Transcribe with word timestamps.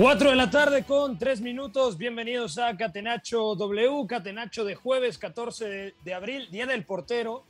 4 0.00 0.30
de 0.30 0.36
la 0.36 0.48
tarde 0.48 0.84
con 0.84 1.18
3 1.18 1.40
minutos. 1.40 1.98
Bienvenidos 1.98 2.56
a 2.56 2.76
Catenacho 2.76 3.56
W, 3.56 4.06
Catenacho 4.06 4.64
de 4.64 4.76
jueves 4.76 5.18
14 5.18 5.68
de, 5.68 5.94
de, 6.04 6.14
abril, 6.14 6.48
día 6.52 6.66
del 6.66 6.84
portero 6.84 7.42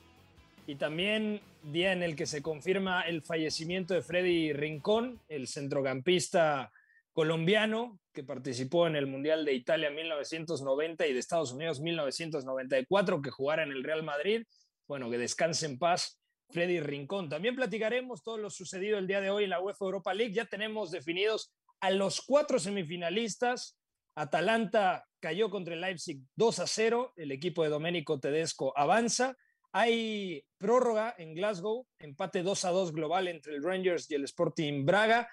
y 0.67 0.77
también 0.77 1.43
día 1.63 1.93
en 1.93 2.03
el 2.03 2.17
que 2.17 2.25
se 2.25 2.41
confirma 2.41 3.03
el 3.03 3.21
fallecimiento 3.21 3.93
de 3.93 4.01
Freddy 4.01 4.55
Rincón, 4.55 5.21
el 5.29 5.47
centrocampista 5.47 6.73
colombiano 7.13 8.01
que 8.15 8.25
participó 8.25 8.87
en 8.87 8.97
el 8.97 9.07
Mundial 9.07 9.45
de 9.45 9.53
Italia 9.53 9.91
1990 9.91 11.07
y 11.07 11.13
de 11.13 11.19
Estados 11.19 11.53
Unidos 11.53 11.81
1994, 11.81 13.21
que 13.21 13.31
jugara 13.31 13.63
en 13.63 13.73
el 13.73 13.85
Real 13.85 14.03
Madrid. 14.03 14.47
Bueno, 14.87 15.11
que 15.11 15.19
descanse 15.19 15.67
en 15.67 15.79
paz 15.79 16.19
Freddy 16.49 16.81
Rincón. 16.81 17.29
También 17.29 17.55
platicaremos 17.55 18.23
todo 18.23 18.39
lo 18.39 18.49
sucedido 18.49 18.97
el 18.97 19.07
día 19.07 19.21
de 19.21 19.29
hoy 19.29 19.45
en 19.45 19.51
la 19.51 19.61
UEFA 19.61 19.85
Europa 19.85 20.15
League. 20.15 20.33
Ya 20.33 20.47
tenemos 20.47 20.91
definidos 20.91 21.53
a 21.81 21.91
los 21.91 22.23
cuatro 22.23 22.59
semifinalistas. 22.59 23.79
Atalanta 24.15 25.07
cayó 25.21 25.51
contra 25.51 25.75
el 25.75 25.81
Leipzig 25.81 26.21
2 26.37 26.59
a 26.61 26.67
0. 26.67 27.13
El 27.17 27.33
equipo 27.33 27.63
de 27.63 27.71
Domenico 27.71 28.19
Tedesco 28.19 28.73
avanza. 28.77 29.37
Hay 29.73 30.43
prórroga 30.57 31.15
en 31.19 31.35
Glasgow, 31.35 31.87
empate 31.99 32.43
2 32.43 32.65
a 32.65 32.71
2 32.71 32.93
global 32.93 33.29
entre 33.29 33.55
el 33.55 33.63
Rangers 33.63 34.11
y 34.11 34.15
el 34.15 34.25
Sporting 34.25 34.85
Braga. 34.85 35.29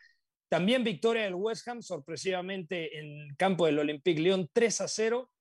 También 0.50 0.84
victoria 0.84 1.24
del 1.24 1.36
West 1.36 1.68
Ham, 1.68 1.82
sorpresivamente 1.82 3.00
en 3.00 3.36
campo 3.36 3.66
del 3.66 3.80
Olympique 3.80 4.22
Lyon 4.22 4.50
3 4.54 4.82
a 4.82 4.88
0. 4.88 5.32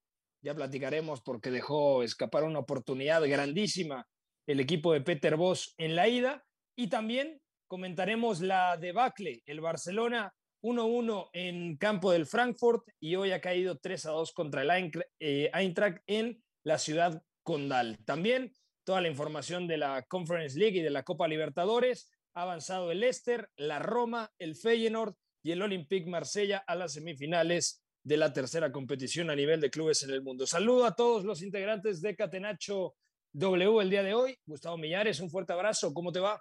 Ya 0.42 0.54
platicaremos 0.54 1.22
porque 1.22 1.50
dejó 1.50 2.02
escapar 2.02 2.44
una 2.44 2.60
oportunidad 2.60 3.26
grandísima 3.26 4.06
el 4.46 4.60
equipo 4.60 4.92
de 4.92 5.00
Peter 5.00 5.36
Boss 5.36 5.74
en 5.78 5.96
la 5.96 6.08
ida. 6.08 6.44
Y 6.76 6.88
también 6.88 7.40
comentaremos 7.66 8.40
la 8.40 8.76
debacle, 8.76 9.42
el 9.46 9.60
Barcelona 9.60 10.32
1-1 10.64 11.28
en 11.34 11.76
campo 11.76 12.10
del 12.10 12.24
Frankfurt 12.24 12.88
y 12.98 13.16
hoy 13.16 13.32
ha 13.32 13.40
caído 13.42 13.76
3 13.76 14.06
a 14.06 14.10
2 14.12 14.32
contra 14.32 14.62
el 14.62 14.90
eh, 15.20 15.50
Eintracht 15.52 16.02
en 16.06 16.42
la 16.64 16.78
ciudad 16.78 17.22
condal. 17.42 17.98
También 18.06 18.50
toda 18.84 19.02
la 19.02 19.08
información 19.08 19.68
de 19.68 19.76
la 19.76 20.02
Conference 20.08 20.58
League 20.58 20.78
y 20.78 20.82
de 20.82 20.88
la 20.88 21.02
Copa 21.02 21.28
Libertadores. 21.28 22.10
Ha 22.34 22.42
avanzado 22.42 22.90
el 22.90 23.00
Leicester, 23.00 23.50
la 23.56 23.78
Roma, 23.78 24.32
el 24.38 24.56
Feyenoord 24.56 25.14
y 25.42 25.52
el 25.52 25.60
Olympique 25.60 26.08
Marsella 26.08 26.64
a 26.66 26.74
las 26.74 26.94
semifinales 26.94 27.82
de 28.02 28.16
la 28.16 28.32
tercera 28.32 28.72
competición 28.72 29.28
a 29.28 29.36
nivel 29.36 29.60
de 29.60 29.70
clubes 29.70 30.02
en 30.02 30.10
el 30.10 30.22
mundo. 30.22 30.46
Saludo 30.46 30.86
a 30.86 30.94
todos 30.94 31.24
los 31.24 31.42
integrantes 31.42 32.00
de 32.00 32.16
Catenacho 32.16 32.94
W 33.32 33.82
el 33.82 33.90
día 33.90 34.02
de 34.02 34.14
hoy. 34.14 34.38
Gustavo 34.46 34.78
Millares, 34.78 35.20
un 35.20 35.28
fuerte 35.28 35.52
abrazo. 35.52 35.92
¿Cómo 35.92 36.10
te 36.10 36.20
va? 36.20 36.40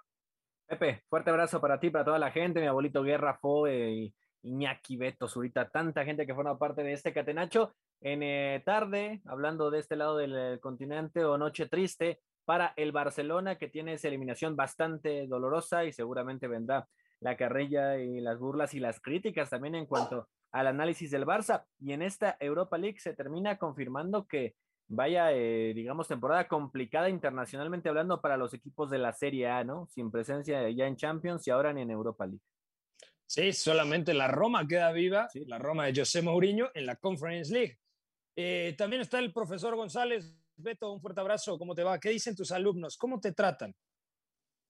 Pepe, 0.66 1.02
fuerte 1.08 1.30
abrazo 1.30 1.60
para 1.60 1.78
ti, 1.78 1.90
para 1.90 2.04
toda 2.04 2.18
la 2.18 2.30
gente, 2.30 2.60
mi 2.60 2.66
abuelito 2.66 3.02
Guerra, 3.02 3.38
Foe 3.40 4.12
Iñaki, 4.42 4.96
Beto, 4.96 5.28
Zurita, 5.28 5.68
tanta 5.68 6.04
gente 6.04 6.26
que 6.26 6.34
forma 6.34 6.58
parte 6.58 6.82
de 6.82 6.92
este 6.92 7.12
catenacho. 7.12 7.74
En 8.00 8.22
eh, 8.22 8.62
tarde, 8.64 9.20
hablando 9.26 9.70
de 9.70 9.80
este 9.80 9.96
lado 9.96 10.16
del 10.16 10.60
continente 10.60 11.24
o 11.24 11.36
noche 11.36 11.66
triste 11.68 12.20
para 12.44 12.72
el 12.76 12.92
Barcelona, 12.92 13.56
que 13.56 13.68
tiene 13.68 13.94
esa 13.94 14.08
eliminación 14.08 14.56
bastante 14.56 15.26
dolorosa 15.26 15.84
y 15.84 15.92
seguramente 15.92 16.48
vendrá 16.48 16.88
la 17.20 17.36
carrilla 17.36 17.98
y 17.98 18.20
las 18.20 18.38
burlas 18.38 18.74
y 18.74 18.80
las 18.80 19.00
críticas 19.00 19.50
también 19.50 19.74
en 19.74 19.86
cuanto 19.86 20.28
al 20.52 20.66
análisis 20.66 21.10
del 21.10 21.26
Barça. 21.26 21.64
Y 21.78 21.92
en 21.92 22.02
esta 22.02 22.36
Europa 22.40 22.78
League 22.78 23.00
se 23.00 23.14
termina 23.14 23.58
confirmando 23.58 24.26
que 24.26 24.54
vaya, 24.94 25.32
eh, 25.32 25.72
digamos, 25.74 26.08
temporada 26.08 26.48
complicada 26.48 27.08
internacionalmente 27.08 27.88
hablando 27.88 28.20
para 28.20 28.36
los 28.36 28.54
equipos 28.54 28.90
de 28.90 28.98
la 28.98 29.12
Serie 29.12 29.48
A, 29.48 29.64
¿no? 29.64 29.86
Sin 29.88 30.10
presencia 30.10 30.68
ya 30.70 30.86
en 30.86 30.96
Champions 30.96 31.46
y 31.46 31.50
ahora 31.50 31.72
ni 31.72 31.82
en 31.82 31.90
Europa 31.90 32.26
League. 32.26 32.42
Sí, 33.26 33.52
solamente 33.52 34.12
la 34.14 34.28
Roma 34.28 34.66
queda 34.68 34.92
viva, 34.92 35.28
Sí. 35.30 35.44
la 35.46 35.58
Roma 35.58 35.86
de 35.86 35.94
José 36.00 36.22
Mourinho 36.22 36.70
en 36.74 36.86
la 36.86 36.96
Conference 36.96 37.52
League. 37.52 37.78
Eh, 38.36 38.74
también 38.76 39.02
está 39.02 39.18
el 39.18 39.32
profesor 39.32 39.74
González. 39.76 40.36
Beto, 40.56 40.92
un 40.92 41.00
fuerte 41.00 41.20
abrazo. 41.20 41.58
¿Cómo 41.58 41.74
te 41.74 41.82
va? 41.82 41.98
¿Qué 41.98 42.10
dicen 42.10 42.36
tus 42.36 42.52
alumnos? 42.52 42.96
¿Cómo 42.96 43.20
te 43.20 43.32
tratan? 43.32 43.74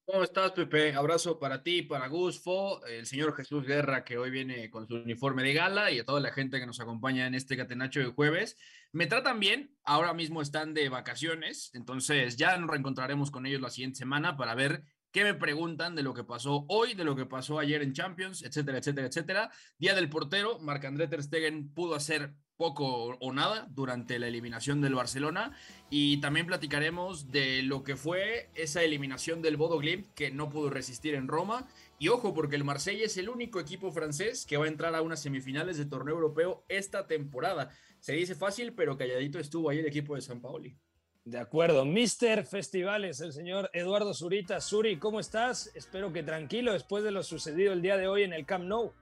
¿Cómo 0.06 0.22
estás, 0.22 0.52
Pepe? 0.52 0.92
Abrazo 0.92 1.38
para 1.38 1.62
ti, 1.62 1.80
para 1.80 2.08
Gus, 2.08 2.38
Fo, 2.38 2.84
el 2.84 3.06
señor 3.06 3.34
Jesús 3.34 3.64
Guerra, 3.64 4.04
que 4.04 4.18
hoy 4.18 4.30
viene 4.30 4.68
con 4.68 4.86
su 4.86 4.96
uniforme 4.96 5.42
de 5.42 5.54
gala, 5.54 5.90
y 5.90 5.98
a 5.98 6.04
toda 6.04 6.20
la 6.20 6.30
gente 6.30 6.60
que 6.60 6.66
nos 6.66 6.78
acompaña 6.78 7.26
en 7.26 7.34
este 7.34 7.56
catenacho 7.56 8.00
de 8.00 8.06
jueves. 8.06 8.58
Me 8.92 9.06
tratan 9.06 9.40
bien, 9.40 9.74
ahora 9.82 10.12
mismo 10.12 10.42
están 10.42 10.74
de 10.74 10.90
vacaciones, 10.90 11.70
entonces 11.72 12.36
ya 12.36 12.54
nos 12.58 12.68
reencontraremos 12.68 13.30
con 13.30 13.46
ellos 13.46 13.62
la 13.62 13.70
siguiente 13.70 13.96
semana 13.96 14.36
para 14.36 14.54
ver 14.54 14.84
qué 15.14 15.22
me 15.22 15.34
preguntan 15.34 15.94
de 15.94 16.02
lo 16.02 16.12
que 16.12 16.24
pasó 16.24 16.64
hoy, 16.68 16.94
de 16.94 17.04
lo 17.04 17.14
que 17.14 17.24
pasó 17.24 17.60
ayer 17.60 17.80
en 17.82 17.92
Champions, 17.92 18.42
etcétera, 18.42 18.78
etcétera, 18.78 19.06
etcétera. 19.06 19.50
Día 19.78 19.94
del 19.94 20.08
portero, 20.08 20.58
Marc-André 20.58 21.06
Ter 21.06 21.22
Stegen 21.22 21.72
pudo 21.72 21.94
hacer 21.94 22.34
poco 22.56 23.16
o 23.20 23.32
nada 23.32 23.68
durante 23.70 24.18
la 24.18 24.26
eliminación 24.26 24.80
del 24.80 24.96
Barcelona 24.96 25.52
y 25.88 26.20
también 26.20 26.46
platicaremos 26.46 27.30
de 27.30 27.62
lo 27.62 27.84
que 27.84 27.94
fue 27.94 28.50
esa 28.56 28.82
eliminación 28.82 29.40
del 29.40 29.56
Bodo 29.56 29.78
Glimt 29.78 30.12
que 30.14 30.32
no 30.32 30.48
pudo 30.48 30.68
resistir 30.68 31.14
en 31.14 31.28
Roma 31.28 31.68
y 32.00 32.08
ojo 32.08 32.34
porque 32.34 32.56
el 32.56 32.64
Marsella 32.64 33.04
es 33.04 33.16
el 33.16 33.28
único 33.28 33.60
equipo 33.60 33.92
francés 33.92 34.44
que 34.44 34.56
va 34.56 34.64
a 34.64 34.68
entrar 34.68 34.96
a 34.96 35.02
unas 35.02 35.22
semifinales 35.22 35.78
de 35.78 35.86
torneo 35.86 36.16
europeo 36.16 36.64
esta 36.68 37.06
temporada. 37.06 37.70
Se 38.00 38.14
dice 38.14 38.34
fácil, 38.34 38.72
pero 38.72 38.96
calladito 38.96 39.38
estuvo 39.38 39.70
ahí 39.70 39.78
el 39.78 39.86
equipo 39.86 40.16
de 40.16 40.22
San 40.22 40.40
Paoli. 40.40 40.76
De 41.24 41.38
acuerdo, 41.38 41.86
Mister 41.86 42.44
Festivales, 42.44 43.20
el 43.22 43.32
señor 43.32 43.70
Eduardo 43.72 44.12
Zurita. 44.12 44.60
Suri, 44.60 44.98
¿cómo 44.98 45.20
estás? 45.20 45.70
Espero 45.74 46.12
que 46.12 46.22
tranquilo 46.22 46.74
después 46.74 47.02
de 47.02 47.12
lo 47.12 47.22
sucedido 47.22 47.72
el 47.72 47.80
día 47.80 47.96
de 47.96 48.06
hoy 48.06 48.24
en 48.24 48.34
el 48.34 48.44
Camp 48.44 48.66
Nou. 48.66 48.92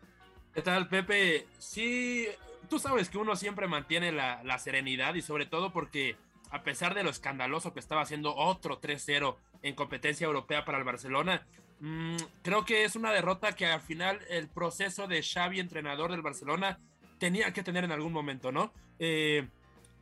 ¿Qué 0.54 0.62
tal, 0.62 0.88
Pepe? 0.88 1.48
Sí, 1.58 2.28
tú 2.70 2.78
sabes 2.78 3.10
que 3.10 3.18
uno 3.18 3.34
siempre 3.34 3.66
mantiene 3.66 4.12
la, 4.12 4.40
la 4.44 4.60
serenidad 4.60 5.14
y 5.14 5.22
sobre 5.22 5.46
todo 5.46 5.72
porque 5.72 6.14
a 6.50 6.62
pesar 6.62 6.94
de 6.94 7.02
lo 7.02 7.10
escandaloso 7.10 7.72
que 7.72 7.80
estaba 7.80 8.02
haciendo 8.02 8.36
otro 8.36 8.80
3-0 8.80 9.34
en 9.62 9.74
competencia 9.74 10.24
europea 10.24 10.64
para 10.64 10.78
el 10.78 10.84
Barcelona, 10.84 11.44
mmm, 11.80 12.18
creo 12.42 12.64
que 12.64 12.84
es 12.84 12.94
una 12.94 13.10
derrota 13.10 13.56
que 13.56 13.66
al 13.66 13.80
final 13.80 14.20
el 14.30 14.48
proceso 14.48 15.08
de 15.08 15.24
Xavi, 15.24 15.58
entrenador 15.58 16.12
del 16.12 16.22
Barcelona, 16.22 16.78
tenía 17.18 17.52
que 17.52 17.64
tener 17.64 17.82
en 17.82 17.90
algún 17.90 18.12
momento, 18.12 18.52
¿no? 18.52 18.72
Eh, 19.00 19.48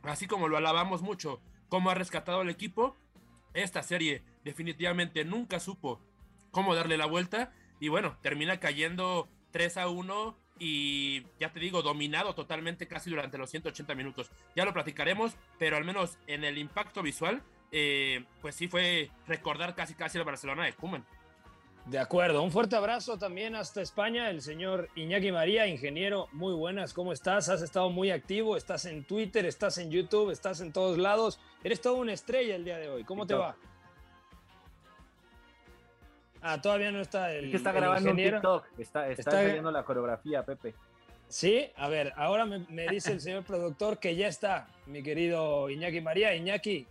así 0.03 0.27
como 0.27 0.47
lo 0.47 0.57
alabamos 0.57 1.01
mucho, 1.01 1.41
cómo 1.71 1.89
ha 1.89 1.93
rescatado 1.93 2.41
el 2.41 2.49
equipo, 2.49 2.97
esta 3.53 3.81
serie 3.81 4.23
definitivamente 4.43 5.23
nunca 5.23 5.61
supo 5.61 6.01
cómo 6.51 6.75
darle 6.75 6.97
la 6.97 7.05
vuelta 7.05 7.53
y 7.79 7.87
bueno, 7.87 8.17
termina 8.21 8.59
cayendo 8.59 9.29
3 9.51 9.77
a 9.77 9.87
1 9.87 10.37
y 10.59 11.23
ya 11.39 11.53
te 11.53 11.61
digo, 11.61 11.81
dominado 11.81 12.35
totalmente 12.35 12.89
casi 12.89 13.09
durante 13.09 13.37
los 13.37 13.49
180 13.49 13.95
minutos. 13.95 14.31
Ya 14.53 14.65
lo 14.65 14.73
platicaremos, 14.73 15.37
pero 15.57 15.77
al 15.77 15.85
menos 15.85 16.17
en 16.27 16.43
el 16.43 16.57
impacto 16.57 17.01
visual, 17.01 17.41
eh, 17.71 18.25
pues 18.41 18.53
sí 18.55 18.67
fue 18.67 19.09
recordar 19.25 19.73
casi 19.73 19.93
casi 19.93 20.17
el 20.17 20.25
Barcelona 20.25 20.65
de 20.65 20.73
Kuman. 20.73 21.05
De 21.85 21.97
acuerdo, 21.97 22.43
un 22.43 22.51
fuerte 22.51 22.75
abrazo 22.75 23.17
también 23.17 23.55
hasta 23.55 23.81
España, 23.81 24.29
el 24.29 24.41
señor 24.41 24.89
Iñaki 24.95 25.31
María, 25.31 25.65
ingeniero, 25.65 26.27
muy 26.31 26.53
buenas, 26.53 26.93
¿cómo 26.93 27.11
estás? 27.11 27.49
Has 27.49 27.63
estado 27.63 27.89
muy 27.89 28.11
activo, 28.11 28.55
estás 28.55 28.85
en 28.85 29.03
Twitter, 29.03 29.45
estás 29.45 29.79
en 29.79 29.89
YouTube, 29.89 30.29
estás 30.29 30.61
en 30.61 30.71
todos 30.71 30.99
lados, 30.99 31.39
eres 31.63 31.81
todo 31.81 31.95
una 31.95 32.13
estrella 32.13 32.55
el 32.55 32.63
día 32.63 32.77
de 32.77 32.89
hoy, 32.89 33.03
¿cómo 33.03 33.25
te 33.25 33.33
va? 33.33 33.55
Ah, 36.41 36.61
todavía 36.61 36.91
no 36.91 37.01
está 37.01 37.33
el. 37.33 37.45
Es 37.45 37.51
que 37.51 37.57
está 37.57 37.71
grabando 37.71 38.11
un 38.11 38.15
TikTok, 38.15 38.65
está, 38.77 39.09
está, 39.09 39.43
está 39.43 39.71
la 39.71 39.83
coreografía, 39.83 40.43
Pepe. 40.43 40.73
Sí, 41.27 41.71
a 41.77 41.87
ver, 41.87 42.13
ahora 42.17 42.45
me, 42.45 42.87
dice 42.89 43.13
el 43.13 43.21
señor 43.21 43.43
productor 43.43 43.99
que 43.99 44.15
ya 44.15 44.27
está, 44.27 44.67
mi 44.85 45.01
querido 45.01 45.69
Iñaki 45.69 46.01
María. 46.01 46.35
Iñaki. 46.35 46.87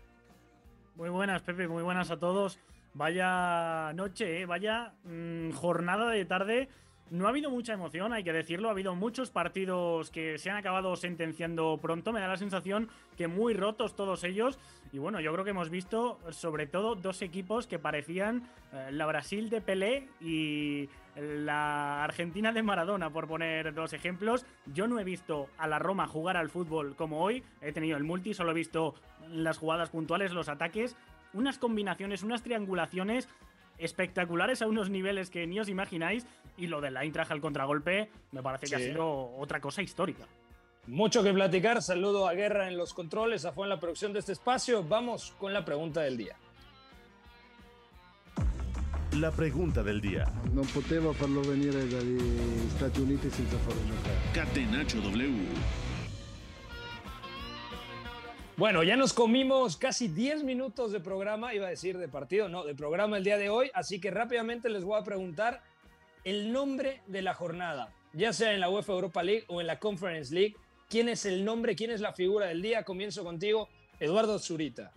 Muy 0.94 1.10
buenas, 1.10 1.42
Pepe, 1.42 1.68
muy 1.68 1.82
buenas 1.82 2.10
a 2.10 2.18
todos. 2.18 2.58
Vaya 2.94 3.92
noche, 3.94 4.42
¿eh? 4.42 4.46
vaya 4.46 4.94
mm, 5.04 5.52
jornada 5.52 6.10
de 6.10 6.24
tarde 6.24 6.68
no 7.10 7.26
ha 7.26 7.30
habido 7.30 7.50
mucha 7.50 7.72
emoción, 7.72 8.12
hay 8.12 8.22
que 8.22 8.32
decirlo. 8.32 8.68
Ha 8.68 8.70
habido 8.70 8.94
muchos 8.94 9.30
partidos 9.30 10.10
que 10.10 10.38
se 10.38 10.48
han 10.48 10.56
acabado 10.56 10.94
sentenciando 10.94 11.76
pronto. 11.82 12.12
Me 12.12 12.20
da 12.20 12.28
la 12.28 12.36
sensación 12.36 12.88
que 13.16 13.26
muy 13.26 13.52
rotos 13.52 13.96
todos 13.96 14.22
ellos. 14.22 14.60
Y 14.92 14.98
bueno, 14.98 15.20
yo 15.20 15.32
creo 15.32 15.44
que 15.44 15.50
hemos 15.50 15.70
visto 15.70 16.18
sobre 16.30 16.66
todo 16.66 16.94
dos 16.94 17.20
equipos 17.22 17.66
que 17.66 17.80
parecían 17.80 18.48
eh, 18.72 18.90
la 18.92 19.06
Brasil 19.06 19.50
de 19.50 19.60
Pelé 19.60 20.08
y 20.20 20.88
la 21.16 22.04
Argentina 22.04 22.52
de 22.52 22.62
Maradona, 22.62 23.10
por 23.10 23.26
poner 23.26 23.74
dos 23.74 23.92
ejemplos. 23.92 24.46
Yo 24.66 24.86
no 24.86 25.00
he 25.00 25.04
visto 25.04 25.48
a 25.58 25.66
la 25.66 25.80
Roma 25.80 26.06
jugar 26.06 26.36
al 26.36 26.48
fútbol 26.48 26.94
como 26.94 27.22
hoy. 27.22 27.42
He 27.60 27.72
tenido 27.72 27.96
el 27.96 28.04
multi, 28.04 28.34
solo 28.34 28.52
he 28.52 28.54
visto 28.54 28.94
las 29.28 29.58
jugadas 29.58 29.90
puntuales, 29.90 30.32
los 30.32 30.48
ataques 30.48 30.96
unas 31.32 31.58
combinaciones, 31.58 32.22
unas 32.22 32.42
triangulaciones 32.42 33.28
espectaculares 33.78 34.62
a 34.62 34.66
unos 34.66 34.90
niveles 34.90 35.30
que 35.30 35.46
ni 35.46 35.58
os 35.60 35.68
imagináis. 35.68 36.26
Y 36.56 36.66
lo 36.66 36.80
del 36.80 36.96
Eintracht 36.96 37.30
al 37.30 37.40
contragolpe 37.40 38.10
me 38.32 38.42
parece 38.42 38.66
que 38.66 38.76
ha 38.76 38.78
sido 38.78 39.34
otra 39.38 39.60
cosa 39.60 39.82
histórica. 39.82 40.26
Mucho 40.86 41.22
que 41.22 41.32
platicar. 41.32 41.82
Saludo 41.82 42.28
a 42.28 42.34
Guerra 42.34 42.68
en 42.68 42.76
los 42.76 42.92
controles, 42.94 43.44
a 43.44 43.52
Fue 43.52 43.64
en 43.64 43.70
la 43.70 43.80
producción 43.80 44.12
de 44.12 44.18
este 44.18 44.32
espacio. 44.32 44.82
Vamos 44.82 45.34
con 45.38 45.52
la 45.52 45.64
pregunta 45.64 46.00
del 46.00 46.16
día. 46.16 46.36
La 49.12 49.30
pregunta 49.30 49.82
del 49.82 50.00
día. 50.00 50.24
No 50.52 50.62
poteva 50.62 51.12
farlo 51.12 51.42
venire 51.42 51.86
dagli 51.88 52.18
Stati 52.76 53.00
Uniti 53.00 53.30
senza 53.30 53.56
farlo 53.58 53.82
giocare. 53.86 54.16
Catenaccio 54.32 55.00
W. 55.00 55.89
Bueno, 58.60 58.82
ya 58.82 58.94
nos 58.94 59.14
comimos 59.14 59.78
casi 59.78 60.08
10 60.08 60.44
minutos 60.44 60.92
de 60.92 61.00
programa, 61.00 61.54
iba 61.54 61.66
a 61.66 61.70
decir 61.70 61.96
de 61.96 62.08
partido, 62.08 62.50
no, 62.50 62.62
de 62.62 62.74
programa 62.74 63.16
el 63.16 63.24
día 63.24 63.38
de 63.38 63.48
hoy, 63.48 63.70
así 63.72 64.02
que 64.02 64.10
rápidamente 64.10 64.68
les 64.68 64.84
voy 64.84 65.00
a 65.00 65.02
preguntar 65.02 65.62
el 66.24 66.52
nombre 66.52 67.00
de 67.06 67.22
la 67.22 67.32
jornada, 67.32 67.90
ya 68.12 68.34
sea 68.34 68.52
en 68.52 68.60
la 68.60 68.68
UEFA 68.68 68.92
Europa 68.92 69.22
League 69.22 69.46
o 69.48 69.62
en 69.62 69.66
la 69.66 69.78
Conference 69.78 70.34
League. 70.34 70.56
¿Quién 70.90 71.08
es 71.08 71.24
el 71.24 71.42
nombre? 71.42 71.74
¿Quién 71.74 71.90
es 71.90 72.02
la 72.02 72.12
figura 72.12 72.48
del 72.48 72.60
día? 72.60 72.84
Comienzo 72.84 73.24
contigo, 73.24 73.70
Eduardo 73.98 74.38
Zurita. 74.38 74.92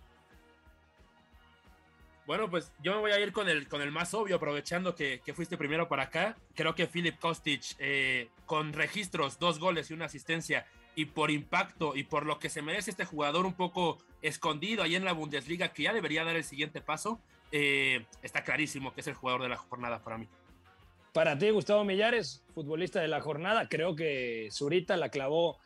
Bueno, 2.26 2.50
pues 2.50 2.70
yo 2.82 2.92
me 2.96 3.00
voy 3.00 3.12
a 3.12 3.20
ir 3.20 3.32
con 3.32 3.48
el, 3.48 3.66
con 3.66 3.80
el 3.80 3.90
más 3.90 4.12
obvio, 4.12 4.36
aprovechando 4.36 4.94
que, 4.94 5.22
fuiste 5.34 5.56
primero 5.56 5.88
para 5.88 6.02
acá. 6.02 6.36
Creo 6.54 6.74
que 6.74 6.86
Philip 6.86 7.18
Kostic, 7.18 7.62
eh, 7.78 8.28
con 8.44 8.74
registros, 8.74 9.38
dos 9.38 9.58
goles 9.58 9.90
y 9.90 9.94
una 9.94 10.04
asistencia, 10.04 10.66
y 10.94 11.06
por 11.06 11.30
impacto 11.30 11.96
y 11.96 12.04
por 12.04 12.26
lo 12.26 12.38
que 12.38 12.48
se 12.48 12.62
merece 12.62 12.90
este 12.90 13.04
jugador 13.04 13.46
un 13.46 13.54
poco 13.54 13.98
escondido 14.22 14.82
ahí 14.82 14.94
en 14.94 15.04
la 15.04 15.12
Bundesliga, 15.12 15.72
que 15.72 15.84
ya 15.84 15.92
debería 15.92 16.24
dar 16.24 16.36
el 16.36 16.44
siguiente 16.44 16.80
paso, 16.80 17.20
eh, 17.52 18.06
está 18.22 18.42
clarísimo 18.42 18.92
que 18.94 19.00
es 19.00 19.06
el 19.06 19.14
jugador 19.14 19.42
de 19.42 19.48
la 19.48 19.56
jornada 19.56 20.02
para 20.02 20.18
mí. 20.18 20.28
Para 21.12 21.38
ti, 21.38 21.50
Gustavo 21.50 21.84
Millares, 21.84 22.42
futbolista 22.54 23.00
de 23.00 23.08
la 23.08 23.20
jornada, 23.20 23.68
creo 23.68 23.94
que 23.94 24.48
Zurita 24.50 24.96
la 24.96 25.10
clavó 25.10 25.58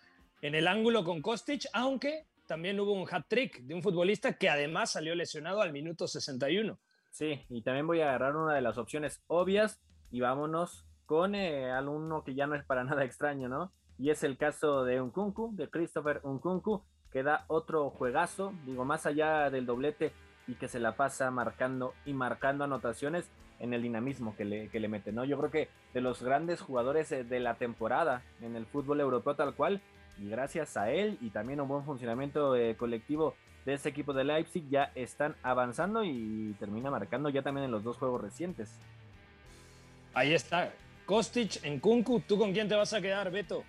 en 0.42 0.54
el 0.54 0.68
ángulo 0.68 1.04
con 1.04 1.22
Kostic, 1.22 1.66
aunque 1.72 2.26
también 2.46 2.78
hubo 2.80 2.92
un 2.92 3.06
hat-trick 3.10 3.60
de 3.62 3.74
un 3.74 3.82
futbolista 3.82 4.34
que 4.34 4.48
además 4.48 4.92
salió 4.92 5.14
lesionado 5.14 5.62
al 5.62 5.72
minuto 5.72 6.06
61. 6.06 6.78
Sí, 7.10 7.44
y 7.48 7.62
también 7.62 7.86
voy 7.86 8.00
a 8.00 8.08
agarrar 8.08 8.36
una 8.36 8.54
de 8.54 8.60
las 8.60 8.78
opciones 8.78 9.22
obvias 9.26 9.80
y 10.10 10.20
vámonos 10.20 10.84
con 11.06 11.34
eh, 11.34 11.70
alumno 11.70 12.24
que 12.24 12.34
ya 12.34 12.46
no 12.46 12.54
es 12.54 12.64
para 12.64 12.84
nada 12.84 13.04
extraño, 13.04 13.48
¿no? 13.48 13.72
Y 13.98 14.10
es 14.10 14.22
el 14.22 14.36
caso 14.36 14.84
de 14.84 15.00
Unkunku, 15.00 15.54
de 15.54 15.68
Christopher 15.68 16.20
Unkunku, 16.22 16.82
que 17.12 17.22
da 17.22 17.44
otro 17.48 17.90
juegazo, 17.90 18.52
digo, 18.64 18.84
más 18.84 19.06
allá 19.06 19.50
del 19.50 19.66
doblete 19.66 20.12
y 20.46 20.54
que 20.54 20.68
se 20.68 20.78
la 20.78 20.96
pasa 20.96 21.30
marcando 21.30 21.94
y 22.04 22.12
marcando 22.12 22.64
anotaciones 22.64 23.28
en 23.58 23.74
el 23.74 23.82
dinamismo 23.82 24.36
que 24.36 24.44
le, 24.44 24.68
que 24.68 24.78
le 24.78 24.88
mete, 24.88 25.10
¿no? 25.10 25.24
Yo 25.24 25.36
creo 25.38 25.50
que 25.50 25.68
de 25.92 26.00
los 26.00 26.22
grandes 26.22 26.60
jugadores 26.60 27.10
eh, 27.10 27.24
de 27.24 27.40
la 27.40 27.54
temporada 27.54 28.22
en 28.40 28.54
el 28.54 28.66
fútbol 28.66 29.00
europeo 29.00 29.34
tal 29.34 29.54
cual, 29.54 29.80
y 30.18 30.28
gracias 30.28 30.76
a 30.76 30.90
él 30.90 31.18
y 31.20 31.30
también 31.30 31.60
un 31.60 31.68
buen 31.68 31.84
funcionamiento 31.84 32.54
eh, 32.56 32.76
colectivo 32.76 33.34
de 33.64 33.74
ese 33.74 33.88
equipo 33.88 34.12
de 34.12 34.24
Leipzig, 34.24 34.68
ya 34.70 34.92
están 34.94 35.34
avanzando 35.42 36.04
y 36.04 36.54
termina 36.58 36.90
marcando 36.90 37.28
ya 37.28 37.42
también 37.42 37.64
en 37.64 37.70
los 37.70 37.82
dos 37.82 37.98
juegos 37.98 38.20
recientes. 38.20 38.78
Ahí 40.14 40.32
está, 40.32 40.72
Kostic 41.04 41.64
en 41.64 41.80
Kunku, 41.80 42.20
¿tú 42.20 42.38
con 42.38 42.52
quién 42.52 42.68
te 42.68 42.74
vas 42.74 42.92
a 42.94 43.00
quedar, 43.00 43.30
Beto? 43.30 43.64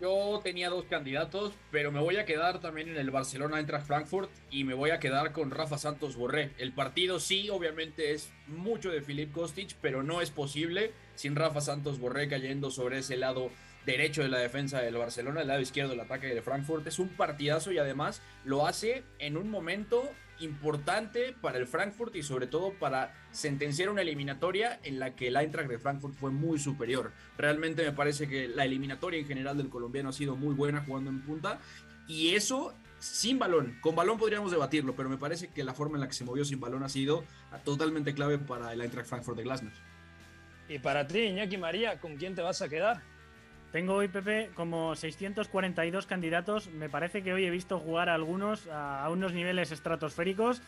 Yo 0.00 0.40
tenía 0.44 0.70
dos 0.70 0.84
candidatos, 0.84 1.52
pero 1.72 1.90
me 1.90 1.98
voy 1.98 2.18
a 2.18 2.24
quedar 2.24 2.60
también 2.60 2.88
en 2.88 2.98
el 2.98 3.10
Barcelona 3.10 3.58
Eintracht 3.58 3.84
Frankfurt 3.84 4.30
y 4.48 4.62
me 4.62 4.74
voy 4.74 4.90
a 4.90 5.00
quedar 5.00 5.32
con 5.32 5.50
Rafa 5.50 5.76
Santos 5.76 6.14
Borré. 6.14 6.52
El 6.58 6.72
partido 6.72 7.18
sí, 7.18 7.50
obviamente 7.50 8.12
es 8.12 8.30
mucho 8.46 8.90
de 8.92 9.02
Filip 9.02 9.32
Kostic, 9.32 9.74
pero 9.80 10.04
no 10.04 10.20
es 10.20 10.30
posible 10.30 10.92
sin 11.16 11.34
Rafa 11.34 11.60
Santos 11.60 11.98
Borré 11.98 12.28
cayendo 12.28 12.70
sobre 12.70 12.98
ese 12.98 13.16
lado 13.16 13.50
derecho 13.86 14.22
de 14.22 14.28
la 14.28 14.38
defensa 14.38 14.80
del 14.80 14.96
Barcelona, 14.96 15.40
el 15.40 15.48
lado 15.48 15.60
izquierdo 15.60 15.90
del 15.90 16.00
ataque 16.00 16.28
de 16.28 16.42
Frankfurt. 16.42 16.86
Es 16.86 17.00
un 17.00 17.08
partidazo 17.08 17.72
y 17.72 17.78
además 17.78 18.22
lo 18.44 18.68
hace 18.68 19.02
en 19.18 19.36
un 19.36 19.50
momento 19.50 20.08
importante 20.40 21.34
para 21.40 21.58
el 21.58 21.66
Frankfurt 21.66 22.14
y 22.16 22.22
sobre 22.22 22.46
todo 22.46 22.72
para 22.72 23.14
sentenciar 23.30 23.88
una 23.88 24.02
eliminatoria 24.02 24.80
en 24.82 24.98
la 24.98 25.14
que 25.14 25.28
el 25.28 25.36
Eintracht 25.36 25.68
de 25.68 25.78
Frankfurt 25.78 26.14
fue 26.14 26.30
muy 26.30 26.58
superior. 26.58 27.12
Realmente 27.36 27.84
me 27.84 27.92
parece 27.92 28.28
que 28.28 28.48
la 28.48 28.64
eliminatoria 28.64 29.18
en 29.18 29.26
general 29.26 29.56
del 29.56 29.68
colombiano 29.68 30.10
ha 30.10 30.12
sido 30.12 30.36
muy 30.36 30.54
buena 30.54 30.84
jugando 30.84 31.10
en 31.10 31.22
punta 31.22 31.58
y 32.06 32.34
eso 32.34 32.74
sin 32.98 33.38
balón. 33.38 33.78
Con 33.80 33.94
balón 33.94 34.18
podríamos 34.18 34.50
debatirlo, 34.50 34.94
pero 34.96 35.08
me 35.08 35.18
parece 35.18 35.48
que 35.48 35.64
la 35.64 35.74
forma 35.74 35.96
en 35.96 36.00
la 36.00 36.08
que 36.08 36.14
se 36.14 36.24
movió 36.24 36.44
sin 36.44 36.60
balón 36.60 36.82
ha 36.82 36.88
sido 36.88 37.24
totalmente 37.64 38.14
clave 38.14 38.38
para 38.38 38.72
el 38.72 38.80
Eintracht 38.80 39.08
Frankfurt 39.08 39.36
de 39.36 39.44
Glasner. 39.44 39.72
Y 40.68 40.78
para 40.78 41.06
ti, 41.06 41.20
Iñaki 41.20 41.56
María, 41.56 41.98
¿con 41.98 42.16
quién 42.16 42.34
te 42.34 42.42
vas 42.42 42.60
a 42.60 42.68
quedar? 42.68 43.02
Tengo 43.72 43.94
hoy, 43.94 44.08
Pepe, 44.08 44.50
como 44.54 44.94
642 44.94 46.06
candidatos. 46.06 46.68
Me 46.68 46.88
parece 46.88 47.22
que 47.22 47.34
hoy 47.34 47.44
he 47.44 47.50
visto 47.50 47.78
jugar 47.78 48.08
a 48.08 48.14
algunos 48.14 48.66
a 48.68 49.08
unos 49.10 49.34
niveles 49.34 49.72
estratosféricos. 49.72 50.62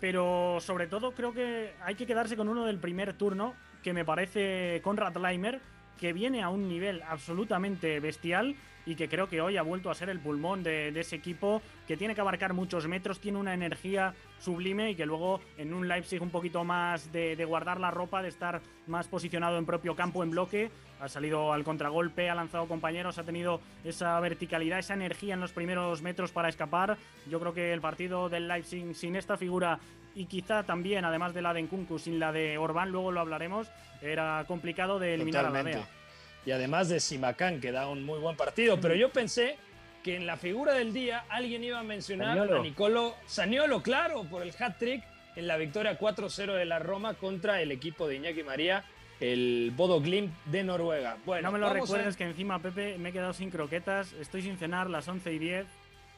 Pero 0.00 0.58
sobre 0.60 0.86
todo 0.88 1.12
creo 1.12 1.32
que 1.32 1.72
hay 1.84 1.94
que 1.94 2.06
quedarse 2.06 2.36
con 2.36 2.48
uno 2.48 2.64
del 2.64 2.78
primer 2.78 3.12
turno, 3.12 3.54
que 3.84 3.92
me 3.92 4.04
parece 4.04 4.80
Conrad 4.82 5.16
Leimer, 5.16 5.60
que 5.98 6.12
viene 6.12 6.42
a 6.42 6.48
un 6.48 6.68
nivel 6.68 7.02
absolutamente 7.02 8.00
bestial 8.00 8.56
y 8.86 8.94
que 8.94 9.08
creo 9.08 9.28
que 9.28 9.40
hoy 9.40 9.56
ha 9.56 9.62
vuelto 9.62 9.90
a 9.90 9.94
ser 9.94 10.08
el 10.08 10.20
pulmón 10.20 10.62
de, 10.62 10.88
ese 10.88 11.16
equipo 11.16 11.62
que 11.86 11.96
tiene 11.96 12.14
que 12.14 12.20
abarcar 12.20 12.52
muchos 12.52 12.86
metros, 12.86 13.20
tiene 13.20 13.38
una 13.38 13.54
energía 13.54 14.14
sublime 14.38 14.90
y 14.90 14.94
que 14.94 15.06
luego 15.06 15.40
en 15.58 15.74
un 15.74 15.88
Leipzig 15.88 16.22
un 16.22 16.30
poquito 16.30 16.64
más 16.64 17.12
de, 17.12 17.44
guardar 17.44 17.80
la 17.80 17.90
ropa, 17.90 18.22
de 18.22 18.28
estar 18.28 18.60
más 18.86 19.08
posicionado 19.08 19.58
en 19.58 19.66
propio 19.66 19.94
campo 19.94 20.22
en 20.22 20.30
bloque, 20.30 20.70
ha 21.00 21.08
salido 21.08 21.52
al 21.52 21.64
contragolpe, 21.64 22.30
ha 22.30 22.34
lanzado 22.34 22.66
compañeros, 22.66 23.18
ha 23.18 23.24
tenido 23.24 23.60
esa 23.84 24.18
verticalidad, 24.20 24.78
esa 24.78 24.94
energía 24.94 25.34
en 25.34 25.40
los 25.40 25.52
primeros 25.52 26.02
metros 26.02 26.32
para 26.32 26.48
escapar. 26.48 26.98
Yo 27.28 27.40
creo 27.40 27.54
que 27.54 27.72
el 27.72 27.80
partido 27.80 28.28
del 28.28 28.48
Leipzig 28.48 28.94
sin 28.94 29.16
esta 29.16 29.36
figura 29.36 29.78
y 30.14 30.26
quizá 30.26 30.64
también, 30.64 31.04
además 31.04 31.34
de 31.34 31.42
la 31.42 31.54
de 31.54 31.62
Nkunku, 31.62 31.98
sin 31.98 32.18
la 32.18 32.32
de 32.32 32.58
Orbán, 32.58 32.90
luego 32.90 33.12
lo 33.12 33.20
hablaremos, 33.20 33.70
era 34.02 34.44
complicado 34.46 34.98
de 34.98 35.14
eliminar 35.14 35.46
a 35.46 35.50
la 35.50 35.62
DEA 35.62 35.99
y 36.46 36.50
además 36.52 36.88
de 36.88 37.00
Simacán, 37.00 37.60
que 37.60 37.72
da 37.72 37.88
un 37.88 38.04
muy 38.04 38.18
buen 38.18 38.36
partido. 38.36 38.80
Pero 38.80 38.94
yo 38.94 39.10
pensé 39.10 39.56
que 40.02 40.16
en 40.16 40.26
la 40.26 40.36
figura 40.36 40.74
del 40.74 40.92
día 40.92 41.24
alguien 41.28 41.62
iba 41.62 41.78
a 41.78 41.82
mencionar 41.82 42.38
a 42.38 42.58
Nicolo 42.60 43.16
Saniolo, 43.26 43.82
claro, 43.82 44.24
por 44.24 44.42
el 44.42 44.52
hat-trick 44.58 45.04
en 45.36 45.46
la 45.46 45.56
victoria 45.56 45.98
4-0 45.98 46.54
de 46.54 46.64
la 46.64 46.78
Roma 46.78 47.14
contra 47.14 47.60
el 47.60 47.70
equipo 47.70 48.08
de 48.08 48.16
Iñaki 48.16 48.42
María, 48.42 48.84
el 49.20 49.72
Bodo 49.76 50.00
Glimt 50.00 50.32
de 50.46 50.64
Noruega. 50.64 51.18
Bueno, 51.26 51.48
no 51.48 51.52
me 51.52 51.58
lo 51.58 51.72
recuerdes 51.72 52.16
que 52.16 52.24
encima, 52.24 52.60
Pepe, 52.60 52.96
me 52.98 53.10
he 53.10 53.12
quedado 53.12 53.32
sin 53.32 53.50
croquetas, 53.50 54.12
estoy 54.14 54.42
sin 54.42 54.56
cenar 54.56 54.88
las 54.88 55.06
11 55.06 55.32
y 55.32 55.38
10. 55.38 55.66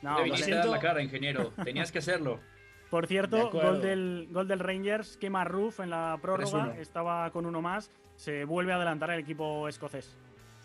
No, 0.02 0.18
Debiste 0.18 0.52
dar 0.52 0.66
la 0.66 0.78
cara, 0.78 1.02
ingeniero, 1.02 1.52
tenías 1.64 1.92
que 1.92 1.98
hacerlo. 1.98 2.40
Por 2.92 3.06
cierto, 3.06 3.48
gol 3.50 3.80
del, 3.80 4.28
gol 4.30 4.46
del 4.46 4.58
Rangers, 4.58 5.16
quema 5.16 5.44
Roof 5.44 5.80
en 5.80 5.88
la 5.88 6.18
prórroga, 6.20 6.74
3-1. 6.74 6.78
estaba 6.78 7.30
con 7.30 7.46
uno 7.46 7.62
más, 7.62 7.90
se 8.16 8.44
vuelve 8.44 8.74
a 8.74 8.76
adelantar 8.76 9.10
el 9.12 9.20
equipo 9.20 9.66
escocés. 9.66 10.14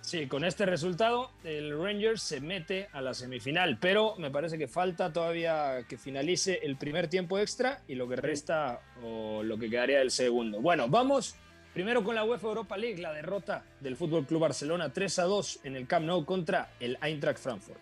Sí, 0.01 0.27
con 0.27 0.43
este 0.43 0.65
resultado, 0.65 1.31
el 1.46 1.81
Rangers 1.81 2.22
se 2.22 2.41
mete 2.41 2.89
a 2.91 3.00
la 3.00 3.13
semifinal, 3.13 3.77
pero 3.79 4.17
me 4.17 4.29
parece 4.29 4.57
que 4.57 4.67
falta 4.67 5.13
todavía 5.13 5.86
que 5.88 5.98
finalice 5.98 6.60
el 6.63 6.75
primer 6.75 7.07
tiempo 7.07 7.39
extra 7.39 7.81
y 7.88 7.96
lo 7.96 8.10
que 8.10 8.17
resta 8.17 8.81
o 9.01 9.41
lo 9.41 9.57
que 9.57 9.69
quedaría 9.69 10.00
del 10.00 10.12
segundo. 10.12 10.60
Bueno, 10.60 10.89
vamos 10.89 11.38
primero 11.74 12.03
con 12.03 12.13
la 12.13 12.25
UEFA 12.25 12.48
Europa 12.50 12.75
League, 12.75 13.01
la 13.01 13.13
derrota 13.13 13.63
del 13.79 13.96
Fútbol 13.96 14.25
Club 14.25 14.41
Barcelona 14.41 14.91
3 14.91 15.19
a 15.19 15.24
2 15.24 15.60
en 15.63 15.77
el 15.77 15.88
Camp 15.88 16.05
Nou 16.05 16.25
contra 16.25 16.74
el 16.81 16.98
Eintracht 17.01 17.39
Frankfurt. 17.39 17.79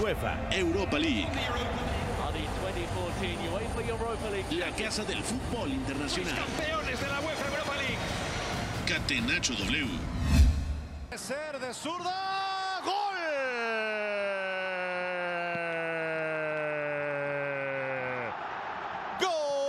UEFA 0.00 0.36
Europa 0.50 0.98
League. 0.98 1.28
La 4.50 4.70
casa 4.70 5.04
del 5.04 5.22
fútbol 5.22 5.70
internacional. 5.70 6.34
Campeones 6.34 7.00
de 7.00 7.08
la 7.08 7.20
UEFA 7.20 7.46
Europa 7.48 7.76
League. 7.76 7.98
Catenacho 8.86 9.54
W. 9.54 9.88
Ser 11.16 11.58
de 11.60 11.74
zurda. 11.74 12.80
¡Gol! 12.84 12.92
¡Gol! 19.20 19.62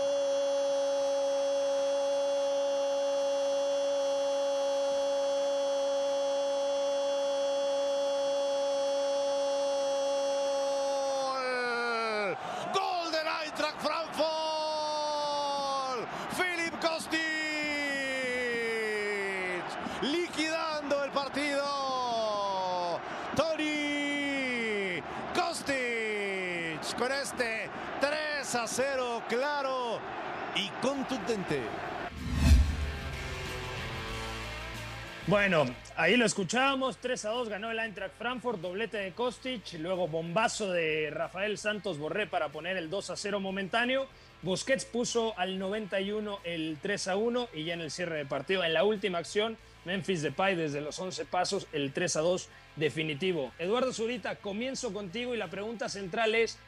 ¡Gol 12.73 13.11
del 13.11 13.27
Eintracht 13.43 13.79
Frankfurt! 13.79 14.23
¡Philip 16.35 16.75
Kostic! 16.81 17.21
Liquidando 20.01 21.03
el 21.03 21.11
partido. 21.11 21.63
Tony 23.35 25.01
Con 26.97 27.11
este 27.11 27.69
3 28.01 28.55
a 28.55 28.67
0 28.67 29.23
claro 29.27 29.99
y 30.55 30.69
contundente. 30.81 31.59
Bueno, 35.25 35.65
ahí 35.95 36.17
lo 36.17 36.25
escuchábamos, 36.25 36.97
3 36.97 37.25
a 37.25 37.29
2 37.29 37.49
ganó 37.49 37.71
el 37.71 37.79
Eintracht 37.79 38.15
Frankfurt, 38.17 38.59
doblete 38.59 38.97
de 38.97 39.11
Kostic, 39.13 39.73
luego 39.79 40.07
bombazo 40.07 40.71
de 40.71 41.09
Rafael 41.09 41.57
Santos 41.57 41.97
Borré 41.97 42.27
para 42.27 42.49
poner 42.49 42.77
el 42.77 42.89
2 42.89 43.09
a 43.09 43.15
0 43.15 43.39
momentáneo. 43.39 44.07
Busquets 44.43 44.85
puso 44.85 45.33
al 45.37 45.57
91 45.57 46.41
el 46.43 46.77
3 46.81 47.07
a 47.07 47.15
1 47.15 47.47
y 47.53 47.63
ya 47.63 47.73
en 47.73 47.81
el 47.81 47.89
cierre 47.89 48.17
de 48.17 48.25
partido, 48.25 48.63
en 48.63 48.73
la 48.73 48.83
última 48.83 49.17
acción, 49.17 49.57
Memphis 49.85 50.21
Depay 50.21 50.55
desde 50.55 50.81
los 50.81 50.99
11 50.99 51.25
pasos, 51.25 51.67
el 51.71 51.91
3 51.91 52.17
a 52.17 52.21
2 52.21 52.49
definitivo. 52.75 53.51
Eduardo 53.57 53.93
Zurita, 53.93 54.35
comienzo 54.35 54.93
contigo 54.93 55.33
y 55.33 55.37
la 55.37 55.47
pregunta 55.47 55.89
central 55.89 56.35
es, 56.35 56.59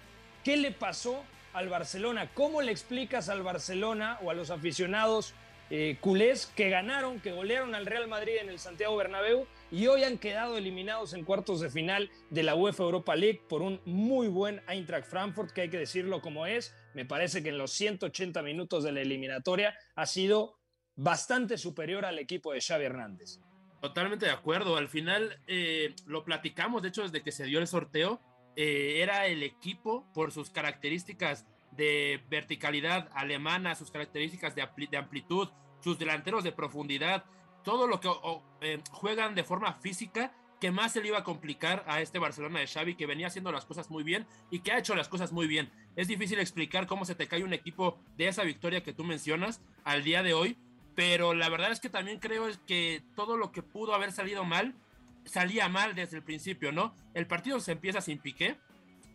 ¿qué 0.46 0.56
le 0.56 0.72
pasó 0.72 1.26
al 1.54 1.68
Barcelona? 1.68 2.30
¿Cómo 2.34 2.62
le 2.62 2.72
explicas 2.72 3.28
al 3.28 3.42
Barcelona 3.42 4.20
o 4.22 4.30
a 4.30 4.36
los 4.36 4.52
aficionados 4.52 5.34
eh, 5.72 5.98
culés 6.00 6.46
que 6.46 6.70
ganaron, 6.70 7.20
que 7.20 7.32
golearon 7.32 7.74
al 7.74 7.88
Real 7.88 8.08
Madrid 8.08 8.36
en 8.40 8.50
el 8.50 8.60
Santiago 8.60 8.96
Bernabéu 8.96 9.48
y 9.72 9.88
hoy 9.88 10.04
han 10.04 10.20
quedado 10.20 10.58
eliminados 10.58 11.14
en 11.14 11.26
cuartos 11.26 11.60
de 11.60 11.72
final 11.72 12.12
de 12.30 12.44
la 12.44 12.54
UEFA 12.54 12.84
Europa 12.84 13.16
League 13.16 13.42
por 13.50 13.64
un 13.64 13.82
muy 13.86 14.28
buen 14.28 14.62
Eintracht 14.68 15.08
Frankfurt, 15.08 15.52
que 15.52 15.62
hay 15.62 15.70
que 15.70 15.80
decirlo 15.80 16.22
como 16.22 16.46
es. 16.46 16.76
Me 16.94 17.06
parece 17.06 17.42
que 17.42 17.50
en 17.50 17.58
los 17.58 17.72
180 17.72 18.44
minutos 18.44 18.84
de 18.84 18.92
la 18.92 19.02
eliminatoria 19.02 19.76
ha 19.96 20.06
sido 20.06 20.60
bastante 20.96 21.58
superior 21.58 22.06
al 22.06 22.20
equipo 22.20 22.54
de 22.54 22.62
Xavi 22.62 22.86
Hernández. 22.86 23.40
Totalmente 23.82 24.28
de 24.28 24.32
acuerdo. 24.32 24.78
Al 24.78 24.90
final 24.90 25.40
eh, 25.48 25.96
lo 26.06 26.24
platicamos, 26.24 26.84
de 26.84 26.90
hecho, 26.90 27.02
desde 27.02 27.24
que 27.24 27.32
se 27.32 27.46
dio 27.46 27.58
el 27.58 27.68
sorteo, 27.68 28.22
eh, 28.56 29.02
era 29.02 29.26
el 29.28 29.44
equipo 29.44 30.06
por 30.14 30.32
sus 30.32 30.50
características 30.50 31.46
de 31.72 32.24
verticalidad 32.30 33.10
alemana, 33.14 33.76
sus 33.76 33.92
características 33.92 34.56
de, 34.56 34.64
ampli- 34.64 34.90
de 34.90 34.98
amplitud, 34.98 35.50
sus 35.82 36.00
delanteros 36.00 36.44
de 36.44 36.52
profundidad, 36.52 37.26
todo 37.64 37.88
lo 37.88 38.00
que 38.00 38.10
eh, 38.62 38.80
juegan 38.92 39.36
de 39.36 39.44
forma 39.44 39.74
física 39.74 40.34
que 40.62 40.72
más 40.72 40.94
se 40.94 41.02
le 41.02 41.10
iba 41.10 41.18
a 41.18 41.24
complicar 41.24 41.84
a 41.86 42.00
este 42.00 42.18
Barcelona 42.18 42.60
de 42.60 42.68
Xavi 42.68 42.96
que 42.96 43.06
venía 43.06 43.28
haciendo 43.28 43.52
las 43.52 43.66
cosas 43.66 43.90
muy 43.90 44.04
bien 44.04 44.26
y 44.50 44.60
que 44.60 44.72
ha 44.72 44.80
hecho 44.80 44.96
las 44.96 45.10
cosas 45.10 45.34
muy 45.34 45.48
bien. 45.48 45.70
Es 45.98 46.08
difícil 46.08 46.40
explicar 46.40 46.88
cómo 46.88 47.04
se 47.04 47.14
te 47.14 47.28
cae 47.28 47.44
un 47.44 47.54
equipo 47.54 48.00
de 48.16 48.30
esa 48.30 48.44
victoria 48.44 48.82
que 48.82 48.94
tú 48.94 49.04
mencionas 49.04 49.62
al 49.84 50.04
día 50.04 50.24
de 50.24 50.34
hoy, 50.34 50.58
pero 50.96 51.34
la 51.34 51.50
verdad 51.50 51.74
es 51.74 51.82
que 51.82 51.90
también 51.90 52.20
creo 52.20 52.48
que 52.66 53.04
todo 53.16 53.36
lo 53.36 53.52
que 53.52 53.64
pudo 53.64 53.94
haber 53.94 54.14
salido 54.14 54.46
mal 54.46 54.76
salía 55.26 55.68
mal 55.70 55.96
desde 55.96 56.18
el 56.18 56.24
principio, 56.24 56.72
¿no? 56.72 56.94
El 57.14 57.28
partido 57.28 57.60
se 57.60 57.72
empieza 57.74 58.02
sin 58.02 58.20
piqué 58.20 58.58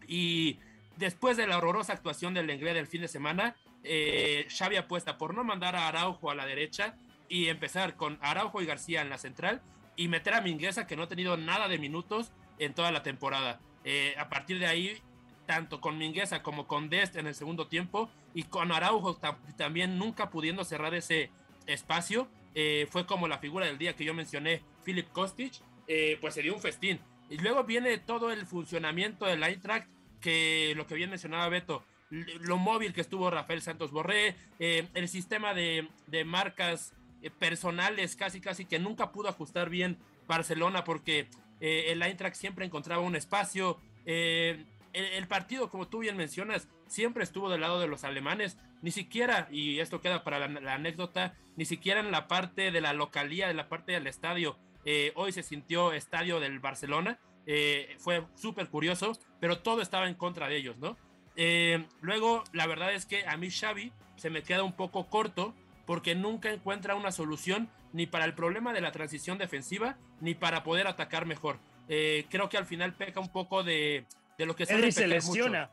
y 0.07 0.59
después 0.97 1.37
de 1.37 1.47
la 1.47 1.59
horrorosa 1.59 1.93
actuación 1.93 2.35
del 2.35 2.47
Lenglet 2.47 2.75
del 2.75 2.87
fin 2.87 3.01
de 3.01 3.09
semana, 3.09 3.57
eh, 3.85 4.47
Xavi 4.51 4.77
apuesta 4.77 5.17
por 5.17 5.35
no 5.35 5.45
mandar 5.45 5.77
a 5.77 5.89
Araujo 5.89 6.31
a 6.31 6.35
la 6.35 6.47
derecha 6.47 6.97
y 7.29 7.47
empezar 7.47 7.97
con 7.97 8.19
Araujo 8.21 8.61
y 8.61 8.67
García 8.67 9.03
en 9.03 9.09
la 9.09 9.19
central 9.19 9.63
y 9.97 10.09
meter 10.09 10.35
a 10.35 10.41
Mingueza 10.41 10.87
que 10.87 10.97
no 10.97 11.05
ha 11.05 11.09
tenido 11.09 11.37
nada 11.37 11.69
de 11.69 11.79
minutos 11.79 12.33
en 12.59 12.75
toda 12.75 12.91
la 12.93 13.03
temporada. 13.03 13.61
Eh, 13.85 14.15
a 14.19 14.29
partir 14.29 14.59
de 14.59 14.67
ahí, 14.67 14.99
tanto 15.47 15.81
con 15.81 15.97
Mingueza 15.97 16.43
como 16.43 16.67
con 16.67 16.91
Dest 16.91 17.17
en 17.17 17.27
el 17.27 17.35
segundo 17.35 17.69
tiempo 17.69 18.11
y 18.35 18.43
con 18.45 18.73
Araujo 18.73 19.19
tam- 19.19 19.39
también 19.57 19.99
nunca 19.99 20.31
pudiendo 20.31 20.65
cerrar 20.65 20.95
ese 20.95 21.31
espacio, 21.67 22.29
eh, 22.55 22.87
fue 22.91 23.07
como 23.07 23.29
la 23.29 23.39
figura 23.39 23.67
del 23.67 23.79
día 23.79 23.95
que 23.95 24.05
yo 24.05 24.13
mencioné, 24.13 24.63
Philip 24.85 25.09
Kostic, 25.13 25.55
eh, 25.93 26.19
pues 26.21 26.35
se 26.35 26.43
dio 26.43 26.55
un 26.55 26.61
festín. 26.61 27.01
Y 27.29 27.39
luego 27.39 27.65
viene 27.65 27.99
todo 27.99 28.31
el 28.31 28.47
funcionamiento 28.47 29.27
del 29.27 29.43
Eintracht, 29.43 29.89
que 30.21 30.73
lo 30.77 30.87
que 30.87 30.95
bien 30.95 31.11
mencionaba 31.11 31.49
Beto, 31.49 31.85
lo 32.11 32.59
móvil 32.59 32.93
que 32.93 33.01
estuvo 33.01 33.29
Rafael 33.29 33.61
Santos 33.61 33.91
Borré, 33.91 34.37
eh, 34.61 34.87
el 34.95 35.09
sistema 35.09 35.53
de, 35.53 35.89
de 36.07 36.25
marcas 36.25 36.95
eh, 37.23 37.31
personales 37.31 38.15
casi 38.15 38.41
casi 38.41 38.67
que 38.67 38.79
nunca 38.79 39.11
pudo 39.11 39.29
ajustar 39.29 39.69
bien 39.69 39.99
Barcelona 40.29 40.85
porque 40.85 41.29
eh, 41.61 41.87
el 41.89 42.03
Eintracht 42.03 42.37
siempre 42.37 42.65
encontraba 42.65 43.03
un 43.03 43.17
espacio. 43.17 43.81
el, 44.07 44.67
el 44.93 45.27
partido, 45.27 45.71
como 45.71 45.89
tú 45.89 45.99
bien 46.01 46.17
mencionas, 46.17 46.69
siempre 46.87 47.25
estuvo 47.25 47.51
del 47.51 47.63
lado 47.63 47.81
de 47.81 47.89
los 47.89 48.05
alemanes, 48.05 48.59
ni 48.81 48.93
siquiera, 48.93 49.49
y 49.51 49.81
esto 49.81 50.01
queda 50.01 50.23
para 50.23 50.39
la, 50.39 50.61
la 50.61 50.75
anécdota, 50.75 51.35
ni 51.57 51.65
siquiera 51.65 51.99
en 51.99 52.13
la 52.13 52.29
parte 52.29 52.71
de 52.71 52.81
la 52.81 52.93
localía, 52.93 53.49
de 53.49 53.55
la 53.55 53.69
parte 53.69 53.91
del 53.93 54.07
estadio, 54.07 54.57
eh, 54.85 55.13
hoy 55.15 55.33
se 55.33 55.43
sintió 55.43 55.93
estadio 55.93 56.41
del 56.41 56.59
Barcelona, 56.59 57.19
eh, 57.47 57.97
fue 57.99 58.25
súper 58.35 58.69
curioso, 58.69 59.13
pero 59.41 59.59
todo 59.61 59.81
estaba 59.83 60.09
en 60.09 60.15
contra 60.15 60.49
de 60.49 60.57
ellos, 60.57 60.77
¿no? 60.79 60.97
Eh, 61.37 61.87
luego, 62.01 62.45
la 62.53 62.67
verdad 62.67 62.93
es 62.93 63.07
que 63.07 63.27
a 63.27 63.37
mí 63.37 63.51
Xavi 63.51 63.93
se 64.17 64.31
me 64.31 64.43
queda 64.43 64.63
un 64.63 64.75
poco 64.75 65.09
corto 65.09 65.55
porque 65.87 66.15
nunca 66.15 66.51
encuentra 66.51 66.95
una 66.95 67.13
solución 67.13 67.69
ni 67.93 68.07
para 68.07 68.25
el 68.25 68.35
problema 68.35 68.73
de 68.73 68.81
la 68.81 68.93
transición 68.93 69.39
defensiva 69.39 69.97
ni 70.21 70.35
para 70.35 70.63
poder 70.63 70.87
atacar 70.87 71.27
mejor. 71.27 71.59
Creo 71.89 72.49
que 72.49 72.57
al 72.57 72.67
final 72.67 72.95
peca 72.95 73.19
un 73.19 73.33
poco 73.33 73.65
de, 73.65 74.05
de 74.39 74.47
lo 74.47 74.55
que 74.55 74.67
Pedri 74.67 74.93
se 74.93 75.03
mucho. 75.07 75.15
lesiona, 75.15 75.71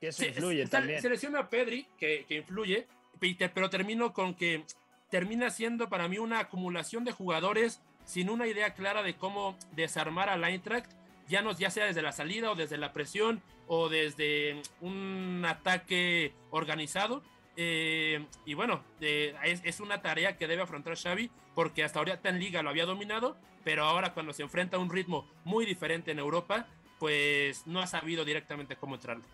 que 0.00 0.08
eso 0.08 0.22
Sí, 0.22 0.28
influye 0.28 0.66
también. 0.66 1.02
Se 1.02 1.08
lesiona 1.08 1.40
a 1.40 1.48
Pedri, 1.50 1.86
que, 1.98 2.24
que 2.28 2.36
influye, 2.36 2.86
pero 3.52 3.68
termino 3.70 4.12
con 4.12 4.34
que 4.34 4.64
termina 5.10 5.50
siendo 5.50 5.88
para 5.88 6.06
mí 6.08 6.18
una 6.18 6.40
acumulación 6.40 7.04
de 7.04 7.12
jugadores 7.12 7.82
sin 8.06 8.30
una 8.30 8.46
idea 8.46 8.72
clara 8.72 9.02
de 9.02 9.16
cómo 9.16 9.58
desarmar 9.72 10.30
al 10.30 10.44
Eintracht, 10.44 10.90
ya, 11.28 11.42
no, 11.42 11.52
ya 11.52 11.70
sea 11.70 11.86
desde 11.86 12.02
la 12.02 12.12
salida 12.12 12.50
o 12.50 12.54
desde 12.54 12.78
la 12.78 12.92
presión 12.92 13.42
o 13.66 13.88
desde 13.88 14.62
un 14.80 15.44
ataque 15.46 16.32
organizado. 16.50 17.22
Eh, 17.56 18.24
y 18.44 18.54
bueno, 18.54 18.82
eh, 19.00 19.34
es, 19.42 19.80
una 19.80 20.02
tarea 20.02 20.36
que 20.36 20.46
debe 20.46 20.62
afrontar 20.62 20.96
Xavi 20.96 21.30
porque 21.54 21.82
hasta 21.82 21.98
ahorita 21.98 22.28
en 22.28 22.38
liga 22.38 22.62
lo 22.62 22.70
había 22.70 22.86
dominado, 22.86 23.36
pero 23.64 23.84
ahora 23.84 24.14
cuando 24.14 24.32
se 24.32 24.42
enfrenta 24.42 24.76
a 24.76 24.80
un 24.80 24.90
ritmo 24.90 25.26
muy 25.44 25.66
diferente 25.66 26.12
en 26.12 26.18
Europa, 26.18 26.66
pues 26.98 27.66
no 27.66 27.80
ha 27.80 27.86
sabido 27.86 28.24
directamente 28.24 28.76
cómo 28.76 28.94
entrarle. 28.94 29.24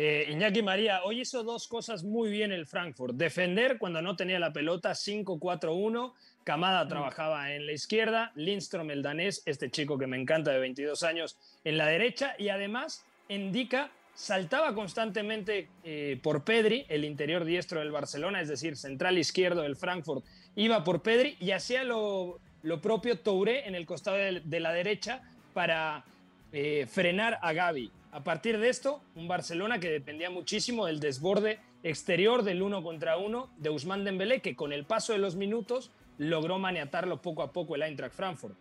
Eh, 0.00 0.28
Iñaki 0.30 0.62
María, 0.62 1.02
hoy 1.02 1.22
hizo 1.22 1.42
dos 1.42 1.66
cosas 1.66 2.04
muy 2.04 2.30
bien 2.30 2.52
el 2.52 2.66
Frankfurt. 2.66 3.16
Defender 3.16 3.78
cuando 3.78 4.00
no 4.00 4.14
tenía 4.14 4.38
la 4.38 4.52
pelota, 4.52 4.92
5-4-1. 4.92 6.12
Camada 6.44 6.86
trabajaba 6.86 7.52
en 7.52 7.66
la 7.66 7.72
izquierda, 7.72 8.30
Lindstrom, 8.36 8.92
el 8.92 9.02
danés, 9.02 9.42
este 9.44 9.72
chico 9.72 9.98
que 9.98 10.06
me 10.06 10.16
encanta 10.16 10.52
de 10.52 10.60
22 10.60 11.02
años, 11.02 11.36
en 11.64 11.76
la 11.76 11.86
derecha. 11.86 12.36
Y 12.38 12.48
además, 12.48 13.04
Indica 13.28 13.90
saltaba 14.14 14.72
constantemente 14.72 15.68
eh, 15.82 16.20
por 16.22 16.44
Pedri, 16.44 16.86
el 16.88 17.04
interior 17.04 17.44
diestro 17.44 17.80
del 17.80 17.90
Barcelona, 17.90 18.40
es 18.40 18.46
decir, 18.46 18.76
central 18.76 19.18
izquierdo 19.18 19.62
del 19.62 19.74
Frankfurt, 19.74 20.24
iba 20.54 20.84
por 20.84 21.02
Pedri 21.02 21.36
y 21.40 21.50
hacía 21.50 21.82
lo, 21.82 22.38
lo 22.62 22.80
propio 22.80 23.18
Touré 23.18 23.66
en 23.66 23.74
el 23.74 23.84
costado 23.84 24.16
de, 24.16 24.42
de 24.44 24.60
la 24.60 24.72
derecha 24.72 25.22
para 25.54 26.04
eh, 26.52 26.86
frenar 26.88 27.40
a 27.42 27.52
Gaby. 27.52 27.90
A 28.10 28.24
partir 28.24 28.58
de 28.58 28.70
esto, 28.70 29.02
un 29.14 29.28
Barcelona 29.28 29.80
que 29.80 29.90
dependía 29.90 30.30
muchísimo 30.30 30.86
del 30.86 30.98
desborde 30.98 31.58
exterior 31.82 32.42
del 32.42 32.62
uno 32.62 32.82
contra 32.82 33.18
uno 33.18 33.50
de 33.58 33.70
Usman 33.70 34.04
Dembélé, 34.04 34.40
que 34.40 34.56
con 34.56 34.72
el 34.72 34.84
paso 34.84 35.12
de 35.12 35.18
los 35.18 35.36
minutos 35.36 35.90
logró 36.16 36.58
maniatarlo 36.58 37.20
poco 37.20 37.42
a 37.42 37.52
poco 37.52 37.74
el 37.74 37.82
Eintracht 37.82 38.14
Frankfurt. 38.14 38.56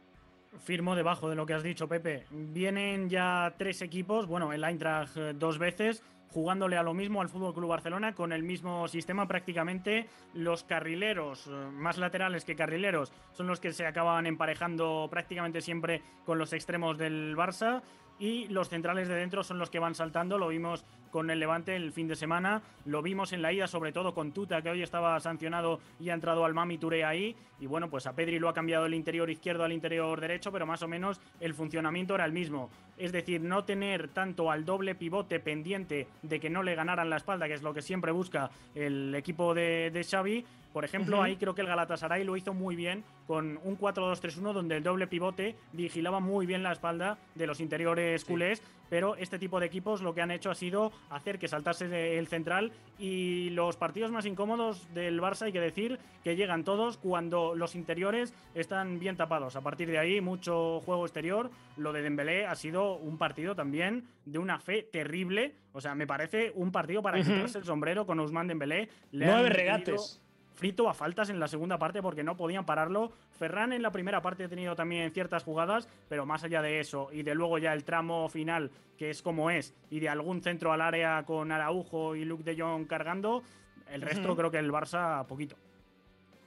Firmo 0.64 0.96
debajo 0.96 1.30
de 1.30 1.36
lo 1.36 1.46
que 1.46 1.54
has 1.54 1.64
dicho, 1.64 1.88
Pepe. 1.88 2.26
Vienen 2.30 3.10
ya 3.10 3.54
tres 3.58 3.82
equipos, 3.82 4.28
bueno, 4.28 4.52
el 4.52 4.64
Eintracht 4.64 5.16
eh, 5.16 5.34
dos 5.34 5.60
veces, 5.60 6.04
jugándole 6.30 6.78
a 6.78 6.84
lo 6.84 6.94
mismo 6.94 7.22
al 7.22 7.30
Fútbol 7.30 7.54
Club 7.54 7.70
Barcelona 7.70 8.14
con 8.14 8.34
el 8.34 8.44
mismo 8.44 8.88
sistema 8.88 9.28
prácticamente. 9.28 10.08
Los 10.34 10.64
carrileros, 10.64 11.48
eh, 11.48 11.52
más 11.72 11.98
laterales 11.98 12.44
que 12.44 12.56
carrileros, 12.56 13.14
son 13.32 13.48
los 13.48 13.60
que 13.60 13.72
se 13.72 13.86
acaban 13.86 14.26
emparejando 14.26 15.08
prácticamente 15.10 15.62
siempre 15.62 16.02
con 16.26 16.38
los 16.38 16.54
extremos 16.54 16.98
del 16.98 17.36
Barça 17.36 17.82
y 18.20 18.48
los 18.48 18.70
centrales 18.70 19.08
de 19.08 19.16
dentro 19.16 19.44
son 19.44 19.60
los 19.60 19.70
que 19.70 19.80
van 19.80 19.96
saltando. 19.96 20.38
Lo 20.38 20.48
vimos 20.48 20.86
con 21.12 21.30
el 21.30 21.40
Levante 21.40 21.76
el 21.76 21.92
fin 21.92 22.08
de 22.08 22.16
semana, 22.16 22.62
lo 22.86 23.02
vimos 23.02 23.34
en 23.34 23.42
la 23.42 23.54
ida, 23.54 23.68
sobre 23.68 23.92
todo 23.92 24.14
con 24.14 24.34
Tuta, 24.34 24.62
que 24.62 24.70
hoy 24.70 24.82
estaba 24.82 25.20
sancionado 25.20 25.80
y 26.00 26.10
ha 26.10 26.14
entrado 26.14 26.46
al 26.46 26.54
Mami 26.54 26.78
Touré 26.78 27.06
ahí. 27.06 27.36
Y 27.60 27.66
bueno, 27.66 27.90
pues 27.90 28.06
a 28.06 28.14
Pedri 28.14 28.40
lo 28.40 28.50
ha 28.50 28.54
cambiado 28.54 28.86
el 28.86 28.94
interior 28.94 29.30
izquierdo 29.30 29.64
al 29.64 29.74
interior 29.74 30.20
derecho, 30.20 30.52
pero 30.52 30.66
más 30.66 30.84
o 30.84 30.88
menos 30.88 31.20
el 31.40 31.54
funcionamiento 31.54 32.16
era 32.16 32.26
el 32.26 32.34
mismo. 32.34 32.70
Es 32.98 33.12
decir, 33.12 33.42
no 33.42 33.64
tener 33.64 34.10
tanto 34.10 34.52
al 34.52 34.66
doble 34.66 34.96
pivote 34.96 35.40
pendiente 35.40 36.08
de 36.22 36.40
que 36.40 36.50
no 36.50 36.62
le 36.62 36.76
ganaran 36.76 37.10
la 37.10 37.18
espalda, 37.18 37.48
que 37.48 37.54
es 37.54 37.64
lo 37.64 37.74
que 37.74 37.82
siempre 37.82 38.12
busca 38.12 38.52
el 38.76 39.16
equipo 39.16 39.54
de, 39.54 39.92
de 39.92 40.04
Xavi, 40.04 40.46
por 40.74 40.86
ejemplo, 40.86 41.22
ahí 41.22 41.38
creo 41.38 41.56
que 41.56 41.62
el 41.62 41.68
Galatasaray 41.68 42.24
lo 42.24 42.38
hizo 42.38 42.54
muy 42.54 42.76
bien 42.76 43.04
con 43.26 43.60
un 43.64 43.78
4-2-3-1 43.78 44.54
donde 44.54 44.78
el 44.78 44.84
doble 44.84 45.08
pivote 45.08 45.56
vigilaba 45.74 46.20
muy 46.20 46.46
bien 46.46 46.64
la 46.64 46.72
espalda 46.72 47.18
de 47.36 47.48
los 47.48 47.60
interiores 47.60 48.24
culés, 48.26 48.62
pero 48.90 49.16
este 49.16 49.40
tipo 49.40 49.60
de 49.60 49.66
equipos 49.66 50.02
lo 50.02 50.14
que 50.14 50.22
han 50.22 50.32
hecho 50.32 50.50
ha 50.50 50.56
sido 50.56 50.92
hacer 51.10 51.40
que 51.40 51.48
saltase 51.48 52.18
el 52.18 52.28
central 52.28 52.72
y 52.98 53.50
los 53.50 53.76
partidos 53.76 54.12
más 54.12 54.26
incómodos 54.26 54.94
del 54.94 55.20
Barça 55.20 55.44
hay 55.44 55.52
que 55.52 55.60
decir 55.60 56.00
que 56.24 56.36
llegan 56.36 56.64
todos 56.64 56.98
cuando 56.98 57.56
los 57.56 57.76
interiores 57.76 58.34
están 58.56 59.00
bien 59.00 59.18
tapados. 59.18 59.56
A 59.56 59.62
partir 59.62 59.90
de 59.90 60.00
ahí 60.00 60.22
mucho 60.22 60.82
juego 60.82 61.06
exterior. 61.06 61.50
Lo 61.76 61.94
de 61.94 62.02
Dembélé 62.02 62.46
ha 62.46 62.56
sido 62.56 62.96
un 62.98 63.18
partido 63.18 63.56
también 63.56 64.06
de 64.26 64.40
una 64.40 64.60
fe 64.60 64.84
terrible. 64.84 65.56
O 65.74 65.82
sea, 65.82 65.96
me 65.96 66.08
parece 66.08 66.52
un 66.56 66.72
partido 66.72 67.02
para 67.02 67.22
quitarse 67.22 67.60
el 67.60 67.66
sombrero 67.66 68.06
con 68.06 68.20
Ousmane 68.20 68.50
Dembélé. 68.50 68.90
Nueve 69.12 69.50
regates 69.50 70.22
frito 70.58 70.90
a 70.90 70.94
faltas 70.94 71.30
en 71.30 71.40
la 71.40 71.48
segunda 71.48 71.78
parte 71.78 72.02
porque 72.02 72.24
no 72.24 72.36
podían 72.36 72.66
pararlo. 72.66 73.12
Ferran 73.38 73.74
en 73.74 73.84
la 73.84 73.92
primera 73.92 74.22
parte 74.22 74.44
ha 74.44 74.50
tenido 74.50 74.76
también 74.76 75.12
ciertas 75.12 75.44
jugadas, 75.44 75.88
pero 76.10 76.26
más 76.26 76.44
allá 76.44 76.62
de 76.62 76.80
eso 76.80 77.10
y 77.14 77.22
de 77.22 77.36
luego 77.36 77.60
ya 77.60 77.74
el 77.74 77.84
tramo 77.84 78.28
final, 78.28 78.72
que 78.98 79.12
es 79.12 79.22
como 79.22 79.52
es, 79.52 79.76
y 79.92 80.00
de 80.00 80.10
algún 80.10 80.42
centro 80.42 80.74
al 80.74 80.82
área 80.82 81.24
con 81.26 81.52
Araujo 81.52 82.16
y 82.16 82.26
Luke 82.26 82.44
de 82.44 82.60
Jong 82.60 82.88
cargando, 82.88 83.44
el 83.92 84.02
resto 84.02 84.36
creo 84.36 84.52
que 84.52 84.58
el 84.58 84.72
Barça 84.72 85.26
poquito. 85.28 85.56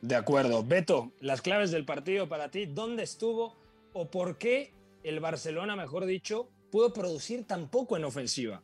De 0.03 0.17
acuerdo. 0.17 0.65
Beto, 0.65 1.13
las 1.21 1.41
claves 1.41 1.71
del 1.71 1.85
partido 1.85 2.29
para 2.29 2.51
ti, 2.51 2.67
¿dónde 2.67 3.05
estuvo 3.05 3.55
o 3.93 4.11
por 4.11 4.39
qué 4.39 4.73
el 5.05 5.21
Barcelona, 5.21 5.77
mejor 5.77 6.05
dicho, 6.05 6.49
pudo 6.73 6.93
producir 6.93 7.47
tan 7.47 7.69
poco 7.69 7.97
en 7.97 8.05
ofensiva? 8.05 8.63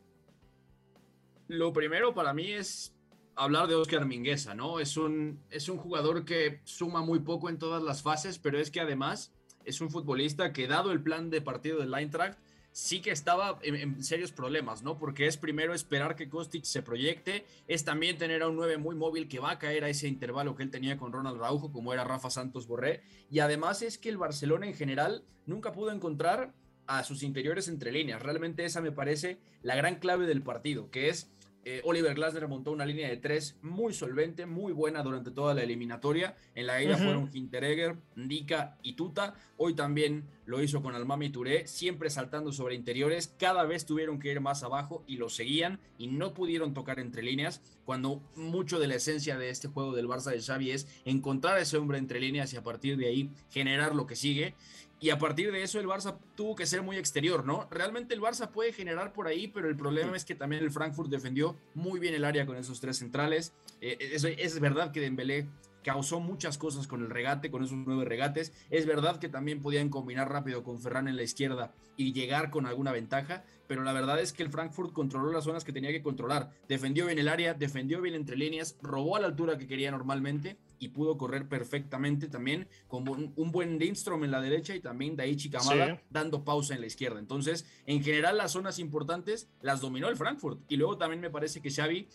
Lo 1.47 1.71
primero 1.71 2.13
para 2.13 2.33
mí 2.33 2.51
es 2.51 2.96
hablar 3.37 3.67
de 3.67 3.75
Oscar 3.75 4.05
Mingueza, 4.05 4.55
¿no? 4.55 4.79
Es 4.79 4.97
un, 4.97 5.39
es 5.49 5.69
un 5.69 5.77
jugador 5.77 6.25
que 6.25 6.59
suma 6.63 7.01
muy 7.01 7.19
poco 7.19 7.49
en 7.49 7.57
todas 7.57 7.83
las 7.83 8.01
fases, 8.01 8.39
pero 8.39 8.59
es 8.59 8.71
que 8.71 8.81
además 8.81 9.31
es 9.63 9.81
un 9.81 9.89
futbolista 9.89 10.53
que, 10.53 10.67
dado 10.67 10.91
el 10.91 11.01
plan 11.01 11.29
de 11.29 11.41
partido 11.41 11.79
del 11.79 11.93
Eintracht, 11.93 12.39
sí 12.71 13.01
que 13.01 13.11
estaba 13.11 13.59
en, 13.63 14.03
serios 14.03 14.31
problemas, 14.31 14.83
¿no? 14.83 14.97
Porque 14.97 15.27
es 15.27 15.37
primero 15.37 15.73
esperar 15.73 16.15
que 16.15 16.29
Kostic 16.29 16.63
se 16.63 16.83
proyecte, 16.83 17.45
es 17.67 17.83
también 17.83 18.17
tener 18.17 18.43
a 18.43 18.49
un 18.49 18.55
9 18.55 18.77
muy 18.77 18.95
móvil 18.95 19.27
que 19.27 19.39
va 19.39 19.51
a 19.51 19.59
caer 19.59 19.83
a 19.83 19.89
ese 19.89 20.07
intervalo 20.07 20.55
que 20.55 20.63
él 20.63 20.69
tenía 20.69 20.97
con 20.97 21.11
Ronald 21.11 21.39
Raujo, 21.39 21.71
como 21.71 21.93
era 21.93 22.03
Rafa 22.03 22.29
Santos 22.29 22.67
Borré, 22.67 23.01
y 23.29 23.39
además 23.39 23.81
es 23.81 23.97
que 23.97 24.09
el 24.09 24.17
Barcelona 24.17 24.67
en 24.67 24.75
general 24.75 25.23
nunca 25.45 25.71
pudo 25.71 25.91
encontrar 25.91 26.53
a 26.85 27.03
sus 27.03 27.23
interiores 27.23 27.67
entre 27.67 27.91
líneas. 27.91 28.21
Realmente 28.21 28.63
esa 28.63 28.79
me 28.79 28.91
parece 28.91 29.39
la 29.61 29.75
gran 29.75 29.95
clave 29.95 30.25
del 30.25 30.41
partido, 30.41 30.89
que 30.89 31.09
es 31.09 31.29
eh, 31.69 31.81
Oliver 31.83 32.15
Glasner 32.15 32.47
montó 32.47 32.71
una 32.71 32.85
línea 32.85 33.09
de 33.09 33.17
tres 33.17 33.57
muy 33.61 33.93
solvente, 33.93 34.45
muy 34.45 34.71
buena 34.71 35.03
durante 35.03 35.31
toda 35.31 35.53
la 35.53 35.63
eliminatoria. 35.63 36.33
En 36.55 36.65
la 36.65 36.81
ida 36.81 36.95
fueron 36.95 37.29
Hinteregger, 37.33 37.97
Ndika 38.15 38.77
y 38.83 38.93
Tuta. 38.93 39.33
Hoy 39.57 39.73
también 39.75 40.23
lo 40.47 40.63
hizo 40.63 40.81
con 40.81 40.95
Almami 40.95 41.29
Touré, 41.29 41.67
siempre 41.67 42.09
saltando 42.09 42.53
sobre 42.53 42.73
interiores. 42.73 43.33
Cada 43.37 43.65
vez 43.65 43.85
tuvieron 43.85 44.17
que 44.17 44.31
ir 44.31 44.39
más 44.39 44.63
abajo 44.63 45.03
y 45.05 45.17
lo 45.17 45.29
seguían 45.29 45.79
y 45.97 46.07
no 46.07 46.33
pudieron 46.33 46.73
tocar 46.73 46.99
entre 46.99 47.21
líneas. 47.21 47.61
Cuando 47.85 48.23
mucho 48.35 48.79
de 48.79 48.87
la 48.87 48.95
esencia 48.95 49.37
de 49.37 49.49
este 49.49 49.67
juego 49.67 49.93
del 49.93 50.07
Barça 50.07 50.31
de 50.31 50.41
Xavi 50.41 50.71
es 50.71 50.87
encontrar 51.03 51.57
a 51.57 51.61
ese 51.61 51.77
hombre 51.77 51.97
entre 51.97 52.21
líneas 52.21 52.53
y 52.53 52.57
a 52.57 52.63
partir 52.63 52.95
de 52.95 53.07
ahí 53.07 53.29
generar 53.51 53.93
lo 53.93 54.07
que 54.07 54.15
sigue. 54.15 54.55
Y 54.99 55.11
a 55.11 55.19
partir 55.19 55.51
de 55.51 55.61
eso 55.61 55.79
el 55.79 55.85
Barça 55.85 56.17
tuvo 56.35 56.55
que 56.55 56.65
ser 56.65 56.81
muy 56.81 56.95
exterior, 56.95 57.45
¿no? 57.45 57.67
Realmente 57.69 58.15
el 58.15 58.21
Barça 58.21 58.49
puede 58.49 58.73
generar 58.73 59.13
por 59.13 59.27
ahí, 59.27 59.47
pero 59.47 59.69
el 59.69 59.75
problema 59.75 60.15
es 60.15 60.25
que 60.25 60.33
también 60.33 60.63
el 60.63 60.71
Frankfurt 60.71 61.09
defendió 61.09 61.55
muy 61.75 61.99
bien 61.99 62.15
el 62.15 62.23
área 62.23 62.45
con 62.45 62.55
esos 62.55 62.79
tres 62.79 62.97
centrales. 62.97 63.53
Eh, 63.81 63.97
es, 63.99 64.23
es, 64.23 64.59
verdad 64.59 64.91
que 64.91 65.01
Dembélé 65.01 65.45
causó 65.87 66.19
muchas 66.19 66.57
cosas 66.57 66.85
con 66.85 67.01
el 67.01 67.09
regate, 67.09 67.49
con 67.49 67.63
esos 67.63 67.77
nueve 67.77 68.03
regates. 68.03 68.51
Es 68.69 68.85
verdad 68.85 69.19
que 69.19 69.29
también 69.29 69.61
podían 69.61 69.87
combinar 69.87 70.29
rápido 70.29 70.61
con 70.61 70.81
Ferran 70.81 71.07
en 71.07 71.15
la 71.15 71.23
izquierda 71.23 71.71
y 71.95 72.11
llegar 72.11 72.49
con 72.49 72.65
alguna 72.65 72.91
ventaja, 72.91 73.45
pero 73.67 73.83
la 73.83 73.93
verdad 73.93 74.19
es 74.19 74.33
que 74.33 74.43
el 74.43 74.49
Frankfurt 74.49 74.91
controló 74.91 75.31
las 75.31 75.45
zonas 75.45 75.63
que 75.63 75.71
tenía 75.71 75.91
que 75.91 76.01
controlar. 76.01 76.51
Defendió 76.67 77.05
bien 77.05 77.19
el 77.19 77.29
área, 77.29 77.53
defendió 77.53 78.01
bien 78.01 78.15
entre 78.15 78.35
líneas, 78.35 78.75
robó 78.81 79.15
a 79.15 79.21
la 79.21 79.27
altura 79.27 79.57
que 79.57 79.65
quería 79.65 79.89
normalmente 79.89 80.57
y 80.77 80.89
pudo 80.89 81.17
correr 81.17 81.47
perfectamente 81.47 82.27
también 82.27 82.67
con 82.89 83.07
un, 83.07 83.51
buen 83.51 83.79
Lindstrom 83.79 84.25
en 84.25 84.31
la 84.31 84.41
derecha 84.41 84.75
y 84.75 84.81
también 84.81 85.15
Daichi 85.15 85.49
Kamada 85.49 86.01
dando 86.09 86.43
pausa 86.43 86.75
en 86.75 86.81
la 86.81 86.87
izquierda. 86.87 87.19
Entonces, 87.19 87.65
en 87.85 88.03
general, 88.03 88.37
las 88.37 88.51
zonas 88.51 88.77
importantes 88.77 89.47
las 89.61 89.79
dominó 89.79 90.09
el 90.09 90.17
Frankfurt. 90.17 90.59
Y 90.67 90.75
luego 90.75 90.97
también 90.97 91.21
me 91.21 91.29
parece 91.29 91.61
que 91.61 91.71
Xavi 91.71 92.07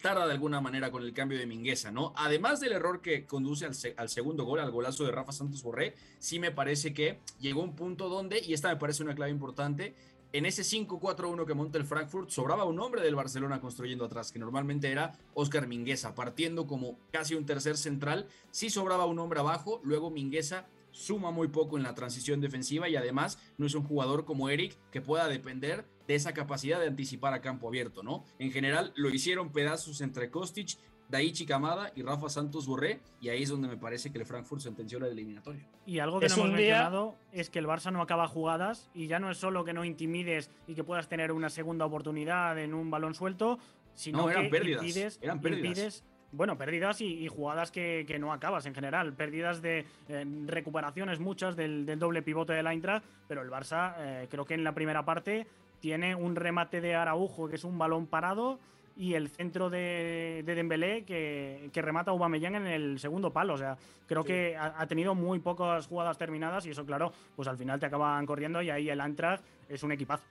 tarda 0.00 0.26
de 0.26 0.32
alguna 0.32 0.60
manera 0.60 0.90
con 0.90 1.02
el 1.02 1.12
cambio 1.12 1.38
de 1.38 1.46
Mingueza, 1.46 1.90
¿no? 1.90 2.12
Además 2.16 2.60
del 2.60 2.72
error 2.72 3.00
que 3.00 3.26
conduce 3.26 3.66
al, 3.66 3.72
al, 3.96 4.08
segundo 4.08 4.44
gol, 4.44 4.60
al 4.60 4.70
golazo 4.70 5.04
de 5.04 5.12
Rafa 5.12 5.32
Santos 5.32 5.62
Borré, 5.62 5.94
sí 6.18 6.38
me 6.38 6.50
parece 6.50 6.94
que 6.94 7.20
llegó 7.40 7.62
un 7.62 7.74
punto 7.74 8.08
donde, 8.08 8.40
y 8.40 8.52
esta 8.52 8.68
me 8.68 8.76
parece 8.76 9.02
una 9.02 9.14
clave 9.14 9.30
importante, 9.30 9.94
en 10.30 10.44
ese 10.44 10.62
5-4-1 10.62 11.46
que 11.46 11.54
monta 11.54 11.78
el 11.78 11.86
Frankfurt, 11.86 12.28
sobraba 12.28 12.64
un 12.64 12.78
hombre 12.80 13.00
del 13.00 13.14
Barcelona 13.14 13.62
construyendo 13.62 14.04
atrás, 14.04 14.30
que 14.30 14.38
normalmente 14.38 14.90
era 14.90 15.18
Oscar 15.32 15.66
Mingueza, 15.66 16.14
partiendo 16.14 16.66
como 16.66 16.98
casi 17.10 17.34
un 17.34 17.46
tercer 17.46 17.78
central. 17.78 18.26
Sí 18.50 18.68
sobraba 18.68 19.06
un 19.06 19.18
hombre 19.20 19.40
abajo, 19.40 19.80
luego 19.84 20.10
Mingueza 20.10 20.66
suma 20.90 21.30
muy 21.30 21.48
poco 21.48 21.78
en 21.78 21.82
la 21.82 21.94
transición 21.94 22.42
defensiva 22.42 22.90
y 22.90 22.96
además 22.96 23.38
no 23.56 23.66
es 23.66 23.74
un 23.74 23.84
jugador 23.84 24.26
como 24.26 24.50
Eric 24.50 24.76
que 24.90 25.00
pueda 25.00 25.28
depender 25.28 25.86
de 26.08 26.14
esa 26.14 26.32
capacidad 26.32 26.80
de 26.80 26.88
anticipar 26.88 27.34
a 27.34 27.40
campo 27.40 27.68
abierto, 27.68 28.02
¿no? 28.02 28.24
En 28.40 28.50
general 28.50 28.92
lo 28.96 29.10
hicieron 29.10 29.52
pedazos 29.52 30.00
entre 30.00 30.30
Kostic 30.30 30.78
Daichi 31.08 31.46
Kamada 31.46 31.92
y 31.94 32.02
Rafa 32.02 32.28
Santos 32.28 32.66
Borré, 32.66 33.00
y 33.20 33.28
ahí 33.28 33.42
es 33.42 33.48
donde 33.48 33.68
me 33.68 33.76
parece 33.76 34.10
que 34.12 34.18
el 34.18 34.26
Frankfurt 34.26 34.60
sentenció 34.60 35.00
la 35.00 35.08
eliminatoria. 35.08 35.66
Y 35.86 36.00
algo 36.00 36.20
que 36.20 36.28
no 36.28 36.34
hemos 36.34 36.50
mencionado 36.50 37.16
es 37.32 37.50
que 37.50 37.58
el 37.58 37.66
Barça 37.66 37.90
no 37.92 38.02
acaba 38.02 38.28
jugadas, 38.28 38.90
y 38.94 39.06
ya 39.06 39.18
no 39.18 39.30
es 39.30 39.38
solo 39.38 39.64
que 39.64 39.72
no 39.72 39.84
intimides 39.84 40.50
y 40.66 40.74
que 40.74 40.84
puedas 40.84 41.08
tener 41.08 41.32
una 41.32 41.48
segunda 41.50 41.86
oportunidad 41.86 42.58
en 42.58 42.74
un 42.74 42.90
balón 42.90 43.14
suelto, 43.14 43.58
sino 43.94 44.18
no, 44.18 44.30
eran 44.30 44.44
que 44.44 44.50
pérdidas, 44.50 45.18
eran 45.22 45.40
pérdidas. 45.40 46.04
bueno, 46.30 46.58
pérdidas 46.58 47.00
y, 47.00 47.26
jugadas 47.28 47.70
que, 47.70 48.16
no 48.20 48.32
acabas 48.32 48.66
en 48.66 48.74
general. 48.74 49.14
Pérdidas 49.14 49.62
de 49.62 49.86
eh, 50.08 50.24
recuperaciones 50.46 51.20
muchas 51.20 51.56
del, 51.56 51.86
doble 51.98 52.22
pivote 52.22 52.52
de 52.52 52.62
la 52.62 52.74
Intra, 52.74 53.02
pero 53.26 53.40
el 53.42 53.50
Barça 53.50 53.94
eh, 53.98 54.26
creo 54.30 54.44
que 54.44 54.54
en 54.54 54.62
la 54.62 54.74
primera 54.74 55.04
parte 55.04 55.46
tiene 55.80 56.14
un 56.14 56.36
remate 56.36 56.80
de 56.80 56.94
Araujo 56.94 57.48
que 57.48 57.56
es 57.56 57.64
un 57.64 57.78
balón 57.78 58.06
parado 58.06 58.58
y 58.98 59.14
el 59.14 59.28
centro 59.28 59.70
de, 59.70 60.42
de 60.44 60.54
Dembélé 60.56 61.04
que, 61.04 61.70
que, 61.72 61.82
remata 61.82 62.10
a 62.10 62.14
Aubameyang 62.14 62.56
en 62.56 62.66
el 62.66 62.98
segundo 62.98 63.32
palo. 63.32 63.54
O 63.54 63.58
sea, 63.58 63.78
creo 64.08 64.24
que 64.24 64.56
ha, 64.56 64.84
tenido 64.88 65.14
muy 65.14 65.38
pocas 65.38 65.86
jugadas 65.86 66.18
terminadas 66.18 66.66
y 66.66 66.70
eso, 66.70 66.84
claro, 66.84 67.12
pues 67.36 67.46
al 67.46 67.56
final 67.56 67.78
te 67.78 67.86
acaban 67.86 68.26
corriendo 68.26 68.60
y 68.60 68.70
ahí 68.70 68.90
el 68.90 69.00
Eintracht 69.00 69.44
es 69.68 69.84
un 69.84 69.92
equipazo. 69.92 70.24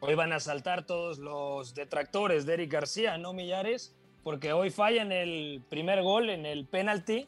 Hoy 0.00 0.14
van 0.14 0.34
a 0.34 0.40
saltar 0.40 0.84
todos 0.84 1.18
los 1.18 1.74
detractores 1.74 2.44
de 2.44 2.54
Eric 2.54 2.70
García, 2.70 3.16
no 3.16 3.32
Millares, 3.32 3.96
porque 4.22 4.52
hoy 4.52 4.68
fallan 4.68 5.10
el 5.10 5.62
primer 5.70 6.02
gol 6.02 6.28
en 6.28 6.44
el 6.44 6.66
penalti 6.66 7.26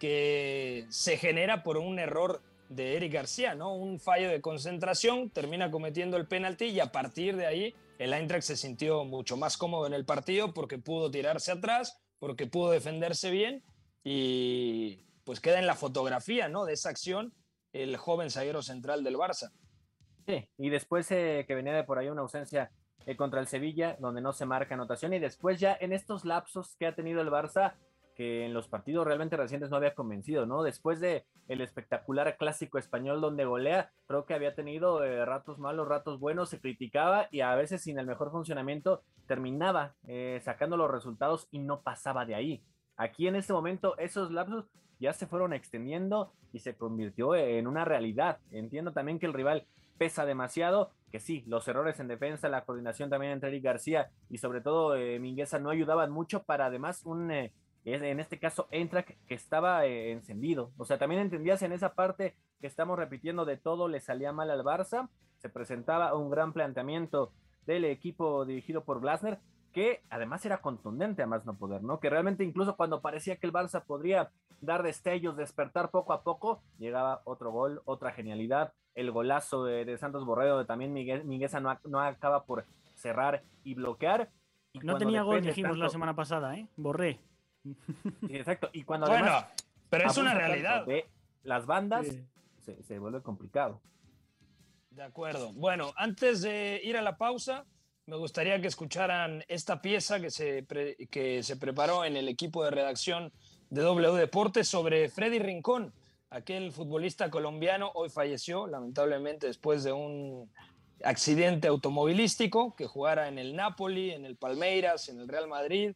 que 0.00 0.84
se 0.88 1.16
genera 1.16 1.62
por 1.62 1.76
un 1.76 2.00
error 2.00 2.42
de 2.68 2.96
Eric 2.96 3.12
García, 3.12 3.54
¿no? 3.54 3.74
Un 3.74 3.98
fallo 3.98 4.28
de 4.28 4.40
concentración, 4.40 5.30
termina 5.30 5.70
cometiendo 5.70 6.16
el 6.16 6.26
penalti 6.26 6.66
y 6.66 6.80
a 6.80 6.92
partir 6.92 7.36
de 7.36 7.46
ahí 7.46 7.74
el 7.98 8.12
Eintracht 8.12 8.46
se 8.46 8.56
sintió 8.56 9.04
mucho 9.04 9.36
más 9.36 9.56
cómodo 9.56 9.86
en 9.86 9.94
el 9.94 10.04
partido 10.04 10.54
porque 10.54 10.78
pudo 10.78 11.10
tirarse 11.10 11.52
atrás, 11.52 12.00
porque 12.18 12.46
pudo 12.46 12.70
defenderse 12.70 13.30
bien 13.30 13.64
y 14.04 15.04
pues 15.24 15.40
queda 15.40 15.58
en 15.58 15.66
la 15.66 15.74
fotografía 15.74 16.48
¿no? 16.48 16.64
de 16.64 16.74
esa 16.74 16.90
acción 16.90 17.34
el 17.72 17.96
joven 17.96 18.30
zaguero 18.30 18.62
central 18.62 19.04
del 19.04 19.16
Barça. 19.16 19.52
Sí, 20.26 20.48
y 20.58 20.68
después 20.68 21.10
eh, 21.10 21.44
que 21.46 21.54
venía 21.54 21.74
de 21.74 21.84
por 21.84 21.98
ahí 21.98 22.08
una 22.08 22.22
ausencia 22.22 22.70
eh, 23.06 23.16
contra 23.16 23.40
el 23.40 23.46
Sevilla, 23.46 23.96
donde 23.98 24.20
no 24.20 24.32
se 24.32 24.46
marca 24.46 24.74
anotación, 24.74 25.14
y 25.14 25.18
después 25.18 25.58
ya 25.58 25.76
en 25.80 25.92
estos 25.92 26.24
lapsos 26.24 26.76
que 26.76 26.86
ha 26.86 26.94
tenido 26.94 27.22
el 27.22 27.30
Barça, 27.30 27.74
que 28.14 28.44
en 28.44 28.52
los 28.52 28.68
partidos 28.68 29.06
realmente 29.06 29.36
recientes 29.36 29.70
no 29.70 29.76
había 29.76 29.94
convencido, 29.94 30.44
¿no? 30.44 30.62
Después 30.62 31.00
de 31.00 31.24
el 31.48 31.62
espectacular 31.62 32.36
clásico 32.36 32.78
español 32.78 33.20
donde 33.20 33.44
golea, 33.44 33.90
creo 34.06 34.26
que 34.26 34.34
había 34.34 34.54
tenido 34.54 35.02
eh, 35.02 35.24
ratos 35.24 35.58
malos, 35.58 35.88
ratos 35.88 36.20
buenos, 36.20 36.50
se 36.50 36.60
criticaba 36.60 37.28
y 37.30 37.40
a 37.40 37.54
veces 37.54 37.82
sin 37.82 37.98
el 37.98 38.06
mejor 38.06 38.30
funcionamiento 38.30 39.02
terminaba 39.26 39.94
eh, 40.06 40.40
sacando 40.44 40.76
los 40.76 40.90
resultados 40.90 41.48
y 41.50 41.58
no 41.58 41.80
pasaba 41.80 42.26
de 42.26 42.34
ahí. 42.34 42.62
Aquí 42.96 43.26
en 43.26 43.36
este 43.36 43.52
momento 43.52 43.96
esos 43.98 44.30
lapsos 44.30 44.66
ya 45.00 45.12
se 45.12 45.26
fueron 45.26 45.52
extendiendo 45.52 46.32
y 46.52 46.58
se 46.58 46.74
convirtió 46.74 47.34
en 47.34 47.66
una 47.66 47.84
realidad. 47.84 48.38
Entiendo 48.50 48.92
también 48.92 49.18
que 49.18 49.26
el 49.26 49.34
rival 49.34 49.64
pesa 49.96 50.26
demasiado, 50.26 50.90
que 51.10 51.20
sí, 51.20 51.44
los 51.46 51.66
errores 51.68 52.00
en 52.00 52.08
defensa, 52.08 52.48
la 52.48 52.64
coordinación 52.64 53.10
también 53.10 53.32
entre 53.32 53.50
Eric 53.50 53.64
García 53.64 54.10
y 54.28 54.38
sobre 54.38 54.60
todo 54.60 54.96
eh, 54.96 55.18
Mingueza 55.18 55.58
no 55.58 55.70
ayudaban 55.70 56.10
mucho 56.10 56.42
para 56.42 56.66
además 56.66 57.04
un 57.04 57.30
en 57.94 58.20
este 58.20 58.38
caso 58.38 58.68
Eintracht 58.70 59.10
que 59.26 59.34
estaba 59.34 59.86
eh, 59.86 60.12
encendido. 60.12 60.70
O 60.76 60.84
sea, 60.84 60.98
también 60.98 61.20
entendías 61.22 61.62
en 61.62 61.72
esa 61.72 61.94
parte 61.94 62.34
que 62.60 62.66
estamos 62.66 62.98
repitiendo 62.98 63.44
de 63.44 63.56
todo 63.56 63.88
le 63.88 64.00
salía 64.00 64.32
mal 64.32 64.50
al 64.50 64.64
Barça, 64.64 65.08
se 65.38 65.48
presentaba 65.48 66.14
un 66.14 66.30
gran 66.30 66.52
planteamiento 66.52 67.32
del 67.66 67.84
equipo 67.84 68.44
dirigido 68.44 68.82
por 68.82 69.00
Glasner, 69.00 69.38
que 69.72 70.02
además 70.10 70.44
era 70.44 70.60
contundente 70.60 71.22
a 71.22 71.26
más 71.26 71.44
no 71.44 71.56
poder, 71.56 71.82
¿no? 71.82 72.00
Que 72.00 72.10
realmente 72.10 72.42
incluso 72.42 72.76
cuando 72.76 73.00
parecía 73.00 73.36
que 73.36 73.46
el 73.46 73.52
Barça 73.52 73.84
podría 73.84 74.30
dar 74.60 74.82
destellos, 74.82 75.36
despertar 75.36 75.90
poco 75.90 76.12
a 76.12 76.22
poco, 76.22 76.62
llegaba 76.78 77.20
otro 77.24 77.52
gol, 77.52 77.82
otra 77.84 78.12
genialidad, 78.12 78.72
el 78.94 79.12
golazo 79.12 79.64
de, 79.64 79.96
Santos 79.98 80.24
Borrego, 80.24 80.58
de 80.58 80.64
también 80.64 80.92
Miguel, 80.92 81.24
no, 81.62 81.78
no, 81.84 82.00
acaba 82.00 82.44
por 82.44 82.64
cerrar 82.96 83.42
y 83.62 83.74
bloquear. 83.74 84.30
Y 84.72 84.80
no 84.80 84.96
tenía 84.96 85.22
gol, 85.22 85.42
dijimos 85.42 85.78
la 85.78 85.88
semana 85.88 86.16
pasada, 86.16 86.56
¿eh? 86.56 86.66
Borré. 86.76 87.20
Exacto. 88.28 88.70
Y 88.72 88.84
cuando 88.84 89.06
bueno, 89.08 89.44
pero 89.90 90.08
es 90.08 90.16
una 90.16 90.34
realidad. 90.34 90.86
las 91.42 91.66
bandas 91.66 92.06
se, 92.58 92.98
vuelve 92.98 93.22
complicado. 93.22 93.80
De 94.90 95.02
acuerdo. 95.02 95.52
Bueno, 95.52 95.92
antes 95.96 96.42
de 96.42 96.80
ir 96.82 96.96
a 96.96 97.02
la 97.02 97.16
pausa, 97.16 97.64
me 98.06 98.16
gustaría 98.16 98.60
que 98.60 98.68
escucharan 98.68 99.44
esta 99.48 99.80
pieza 99.80 100.20
que 100.20 100.30
se, 100.30 100.66
que 101.10 101.42
se 101.42 101.56
preparó 101.56 102.04
en 102.04 102.16
el 102.16 102.28
equipo 102.28 102.64
de 102.64 102.70
redacción 102.70 103.32
de 103.70 103.82
W 103.82 104.12
Deportes 104.14 104.68
sobre 104.68 105.08
Freddy 105.08 105.38
Rincón, 105.38 105.92
aquel 106.30 106.72
futbolista 106.72 107.30
colombiano, 107.30 107.90
hoy 107.94 108.10
falleció 108.10 108.66
lamentablemente 108.66 109.46
después 109.46 109.84
de 109.84 109.92
un 109.92 110.50
accidente 111.04 111.68
automovilístico, 111.68 112.74
que 112.74 112.86
jugara 112.86 113.28
en 113.28 113.38
el 113.38 113.54
Napoli, 113.54 114.10
en 114.10 114.24
el 114.24 114.36
Palmeiras, 114.36 115.08
en 115.08 115.20
el 115.20 115.28
Real 115.28 115.48
Madrid 115.48 115.94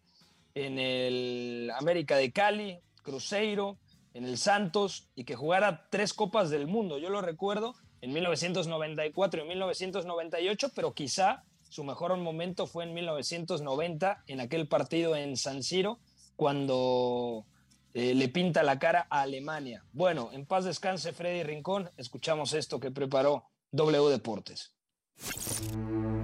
en 0.54 0.78
el 0.78 1.70
América 1.78 2.16
de 2.16 2.32
Cali, 2.32 2.78
Cruzeiro, 3.02 3.78
en 4.14 4.24
el 4.24 4.38
Santos 4.38 5.08
y 5.14 5.24
que 5.24 5.34
jugara 5.34 5.88
tres 5.90 6.12
Copas 6.12 6.50
del 6.50 6.66
Mundo. 6.66 6.98
Yo 6.98 7.10
lo 7.10 7.22
recuerdo 7.22 7.74
en 8.00 8.12
1994 8.12 9.44
y 9.44 9.48
1998, 9.48 10.72
pero 10.74 10.92
quizá 10.92 11.44
su 11.68 11.84
mejor 11.84 12.16
momento 12.18 12.66
fue 12.66 12.84
en 12.84 12.94
1990 12.94 14.24
en 14.26 14.40
aquel 14.40 14.68
partido 14.68 15.16
en 15.16 15.36
San 15.36 15.62
Siro 15.62 16.00
cuando 16.36 17.46
eh, 17.94 18.14
le 18.14 18.28
pinta 18.28 18.62
la 18.62 18.78
cara 18.78 19.06
a 19.08 19.22
Alemania. 19.22 19.84
Bueno, 19.92 20.30
en 20.32 20.44
paz 20.44 20.64
descanse 20.64 21.12
Freddy 21.12 21.42
Rincón, 21.42 21.90
escuchamos 21.96 22.52
esto 22.52 22.80
que 22.80 22.90
preparó 22.90 23.44
W 23.70 24.10
Deportes. 24.10 24.74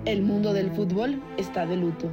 El 0.04 0.22
mundo 0.22 0.52
del 0.52 0.70
fútbol 0.72 1.22
está 1.36 1.66
de 1.66 1.76
luto. 1.76 2.10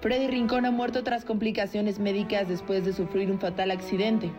Freddy 0.00 0.28
Rincón 0.28 0.64
ha 0.64 0.70
muerto 0.70 1.04
tras 1.04 1.26
complicaciones 1.26 1.98
médicas 1.98 2.48
después 2.48 2.86
de 2.86 2.94
sufrir 2.94 3.30
un 3.30 3.38
fatal 3.38 3.70
accidente. 3.70 4.30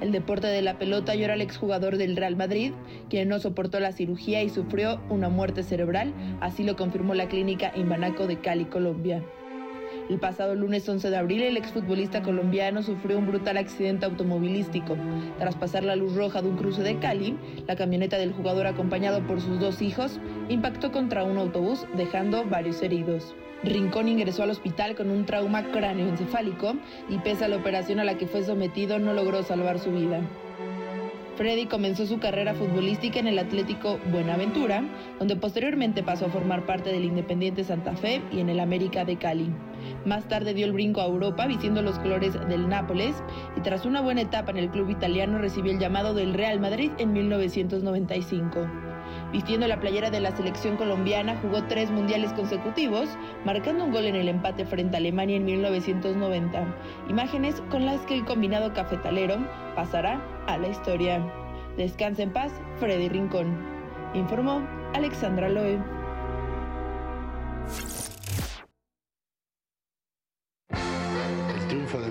El 0.00 0.12
deporte 0.12 0.46
de 0.46 0.62
la 0.62 0.78
pelota 0.78 1.16
llora 1.16 1.32
al 1.32 1.40
exjugador 1.40 1.96
del 1.96 2.16
Real 2.16 2.36
Madrid, 2.36 2.72
quien 3.10 3.28
no 3.28 3.40
soportó 3.40 3.80
la 3.80 3.90
cirugía 3.90 4.44
y 4.44 4.48
sufrió 4.48 5.00
una 5.08 5.28
muerte 5.28 5.64
cerebral, 5.64 6.14
así 6.40 6.62
lo 6.62 6.76
confirmó 6.76 7.14
la 7.14 7.26
clínica 7.26 7.72
Imbanaco 7.74 8.28
de 8.28 8.38
Cali, 8.38 8.66
Colombia. 8.66 9.24
El 10.08 10.20
pasado 10.20 10.54
lunes 10.54 10.88
11 10.88 11.10
de 11.10 11.16
abril, 11.16 11.42
el 11.42 11.56
exfutbolista 11.56 12.22
colombiano 12.22 12.84
sufrió 12.84 13.18
un 13.18 13.26
brutal 13.26 13.56
accidente 13.56 14.06
automovilístico. 14.06 14.96
Tras 15.40 15.56
pasar 15.56 15.82
la 15.82 15.96
luz 15.96 16.14
roja 16.14 16.42
de 16.42 16.48
un 16.48 16.56
cruce 16.56 16.84
de 16.84 17.00
Cali, 17.00 17.36
la 17.66 17.74
camioneta 17.74 18.18
del 18.18 18.32
jugador 18.32 18.68
acompañado 18.68 19.26
por 19.26 19.40
sus 19.40 19.58
dos 19.58 19.82
hijos 19.82 20.20
impactó 20.48 20.92
contra 20.92 21.24
un 21.24 21.38
autobús, 21.38 21.86
dejando 21.96 22.44
varios 22.44 22.80
heridos. 22.82 23.34
Rincón 23.64 24.08
ingresó 24.08 24.44
al 24.44 24.50
hospital 24.50 24.94
con 24.94 25.10
un 25.10 25.26
trauma 25.26 25.64
cráneoencefálico 25.64 26.74
y 27.08 27.18
pese 27.18 27.44
a 27.44 27.48
la 27.48 27.56
operación 27.56 28.00
a 28.00 28.04
la 28.04 28.16
que 28.16 28.26
fue 28.26 28.44
sometido 28.44 28.98
no 28.98 29.12
logró 29.14 29.42
salvar 29.42 29.78
su 29.78 29.90
vida. 29.90 30.20
Freddy 31.38 31.66
comenzó 31.66 32.04
su 32.04 32.18
carrera 32.18 32.52
futbolística 32.54 33.20
en 33.20 33.28
el 33.28 33.38
Atlético 33.38 34.00
Buenaventura, 34.10 34.82
donde 35.20 35.36
posteriormente 35.36 36.02
pasó 36.02 36.26
a 36.26 36.30
formar 36.30 36.66
parte 36.66 36.90
del 36.90 37.04
Independiente 37.04 37.62
Santa 37.62 37.94
Fe 37.94 38.20
y 38.32 38.40
en 38.40 38.48
el 38.48 38.58
América 38.58 39.04
de 39.04 39.16
Cali. 39.16 39.48
Más 40.04 40.26
tarde 40.26 40.52
dio 40.52 40.66
el 40.66 40.72
brinco 40.72 41.00
a 41.00 41.06
Europa 41.06 41.46
vistiendo 41.46 41.80
los 41.80 42.00
colores 42.00 42.34
del 42.48 42.68
Nápoles 42.68 43.14
y 43.56 43.60
tras 43.60 43.86
una 43.86 44.00
buena 44.00 44.22
etapa 44.22 44.50
en 44.50 44.56
el 44.56 44.70
club 44.70 44.90
italiano 44.90 45.38
recibió 45.38 45.70
el 45.70 45.78
llamado 45.78 46.12
del 46.12 46.34
Real 46.34 46.58
Madrid 46.58 46.90
en 46.98 47.12
1995. 47.12 48.87
Vistiendo 49.32 49.66
la 49.68 49.78
playera 49.78 50.10
de 50.10 50.20
la 50.20 50.34
selección 50.34 50.76
colombiana, 50.76 51.36
jugó 51.42 51.62
tres 51.64 51.90
mundiales 51.90 52.32
consecutivos, 52.32 53.10
marcando 53.44 53.84
un 53.84 53.92
gol 53.92 54.06
en 54.06 54.16
el 54.16 54.28
empate 54.28 54.64
frente 54.64 54.96
a 54.96 55.00
Alemania 55.00 55.36
en 55.36 55.44
1990. 55.44 56.64
Imágenes 57.10 57.60
con 57.70 57.84
las 57.84 58.00
que 58.02 58.14
el 58.14 58.24
combinado 58.24 58.72
cafetalero 58.72 59.36
pasará 59.74 60.22
a 60.46 60.56
la 60.56 60.68
historia. 60.68 61.22
Descansa 61.76 62.22
en 62.22 62.32
paz, 62.32 62.52
Freddy 62.78 63.10
Rincón. 63.10 63.54
Informó 64.14 64.66
Alexandra 64.94 65.50
Loe. 65.50 65.78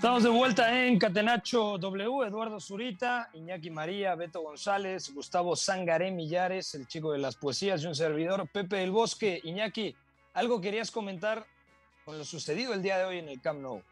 Estamos 0.00 0.22
de 0.22 0.30
vuelta 0.30 0.86
en 0.86 0.98
Catenacho 0.98 1.76
W, 1.76 2.26
Eduardo 2.26 2.58
Zurita, 2.58 3.28
Iñaki 3.34 3.68
María, 3.68 4.14
Beto 4.14 4.40
González, 4.40 5.12
Gustavo 5.12 5.54
Sangaré 5.54 6.10
Millares, 6.10 6.74
el 6.74 6.86
chico 6.86 7.12
de 7.12 7.18
las 7.18 7.36
poesías 7.36 7.82
y 7.82 7.86
un 7.86 7.94
servidor, 7.94 8.48
Pepe 8.48 8.76
del 8.76 8.92
Bosque. 8.92 9.42
Iñaki, 9.44 9.94
¿algo 10.32 10.58
querías 10.58 10.90
comentar 10.90 11.44
con 12.06 12.16
lo 12.16 12.24
sucedido 12.24 12.72
el 12.72 12.80
día 12.80 12.96
de 12.96 13.04
hoy 13.04 13.18
en 13.18 13.28
el 13.28 13.42
Camp 13.42 13.60
Nou? 13.60 13.82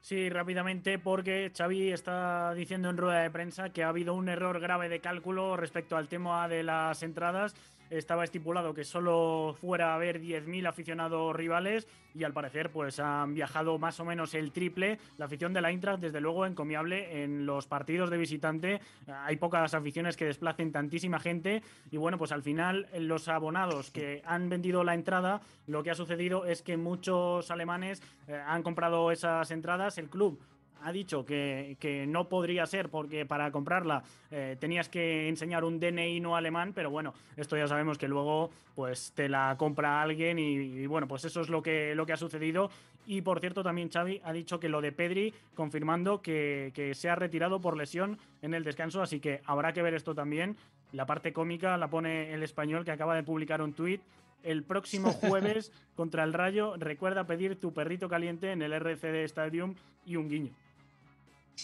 Sí, 0.00 0.30
rápidamente, 0.30 0.98
porque 0.98 1.52
Xavi 1.54 1.92
está 1.92 2.54
diciendo 2.54 2.88
en 2.88 2.96
rueda 2.96 3.20
de 3.20 3.30
prensa 3.30 3.70
que 3.70 3.84
ha 3.84 3.90
habido 3.90 4.14
un 4.14 4.30
error 4.30 4.58
grave 4.58 4.88
de 4.88 5.00
cálculo 5.00 5.56
respecto 5.58 5.98
al 5.98 6.08
tema 6.08 6.48
de 6.48 6.62
las 6.62 7.02
entradas 7.02 7.54
estaba 7.90 8.24
estipulado 8.24 8.74
que 8.74 8.84
solo 8.84 9.56
fuera 9.60 9.92
a 9.92 9.94
haber 9.96 10.20
10.000 10.20 10.68
aficionados 10.68 11.34
rivales 11.34 11.86
y 12.14 12.24
al 12.24 12.32
parecer 12.32 12.70
pues 12.70 12.98
han 12.98 13.34
viajado 13.34 13.78
más 13.78 14.00
o 14.00 14.04
menos 14.04 14.34
el 14.34 14.52
triple. 14.52 14.98
La 15.18 15.26
afición 15.26 15.52
de 15.52 15.60
la 15.60 15.70
Eintracht 15.70 16.00
desde 16.00 16.20
luego 16.20 16.46
encomiable 16.46 17.22
en 17.22 17.46
los 17.46 17.66
partidos 17.66 18.10
de 18.10 18.16
visitante. 18.16 18.80
Hay 19.06 19.36
pocas 19.36 19.74
aficiones 19.74 20.16
que 20.16 20.24
desplacen 20.24 20.72
tantísima 20.72 21.20
gente 21.20 21.62
y 21.90 21.96
bueno 21.96 22.18
pues 22.18 22.32
al 22.32 22.42
final 22.42 22.88
los 22.98 23.28
abonados 23.28 23.90
que 23.90 24.22
han 24.24 24.48
vendido 24.48 24.84
la 24.84 24.94
entrada 24.94 25.40
lo 25.66 25.82
que 25.82 25.90
ha 25.90 25.94
sucedido 25.94 26.44
es 26.44 26.62
que 26.62 26.76
muchos 26.76 27.50
alemanes 27.50 28.02
eh, 28.28 28.40
han 28.46 28.62
comprado 28.62 29.10
esas 29.10 29.50
entradas. 29.50 29.98
El 29.98 30.08
club 30.08 30.40
ha 30.82 30.92
dicho 30.92 31.24
que, 31.24 31.76
que, 31.80 32.06
no 32.06 32.28
podría 32.28 32.66
ser 32.66 32.88
porque 32.88 33.26
para 33.26 33.50
comprarla 33.50 34.02
eh, 34.30 34.56
tenías 34.58 34.88
que 34.88 35.28
enseñar 35.28 35.64
un 35.64 35.80
DNI 35.80 36.20
no 36.20 36.36
alemán, 36.36 36.72
pero 36.74 36.90
bueno, 36.90 37.14
esto 37.36 37.56
ya 37.56 37.66
sabemos 37.66 37.98
que 37.98 38.08
luego 38.08 38.50
pues 38.74 39.12
te 39.14 39.28
la 39.28 39.56
compra 39.58 40.02
alguien 40.02 40.38
y, 40.38 40.86
bueno, 40.86 41.08
pues 41.08 41.24
eso 41.24 41.40
es 41.40 41.48
lo 41.48 41.62
que, 41.62 41.94
lo 41.94 42.04
que 42.06 42.12
ha 42.12 42.16
sucedido. 42.16 42.70
Y 43.06 43.22
por 43.22 43.40
cierto, 43.40 43.62
también 43.62 43.88
Xavi 43.88 44.20
ha 44.24 44.32
dicho 44.32 44.60
que 44.60 44.68
lo 44.68 44.80
de 44.80 44.92
Pedri, 44.92 45.32
confirmando 45.54 46.20
que, 46.20 46.72
que 46.74 46.94
se 46.94 47.08
ha 47.08 47.14
retirado 47.14 47.60
por 47.60 47.76
lesión 47.76 48.18
en 48.42 48.52
el 48.52 48.64
descanso, 48.64 49.00
así 49.00 49.20
que 49.20 49.40
habrá 49.46 49.72
que 49.72 49.82
ver 49.82 49.94
esto 49.94 50.14
también. 50.14 50.56
La 50.92 51.06
parte 51.06 51.32
cómica 51.32 51.76
la 51.76 51.88
pone 51.88 52.34
el 52.34 52.42
español 52.42 52.84
que 52.84 52.90
acaba 52.90 53.14
de 53.14 53.22
publicar 53.22 53.62
un 53.62 53.72
tuit 53.72 54.02
el 54.46 54.62
próximo 54.62 55.12
jueves 55.12 55.72
contra 55.94 56.24
el 56.24 56.32
Rayo. 56.32 56.76
Recuerda 56.76 57.26
pedir 57.26 57.60
tu 57.60 57.72
perrito 57.72 58.08
caliente 58.08 58.52
en 58.52 58.62
el 58.62 58.72
RCD 58.72 59.24
Stadium 59.24 59.74
y 60.06 60.16
un 60.16 60.28
guiño. 60.28 60.52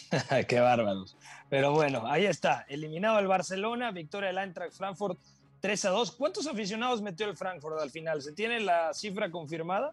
Qué 0.49 0.61
bárbaros. 0.61 1.17
Pero 1.49 1.73
bueno, 1.73 2.05
ahí 2.07 2.27
está. 2.27 2.65
Eliminado 2.69 3.19
el 3.19 3.27
Barcelona, 3.27 3.91
victoria 3.91 4.29
del 4.29 4.39
Eintracht 4.39 4.73
Frankfurt 4.73 5.19
3 5.61 5.85
a 5.85 5.91
2. 5.91 6.13
¿Cuántos 6.13 6.47
aficionados 6.47 7.03
metió 7.03 7.29
el 7.29 7.37
Frankfurt 7.37 7.79
al 7.81 7.91
final? 7.91 8.23
¿Se 8.23 8.33
tiene 8.33 8.61
la 8.61 8.93
cifra 8.95 9.31
confirmada? 9.31 9.93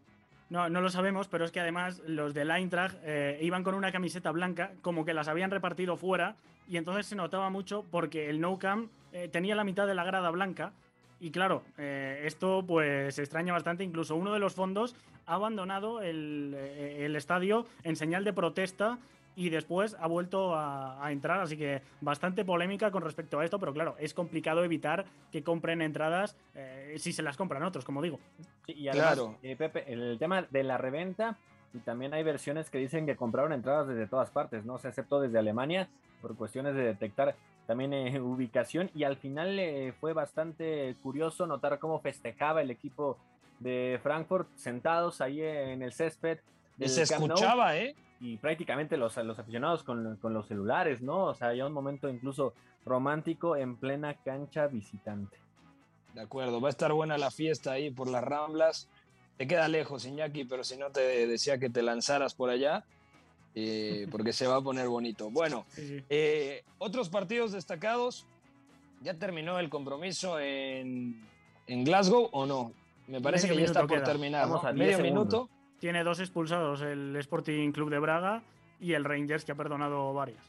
No, 0.50 0.68
no 0.68 0.82
lo 0.82 0.90
sabemos, 0.90 1.28
pero 1.28 1.46
es 1.46 1.52
que 1.52 1.60
además 1.60 2.02
los 2.08 2.34
del 2.34 2.50
Eintracht 2.50 2.98
eh, 3.04 3.38
iban 3.42 3.64
con 3.64 3.76
una 3.76 3.92
camiseta 3.92 4.32
blanca, 4.32 4.72
como 4.82 5.06
que 5.06 5.14
las 5.14 5.28
habían 5.28 5.52
repartido 5.52 5.96
fuera, 5.96 6.36
y 6.68 6.78
entonces 6.78 7.06
se 7.06 7.16
notaba 7.16 7.52
mucho 7.52 7.86
porque 7.92 8.30
el 8.30 8.42
No 8.42 8.58
Camp 8.58 8.90
eh, 9.14 9.28
tenía 9.32 9.56
la 9.56 9.64
mitad 9.64 9.86
de 9.86 9.94
la 9.94 10.04
grada 10.04 10.32
blanca, 10.32 10.72
y 11.20 11.30
claro, 11.30 11.64
eh, 11.78 12.24
esto 12.26 12.64
pues 12.66 13.20
extraña 13.20 13.54
bastante. 13.54 13.84
Incluso 13.84 14.16
uno 14.16 14.34
de 14.34 14.40
los 14.40 14.54
fondos 14.56 14.96
ha 15.28 15.36
abandonado 15.36 16.02
el, 16.02 16.56
el 16.56 17.16
estadio 17.16 17.68
en 17.84 17.96
señal 17.96 18.24
de 18.24 18.34
protesta 18.34 18.98
y 19.40 19.50
después 19.50 19.96
ha 20.02 20.08
vuelto 20.08 20.54
a, 20.54 21.00
entrar, 21.14 21.40
así 21.40 21.56
que 21.56 21.82
bastante 22.02 22.44
polémica 22.44 22.92
con 22.92 23.02
respecto 23.02 23.40
a 23.40 23.46
esto, 23.46 23.58
pero 23.58 23.74
claro, 23.74 23.96
es 23.98 24.14
complicado 24.14 24.66
evitar 24.66 25.06
que 25.32 25.44
compren 25.44 25.82
entradas 25.82 26.36
eh, 26.56 26.96
si 26.98 27.14
se 27.14 27.24
las 27.24 27.38
compran 27.38 27.64
otros, 27.64 27.86
como 27.86 28.02
digo. 28.02 28.20
y 28.68 28.90
además, 28.90 29.14
claro. 29.14 29.38
Eh, 29.42 29.56
Pepe, 29.56 29.86
el 29.94 30.18
tema 30.20 30.42
de 30.42 30.64
la 30.64 30.78
reventa, 30.78 31.38
y 31.74 31.78
también 31.78 32.14
hay 32.14 32.22
versiones 32.22 32.70
que 32.70 32.80
dicen 32.80 33.06
que 33.06 33.16
compraron 33.16 33.54
entradas 33.54 33.88
desde 33.88 34.08
todas 34.08 34.30
partes, 34.30 34.66
¿no? 34.66 34.78
se 34.78 34.90
excepto 34.90 35.22
desde 35.22 35.40
Alemania, 35.40 35.88
por 36.22 36.36
cuestiones 36.36 36.76
de 36.76 36.82
detectar 36.82 37.34
también 37.66 37.94
eh, 37.94 38.20
ubicación, 38.20 38.92
y 38.94 39.06
al 39.06 39.16
final 39.16 39.58
fue 40.02 40.12
bastante 40.12 40.98
curioso 41.02 41.48
notar 41.48 41.80
cómo 41.80 42.02
festejaba 42.02 42.62
el 42.62 42.72
equipo 42.72 43.18
de 43.60 44.02
Frankfurt 44.04 44.50
sentados 44.56 45.22
ahí 45.22 45.42
en 45.42 45.82
el 45.82 45.94
césped. 45.94 46.40
Se 46.78 47.04
escuchaba, 47.04 47.78
¿eh? 47.78 47.96
Y 48.20 48.38
prácticamente 48.38 48.98
los, 48.98 49.16
los 49.18 49.40
aficionados 49.40 49.84
con, 49.84 50.18
con, 50.18 50.34
los 50.34 50.48
celulares, 50.48 51.02
¿no? 51.02 51.26
O 51.26 51.34
sea, 51.34 51.54
ya 51.54 51.66
un 51.66 51.74
momento 51.74 52.10
incluso 52.10 52.54
romántico 52.86 53.56
en 53.56 53.78
plena 53.78 54.14
cancha 54.16 54.68
visitante. 54.68 55.38
De 56.14 56.22
acuerdo, 56.22 56.60
va 56.60 56.70
a 56.70 56.72
estar 56.72 56.92
buena 56.92 57.18
la 57.18 57.32
fiesta 57.32 57.74
ahí 57.74 57.92
por 57.92 58.10
las 58.10 58.24
Ramblas. 58.24 58.90
Te 59.38 59.48
queda 59.48 59.68
lejos, 59.68 60.06
Iñaki, 60.06 60.44
pero 60.44 60.64
si 60.64 60.76
no 60.78 60.90
te 60.90 61.28
decía 61.28 61.60
que 61.60 61.70
te 61.70 61.82
lanzaras 61.82 62.34
por 62.34 62.50
allá, 62.50 62.84
eh, 63.56 64.08
porque 64.12 64.34
se 64.34 64.48
va 64.48 64.58
a 64.58 64.62
poner 64.62 64.88
bonito. 64.88 65.30
Bueno, 65.30 65.66
eh, 65.78 66.64
otros 66.78 67.10
partidos 67.10 67.52
destacados. 67.52 68.26
¿Ya 69.02 69.14
terminó 69.14 69.60
el 69.60 69.70
compromiso 69.70 70.42
en, 70.42 71.26
en 71.68 71.86
Glasgow 71.86 72.28
o 72.34 72.46
no? 72.46 72.74
Me 73.08 73.22
parece 73.22 73.48
que 73.48 73.56
ya 73.56 73.64
está 73.64 73.88
por 73.88 74.04
terminar. 74.04 74.50
¿no? 74.50 74.62
Medio 74.74 75.00
minuto. 75.00 75.50
Tiene 75.80 76.04
dos 76.04 76.20
expulsados, 76.20 76.82
el 76.82 77.16
Sporting 77.16 77.72
Club 77.72 77.90
de 77.90 78.00
Braga 78.00 78.44
y 78.80 78.94
el 78.94 79.06
Rangers, 79.06 79.46
que 79.46 79.54
ha 79.54 79.56
perdonado 79.56 80.14
varias. 80.14 80.44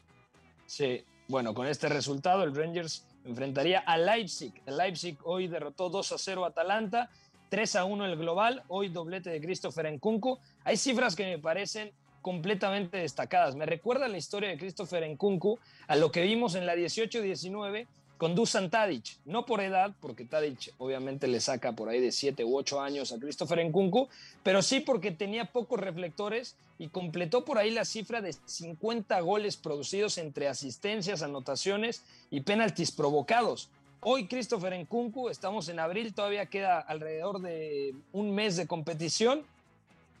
Sí, 0.65 1.03
bueno, 1.27 1.53
con 1.53 1.67
este 1.67 1.87
resultado 1.87 2.43
el 2.43 2.55
Rangers 2.55 3.05
enfrentaría 3.25 3.79
a 3.79 3.97
Leipzig. 3.97 4.53
Leipzig 4.65 5.17
hoy 5.23 5.47
derrotó 5.47 5.89
2 5.89 6.11
a 6.11 6.17
0 6.17 6.45
a 6.45 6.49
Atalanta, 6.49 7.09
3 7.49 7.75
a 7.77 7.85
1 7.85 8.05
el 8.05 8.17
global, 8.17 8.63
hoy 8.67 8.89
doblete 8.89 9.29
de 9.29 9.41
Christopher 9.41 9.91
Nkunku. 9.91 10.37
Hay 10.63 10.77
cifras 10.77 11.15
que 11.15 11.25
me 11.25 11.39
parecen 11.39 11.91
completamente 12.21 12.97
destacadas. 12.97 13.55
Me 13.55 13.65
recuerda 13.65 14.07
la 14.07 14.17
historia 14.17 14.49
de 14.49 14.57
Christopher 14.57 15.09
Nkunku 15.09 15.59
a 15.87 15.95
lo 15.95 16.11
que 16.11 16.21
vimos 16.21 16.55
en 16.55 16.65
la 16.65 16.75
18-19 16.75 17.87
con 18.21 18.35
Dusan 18.35 18.69
Tadic, 18.69 19.17
no 19.25 19.47
por 19.47 19.61
edad, 19.61 19.95
porque 19.99 20.25
Tadic 20.25 20.75
obviamente 20.77 21.27
le 21.27 21.41
saca 21.41 21.71
por 21.71 21.89
ahí 21.89 21.99
de 21.99 22.11
7 22.11 22.45
u 22.45 22.55
8 22.55 22.79
años 22.79 23.11
a 23.11 23.17
Christopher 23.17 23.65
Nkunku, 23.65 24.09
pero 24.43 24.61
sí 24.61 24.79
porque 24.79 25.09
tenía 25.09 25.51
pocos 25.51 25.79
reflectores 25.79 26.55
y 26.77 26.89
completó 26.89 27.43
por 27.43 27.57
ahí 27.57 27.71
la 27.71 27.83
cifra 27.83 28.21
de 28.21 28.31
50 28.45 29.19
goles 29.21 29.57
producidos 29.57 30.19
entre 30.19 30.47
asistencias, 30.47 31.23
anotaciones 31.23 32.03
y 32.29 32.41
penaltis 32.41 32.91
provocados. 32.91 33.69
Hoy 34.01 34.27
Christopher 34.27 34.79
Nkunku, 34.79 35.29
estamos 35.29 35.67
en 35.69 35.79
abril, 35.79 36.13
todavía 36.13 36.45
queda 36.45 36.79
alrededor 36.79 37.41
de 37.41 37.95
un 38.13 38.35
mes 38.35 38.55
de 38.55 38.67
competición 38.67 39.41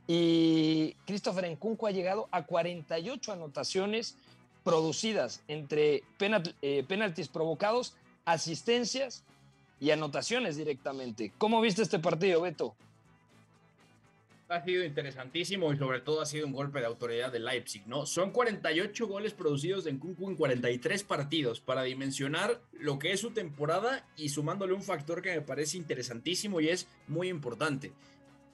y 0.07 0.95
Christopher 1.05 1.51
Nkunku 1.51 1.85
ha 1.85 1.91
llegado 1.91 2.27
a 2.31 2.47
48 2.47 3.31
anotaciones 3.31 4.17
producidas 4.63 5.43
entre 5.47 6.03
eh, 6.19 6.83
penaltis 6.87 7.27
provocados, 7.27 7.95
asistencias 8.25 9.23
y 9.79 9.91
anotaciones 9.91 10.57
directamente. 10.57 11.33
¿Cómo 11.37 11.59
viste 11.61 11.81
este 11.81 11.99
partido, 11.99 12.41
Beto? 12.41 12.75
Ha 14.47 14.63
sido 14.65 14.83
interesantísimo 14.83 15.71
y 15.71 15.77
sobre 15.77 16.01
todo 16.01 16.21
ha 16.21 16.25
sido 16.25 16.45
un 16.45 16.51
golpe 16.51 16.81
de 16.81 16.85
autoridad 16.85 17.31
de 17.31 17.39
Leipzig, 17.39 17.87
¿no? 17.87 18.05
Son 18.05 18.31
48 18.31 19.07
goles 19.07 19.33
producidos 19.33 19.87
en 19.87 19.97
Kunku 19.97 20.29
en 20.29 20.35
43 20.35 21.03
partidos 21.05 21.61
para 21.61 21.83
dimensionar 21.83 22.61
lo 22.73 22.99
que 22.99 23.13
es 23.13 23.21
su 23.21 23.31
temporada 23.31 24.05
y 24.17 24.27
sumándole 24.27 24.73
un 24.73 24.83
factor 24.83 25.21
que 25.21 25.33
me 25.33 25.41
parece 25.41 25.77
interesantísimo 25.77 26.59
y 26.59 26.67
es 26.67 26.87
muy 27.07 27.29
importante. 27.29 27.93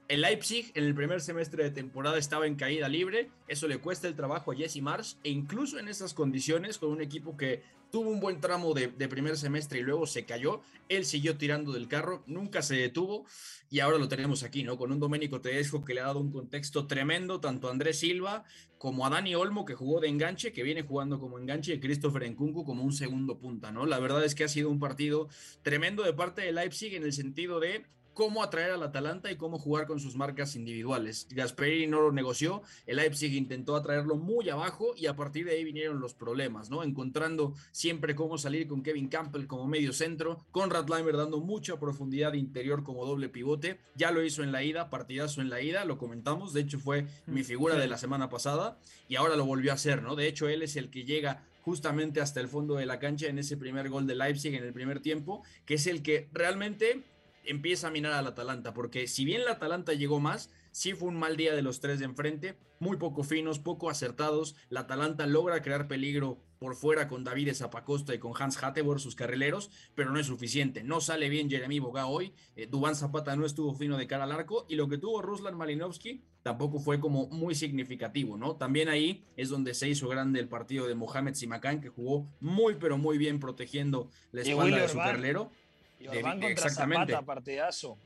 El 0.08 0.22
Leipzig 0.22 0.72
en 0.74 0.86
el 0.86 0.96
primer 0.96 1.20
semestre 1.20 1.66
de 1.66 1.70
temporada 1.70 2.18
estaba 2.18 2.48
en 2.48 2.56
caída 2.56 2.88
libre, 2.88 3.30
eso 3.50 3.68
le 3.68 3.80
cuesta 3.80 4.08
el 4.08 4.16
trabajo 4.16 4.54
a 4.54 4.56
Jesse 4.56 4.82
Marsh 4.82 5.16
e 5.22 5.30
incluso 5.30 5.80
en 5.80 5.90
esas 5.90 6.14
condiciones 6.14 6.78
con 6.78 6.92
un 6.92 7.02
equipo 7.02 7.36
que 7.36 7.62
tuvo 7.92 8.10
un 8.10 8.22
buen 8.22 8.40
tramo 8.40 8.74
de, 8.74 8.88
primer 8.88 9.36
semestre 9.36 9.80
y 9.80 9.82
luego 9.82 10.08
se 10.08 10.26
cayó, 10.26 10.62
él 10.88 11.04
siguió 11.04 11.38
tirando 11.38 11.74
del 11.74 11.90
carro, 11.90 12.24
nunca 12.26 12.62
se 12.62 12.76
detuvo 12.76 13.26
y 13.70 13.82
ahora 13.82 13.98
lo 13.98 14.08
tenemos 14.08 14.44
aquí, 14.44 14.64
¿no? 14.64 14.78
Con 14.78 14.94
un 14.94 15.00
Domenico 15.00 15.42
Tedesco 15.42 15.84
que 15.84 15.94
le 15.94 16.00
ha 16.00 16.06
dado 16.06 16.22
un 16.22 16.32
contexto 16.32 16.88
tremendo 16.88 17.42
tanto 17.42 17.68
a 17.68 17.72
Andrés 17.72 18.00
Silva 18.00 18.46
como 18.78 19.06
a 19.06 19.10
Dani 19.10 19.36
Olmo 19.36 19.66
que 19.66 19.76
jugó 19.76 20.00
de 20.00 20.08
enganche, 20.08 20.54
que 20.54 20.64
viene 20.64 20.84
jugando 20.84 21.20
como 21.20 21.38
enganche 21.38 21.74
y 21.74 21.80
Christopher 21.82 22.32
Nkunku 22.32 22.64
como 22.64 22.82
un 22.82 22.94
segundo 22.94 23.40
punta, 23.40 23.74
¿no? 23.74 23.86
La 23.86 24.00
verdad 24.00 24.24
es 24.24 24.36
que 24.36 24.46
ha 24.46 24.50
sido 24.50 24.70
un 24.70 24.80
partido 24.80 25.28
tremendo 25.64 26.04
de 26.04 26.14
parte 26.14 26.44
de 26.44 26.54
Leipzig 26.54 26.96
en 26.96 27.04
el 27.04 27.12
sentido 27.12 27.60
de 27.60 27.86
cómo 28.18 28.42
atraer 28.42 28.72
al 28.72 28.82
Atalanta 28.82 29.32
y 29.32 29.36
cómo 29.36 29.60
jugar 29.60 29.86
con 29.86 30.00
sus 30.00 30.16
marcas 30.16 30.56
individuales. 30.56 31.28
Gasperini 31.30 31.86
no 31.86 32.02
lo 32.02 32.12
negoció, 32.12 32.64
el 32.88 32.96
Leipzig 32.96 33.32
intentó 33.36 33.76
atraerlo 33.76 34.16
muy 34.16 34.50
abajo 34.50 34.96
y 34.98 35.06
a 35.06 35.16
partir 35.16 35.46
de 35.46 35.52
ahí 35.52 35.64
vinieron 35.64 36.00
los 36.00 36.16
problemas, 36.16 36.72
¿no? 36.72 36.82
Encontrando 36.82 37.54
siempre 37.72 38.16
cómo 38.16 38.40
salir 38.40 38.68
con 38.68 38.82
Kevin 38.82 39.08
Campbell 39.08 39.46
como 39.46 39.68
medio 39.68 39.94
centro, 39.94 40.44
con 40.50 40.72
Ratlimer 40.72 41.16
dando 41.16 41.42
mucha 41.42 41.80
profundidad 41.80 42.34
interior 42.34 42.84
como 42.84 43.06
doble 43.06 43.30
pivote. 43.30 43.80
Ya 43.94 44.10
lo 44.10 44.24
hizo 44.24 44.42
en 44.42 44.52
la 44.52 44.64
ida, 44.64 44.90
partidazo 44.90 45.42
en 45.42 45.52
la 45.52 45.62
ida, 45.62 45.86
lo 45.86 46.00
comentamos, 46.00 46.54
de 46.54 46.62
hecho 46.62 46.80
fue 46.80 47.06
mi 47.28 47.44
figura 47.44 47.76
de 47.76 47.88
la 47.88 48.00
semana 48.00 48.32
pasada 48.32 48.80
y 49.08 49.18
ahora 49.18 49.36
lo 49.36 49.46
volvió 49.46 49.70
a 49.70 49.76
hacer, 49.76 50.02
¿no? 50.02 50.16
De 50.16 50.28
hecho 50.28 50.50
él 50.50 50.64
es 50.64 50.76
el 50.76 50.90
que 50.90 51.04
llega 51.04 51.44
justamente 51.62 52.20
hasta 52.20 52.40
el 52.40 52.48
fondo 52.48 52.78
de 52.78 52.88
la 52.88 52.98
cancha 52.98 53.28
en 53.28 53.38
ese 53.38 53.58
primer 53.58 53.90
gol 53.90 54.08
de 54.08 54.16
Leipzig 54.16 54.56
en 54.56 54.64
el 54.64 54.74
primer 54.74 55.02
tiempo, 55.02 55.44
que 55.66 55.76
es 55.76 55.86
el 55.86 56.02
que 56.02 56.30
realmente 56.32 57.04
empieza 57.48 57.88
a 57.88 57.92
minar 57.92 58.14
al 58.14 58.28
Atalanta, 58.28 58.74
porque 58.74 59.08
si 59.08 59.26
bien 59.26 59.42
el 59.42 59.48
Atalanta 59.48 59.94
llegó 59.94 60.20
más, 60.20 60.50
sí 60.72 60.94
fue 60.94 61.10
un 61.10 61.18
mal 61.18 61.38
día 61.38 61.56
de 61.56 61.62
los 61.62 61.80
tres 61.80 62.00
de 62.00 62.06
enfrente, 62.06 62.58
muy 62.80 62.98
poco 62.98 63.24
finos, 63.24 63.60
poco 63.60 63.90
acertados. 63.90 64.56
La 64.70 64.82
Atalanta 64.82 65.26
logra 65.26 65.62
crear 65.62 65.88
peligro 65.88 66.38
por 66.60 66.76
fuera 66.76 67.08
con 67.08 67.24
David 67.24 67.54
Zapacosta 67.54 68.14
y 68.14 68.20
con 68.20 68.34
Hans 68.38 68.62
Hattebor, 68.62 69.00
sus 69.00 69.16
carrileros, 69.16 69.70
pero 69.96 70.12
no 70.12 70.20
es 70.20 70.28
suficiente. 70.28 70.84
No 70.84 71.02
sale 71.02 71.30
bien 71.30 71.50
Jeremy 71.50 71.80
Boga 71.80 72.08
hoy. 72.08 72.34
Eh, 72.56 72.68
Dubán 72.68 72.96
Zapata 72.96 73.36
no 73.36 73.46
estuvo 73.46 73.74
fino 73.74 73.98
de 73.98 74.08
cara 74.08 74.26
al 74.26 74.32
arco 74.32 74.66
y 74.70 74.76
lo 74.76 74.88
que 74.88 74.98
tuvo 74.98 75.22
Ruslan 75.22 75.58
Malinovsky 75.58 76.24
tampoco 76.44 76.80
fue 76.80 77.00
como 77.00 77.28
muy 77.28 77.56
significativo, 77.56 78.38
¿no? 78.38 78.56
También 78.56 78.90
ahí 78.90 79.26
es 79.36 79.50
donde 79.50 79.74
se 79.74 79.90
hizo 79.90 80.08
grande 80.08 80.40
el 80.40 80.48
partido 80.48 80.88
de 80.88 80.96
Mohamed 80.96 81.34
Simakan, 81.34 81.82
que 81.82 81.90
jugó 81.90 82.28
muy, 82.40 82.76
pero 82.76 82.98
muy 82.98 83.18
bien 83.18 83.40
protegiendo 83.40 84.10
la 84.32 84.42
espalda 84.42 84.78
de 84.78 84.88
su 84.88 84.98
carrilero 84.98 85.52
y 86.00 86.08
Orbán 86.08 86.40
contra 86.40 86.50
exactamente. 86.50 87.14
Zapata, 87.14 87.26
partidazo. 87.26 87.98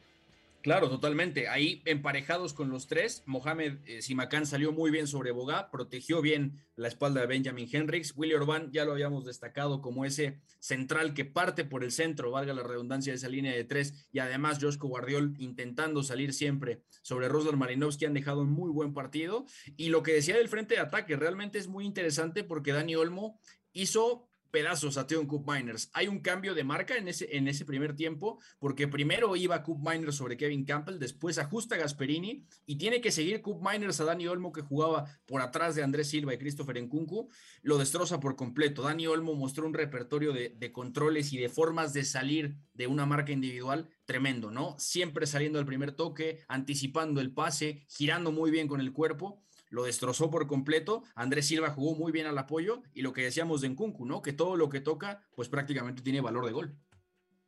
Claro, 0.62 0.90
totalmente. 0.90 1.48
Ahí 1.48 1.82
emparejados 1.86 2.54
con 2.54 2.70
los 2.70 2.86
tres, 2.86 3.24
Mohamed 3.26 3.78
eh, 3.86 4.04
Simacán 4.04 4.46
salió 4.46 4.72
muy 4.72 4.92
bien 4.92 5.08
sobre 5.08 5.32
Bogá, 5.32 5.72
protegió 5.72 6.22
bien 6.22 6.54
la 6.76 6.88
espalda 6.88 7.22
de 7.22 7.28
Benjamin 7.28 7.68
Hendricks. 7.72 8.14
Willy 8.16 8.36
Orban 8.36 8.72
ya 8.72 8.86
lo 8.86 8.92
habíamos 8.92 9.26
destacado 9.26 9.82
como 9.82 10.06
ese 10.06 10.40
central 10.60 11.16
que 11.16 11.26
parte 11.26 11.66
por 11.66 11.84
el 11.84 11.92
centro, 11.92 12.30
valga 12.30 12.54
la 12.54 12.62
redundancia 12.62 13.12
de 13.12 13.18
esa 13.18 13.28
línea 13.28 13.54
de 13.54 13.64
tres, 13.64 14.08
y 14.12 14.20
además 14.20 14.60
Joshko 14.62 14.88
Guardiol 14.88 15.34
intentando 15.40 16.04
salir 16.04 16.32
siempre 16.32 16.84
sobre 17.02 17.28
Rosler 17.28 17.58
Marinovski 17.58 18.06
han 18.06 18.14
dejado 18.14 18.42
un 18.42 18.52
muy 18.52 18.70
buen 18.70 18.94
partido. 18.94 19.46
Y 19.78 19.90
lo 19.90 20.04
que 20.04 20.14
decía 20.14 20.38
del 20.38 20.50
frente 20.50 20.76
de 20.76 20.82
ataque 20.82 21.16
realmente 21.16 21.58
es 21.58 21.68
muy 21.68 21.86
interesante 21.86 22.44
porque 22.44 22.72
Dani 22.72 22.96
Olmo 22.96 23.40
hizo 23.74 24.30
pedazos 24.52 24.98
a 24.98 25.08
Teon 25.08 25.26
Cup 25.26 25.50
Miners. 25.50 25.90
Hay 25.94 26.08
un 26.08 26.20
cambio 26.20 26.54
de 26.54 26.64
marca 26.64 26.98
en 26.98 27.08
ese, 27.08 27.36
en 27.36 27.48
ese 27.48 27.66
primer 27.66 27.96
tiempo, 27.96 28.40
porque 28.60 28.88
primero 28.88 29.36
iba 29.36 29.64
Cup 29.64 29.80
Miners 29.80 30.16
sobre 30.16 30.38
Kevin 30.38 30.66
Campbell, 30.66 31.00
después 31.00 31.38
ajusta 31.38 31.78
Gasperini 31.78 32.46
y 32.66 32.78
tiene 32.78 33.02
que 33.02 33.12
seguir 33.12 33.42
Cup 33.42 33.62
Miners 33.62 34.00
a 34.02 34.06
Dani 34.06 34.28
Olmo, 34.28 34.52
que 34.52 34.62
jugaba 34.62 35.06
por 35.26 35.42
atrás 35.42 35.76
de 35.76 35.84
Andrés 35.84 36.10
Silva 36.10 36.34
y 36.34 36.38
Christopher 36.38 36.82
Nkunku, 36.82 37.30
lo 37.64 37.78
destroza 37.78 38.20
por 38.20 38.36
completo. 38.36 38.84
Dani 38.84 39.08
Olmo 39.08 39.36
mostró 39.36 39.66
un 39.66 39.74
repertorio 39.74 40.34
de, 40.34 40.50
de 40.50 40.72
controles 40.72 41.34
y 41.34 41.38
de 41.38 41.50
formas 41.50 41.94
de 41.94 42.04
salir 42.04 42.58
de 42.74 42.88
una 42.88 43.06
marca 43.06 43.32
individual 43.32 43.90
tremendo, 44.06 44.52
¿no? 44.52 44.76
Siempre 44.78 45.26
saliendo 45.26 45.60
al 45.60 45.66
primer 45.66 45.94
toque, 45.94 46.40
anticipando 46.48 47.22
el 47.22 47.34
pase, 47.34 47.86
girando 47.88 48.32
muy 48.32 48.52
bien 48.52 48.68
con 48.68 48.82
el 48.82 48.92
cuerpo 48.92 49.42
lo 49.72 49.86
destrozó 49.86 50.30
por 50.30 50.46
completo. 50.46 51.04
Andrés 51.16 51.48
Silva 51.48 51.72
jugó 51.72 51.96
muy 51.96 52.12
bien 52.12 52.28
al 52.28 52.38
apoyo 52.38 52.84
y 52.94 53.02
lo 53.02 53.14
que 53.14 53.24
decíamos 53.24 53.62
de 53.62 53.70
Nkunku, 53.70 54.06
¿no? 54.06 54.22
Que 54.22 54.34
todo 54.34 54.56
lo 54.56 54.70
que 54.70 54.82
toca, 54.82 55.26
pues 55.34 55.50
prácticamente 55.50 56.04
tiene 56.04 56.22
valor 56.22 56.46
de 56.46 56.52
gol. 56.52 56.76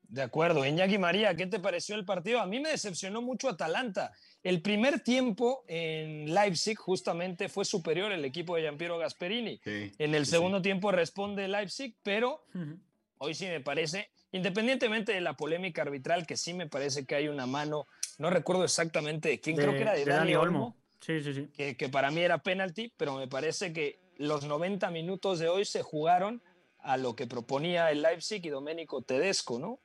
De 0.01 0.21
acuerdo. 0.21 0.65
Iñaki 0.65 0.97
María, 0.97 1.35
¿qué 1.35 1.47
te 1.47 1.59
pareció 1.59 1.95
el 1.95 2.05
partido? 2.05 2.39
A 2.39 2.45
mí 2.45 2.59
me 2.59 2.69
decepcionó 2.69 3.21
mucho 3.21 3.49
Atalanta. 3.49 4.11
El 4.41 4.61
primer 4.61 4.99
tiempo 5.01 5.65
en 5.67 6.33
Leipzig 6.33 6.77
justamente 6.77 7.49
fue 7.49 7.65
superior 7.65 8.11
el 8.11 8.23
equipo 8.23 8.55
de 8.55 8.61
Giampiero 8.61 8.97
Gasperini. 8.97 9.59
en 9.65 10.15
el 10.15 10.25
segundo 10.25 10.61
tiempo 10.61 10.91
responde 10.91 11.47
Leipzig, 11.47 11.97
pero 12.03 12.45
hoy 13.17 13.33
sí 13.33 13.47
me 13.47 13.59
parece, 13.59 14.11
independientemente 14.31 15.13
de 15.13 15.21
la 15.21 15.35
polémica 15.35 15.81
arbitral, 15.81 16.27
que 16.27 16.37
sí 16.37 16.53
me 16.53 16.67
parece 16.67 17.05
que 17.05 17.15
hay 17.15 17.27
una 17.27 17.47
mano, 17.47 17.87
no 18.19 18.29
recuerdo 18.29 18.65
exactamente 18.65 19.29
de 19.29 19.39
quién, 19.39 19.55
creo 19.55 19.71
que 19.71 19.81
era 19.81 19.93
de, 19.93 20.05
Dani 20.05 20.35
Olmo 20.35 20.77
Sí, 21.05 21.21
sí, 21.21 21.33
sí. 21.33 21.75
Que, 21.75 21.89
para 21.89 22.11
mí 22.11 22.21
era 22.21 22.37
penalti, 22.37 22.93
pero 22.95 23.17
me 23.17 23.27
parece 23.27 23.73
que 23.73 23.99
los 24.17 24.45
90 24.45 24.89
minutos 24.89 25.39
de 25.39 25.49
hoy 25.49 25.65
se 25.65 25.83
jugaron 25.83 26.41
a 26.79 26.95
lo 26.95 27.13
que 27.13 27.27
proponía 27.27 27.91
el 27.91 28.01
Leipzig 28.01 28.45
y 28.45 28.49
Domenico 28.49 29.01
Tedesco, 29.01 29.59
¿no? 29.59 29.79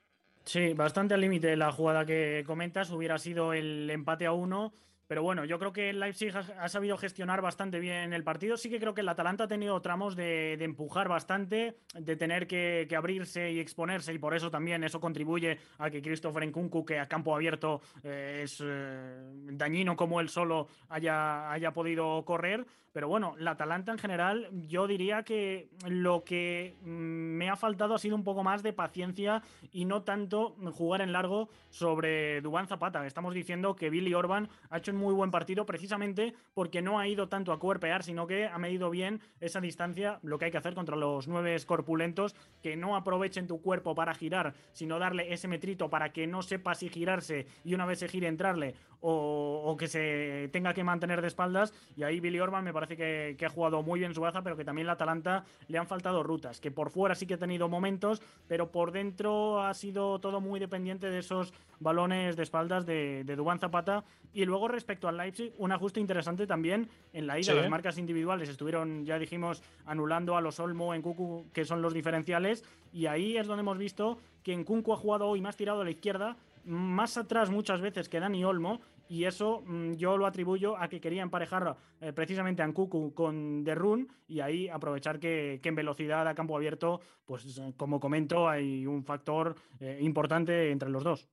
Sí, 0.44 0.74
bastante 0.74 1.14
al 1.14 1.20
límite 1.20 1.56
la 1.56 1.72
jugada 1.72 2.06
que 2.06 2.44
comentas. 2.46 2.90
Hubiera 2.90 3.18
sido 3.18 3.52
el 3.52 3.90
empate 3.90 4.26
a 4.26 4.32
uno 4.32 4.72
pero 5.08 5.22
bueno, 5.22 5.46
yo 5.46 5.58
creo 5.58 5.72
que 5.72 5.88
el 5.88 6.00
Leipzig 6.00 6.34
ha, 6.36 6.68
sabido 6.68 6.98
gestionar 6.98 7.40
bastante 7.40 7.80
bien 7.80 8.12
el 8.12 8.22
partido. 8.22 8.58
Sí 8.58 8.68
que 8.68 8.78
creo 8.78 8.92
que 8.92 9.00
el 9.00 9.08
Atalanta 9.08 9.44
ha 9.44 9.48
tenido 9.48 9.80
tramos 9.80 10.14
de, 10.14 10.52
empujar 10.62 11.08
bastante, 11.08 11.78
de 11.94 12.16
tener 12.16 12.46
que, 12.46 12.86
abrirse 12.94 13.50
y 13.50 13.58
exponerse, 13.58 14.12
y 14.12 14.18
por 14.18 14.34
eso 14.34 14.50
también 14.50 14.84
eso 14.84 15.00
contribuye 15.00 15.58
a 15.78 15.88
que 15.88 16.02
Christopher 16.02 16.46
Nkunku, 16.46 16.84
que 16.84 16.98
a 16.98 17.08
campo 17.08 17.34
abierto 17.34 17.80
eh, 18.04 18.42
es 18.44 18.62
eh, 18.62 19.16
dañino 19.52 19.96
como 19.96 20.20
él 20.20 20.28
solo, 20.28 20.68
haya, 20.90 21.50
haya 21.50 21.72
podido 21.72 22.22
correr. 22.26 22.66
Pero 22.92 23.08
bueno, 23.08 23.34
la 23.38 23.52
Atalanta 23.52 23.92
en 23.92 23.98
general, 23.98 24.48
yo 24.52 24.86
diría 24.86 25.22
que 25.22 25.68
lo 25.86 26.24
que 26.24 26.76
mm, 26.82 26.86
me 26.86 27.50
ha 27.50 27.56
faltado 27.56 27.94
ha 27.94 27.98
sido 27.98 28.16
un 28.16 28.24
poco 28.24 28.42
más 28.42 28.62
de 28.62 28.72
paciencia 28.72 29.42
y 29.72 29.84
no 29.84 30.02
tanto 30.02 30.56
jugar 30.72 31.02
en 31.02 31.12
largo 31.12 31.48
sobre 31.70 32.40
Dubán 32.40 32.66
Zapata. 32.66 33.06
Estamos 33.06 33.34
diciendo 33.34 33.76
que 33.76 33.90
Billy 33.90 34.14
Orban 34.14 34.48
ha 34.70 34.78
hecho 34.78 34.92
un 34.92 34.98
muy 34.98 35.14
buen 35.14 35.30
partido 35.30 35.66
precisamente 35.66 36.34
porque 36.54 36.82
no 36.82 36.98
ha 36.98 37.06
ido 37.06 37.28
tanto 37.28 37.52
a 37.52 37.58
cuerpear, 37.58 38.02
sino 38.02 38.26
que 38.26 38.46
ha 38.46 38.58
medido 38.58 38.90
bien 38.90 39.20
esa 39.40 39.60
distancia, 39.60 40.18
lo 40.22 40.38
que 40.38 40.46
hay 40.46 40.50
que 40.50 40.58
hacer 40.58 40.74
contra 40.74 40.96
los 40.96 41.28
nueve 41.28 41.56
corpulentos, 41.66 42.34
que 42.62 42.76
no 42.76 42.96
aprovechen 42.96 43.46
tu 43.46 43.60
cuerpo 43.60 43.94
para 43.94 44.14
girar, 44.14 44.54
sino 44.72 44.98
darle 44.98 45.32
ese 45.32 45.48
metrito 45.48 45.90
para 45.90 46.12
que 46.12 46.26
no 46.26 46.42
sepa 46.42 46.74
si 46.74 46.88
girarse 46.88 47.46
y 47.64 47.74
una 47.74 47.86
vez 47.86 47.98
se 47.98 48.08
gire 48.08 48.28
entrarle 48.28 48.74
o, 49.00 49.76
que 49.78 49.86
se 49.86 50.48
tenga 50.52 50.74
que 50.74 50.84
mantener 50.84 51.20
de 51.20 51.28
espaldas. 51.28 51.72
Y 51.96 52.02
ahí 52.02 52.20
Billy 52.20 52.40
Orban 52.40 52.64
me 52.64 52.72
parece 52.72 52.96
que, 52.96 53.46
ha 53.46 53.48
jugado 53.48 53.82
muy 53.82 54.00
bien 54.00 54.14
su 54.14 54.20
baza, 54.20 54.42
pero 54.42 54.56
que 54.56 54.64
también 54.64 54.86
la 54.86 54.94
Atalanta 54.94 55.44
le 55.68 55.78
han 55.78 55.86
faltado 55.86 56.22
rutas, 56.22 56.60
que 56.60 56.70
por 56.70 56.90
fuera 56.90 57.14
sí 57.14 57.26
que 57.26 57.34
ha 57.34 57.38
tenido 57.38 57.68
momentos, 57.68 58.20
pero 58.46 58.70
por 58.70 58.92
dentro 58.92 59.62
ha 59.62 59.72
sido 59.74 60.18
todo 60.18 60.40
muy 60.40 60.60
dependiente 60.60 61.10
de 61.10 61.18
esos 61.18 61.52
balones 61.80 62.36
de 62.36 62.42
espaldas 62.42 62.86
de, 62.86 63.24
de 63.24 63.36
Dubán 63.36 63.58
Zapata. 63.58 64.04
Y 64.32 64.44
luego 64.44 64.68
respecto 64.68 65.08
al 65.08 65.16
Leipzig, 65.16 65.52
un 65.58 65.72
ajuste 65.72 66.00
interesante 66.00 66.46
también 66.46 66.88
en 67.12 67.26
la 67.26 67.38
ida. 67.38 67.54
Las 67.54 67.70
marcas 67.70 67.98
individuales 67.98 68.48
estuvieron, 68.48 69.04
ya 69.04 69.18
dijimos, 69.18 69.62
anulando 69.86 70.36
a 70.36 70.40
los 70.40 70.60
Olmo 70.60 70.94
en 70.94 71.02
Cucu, 71.02 71.46
que 71.52 71.64
son 71.64 71.80
los 71.82 71.94
diferenciales. 71.94 72.64
Y 72.92 73.06
ahí 73.06 73.36
es 73.36 73.46
donde 73.46 73.62
hemos 73.62 73.78
visto 73.78 74.18
que 74.42 74.52
en 74.52 74.64
Kunku 74.64 74.92
ha 74.92 74.96
jugado 74.96 75.26
hoy 75.26 75.40
más 75.40 75.56
tirado 75.56 75.80
a 75.80 75.84
la 75.84 75.90
izquierda 75.90 76.36
más 76.64 77.16
atrás 77.16 77.50
muchas 77.50 77.80
veces 77.80 78.08
que 78.08 78.20
Dani 78.20 78.44
Olmo 78.44 78.80
y 79.08 79.24
eso 79.24 79.62
mm, 79.66 79.94
yo 79.94 80.16
lo 80.16 80.26
atribuyo 80.26 80.76
a 80.76 80.88
que 80.88 81.00
quería 81.00 81.22
emparejar 81.22 81.76
eh, 82.00 82.12
precisamente 82.12 82.62
a 82.62 82.66
Nkuku 82.66 83.14
con 83.14 83.64
Derrun 83.64 84.08
y 84.26 84.40
ahí 84.40 84.68
aprovechar 84.68 85.18
que, 85.18 85.60
en 85.62 85.74
velocidad 85.74 86.28
a 86.28 86.34
campo 86.34 86.56
abierto, 86.56 87.00
pues 87.24 87.58
eh, 87.58 87.72
como 87.76 87.98
comento, 87.98 88.48
hay 88.48 88.86
un 88.86 89.04
factor 89.04 89.56
eh, 89.80 89.98
importante 90.02 90.70
entre 90.70 90.90
los 90.90 91.04
dos. 91.04 91.28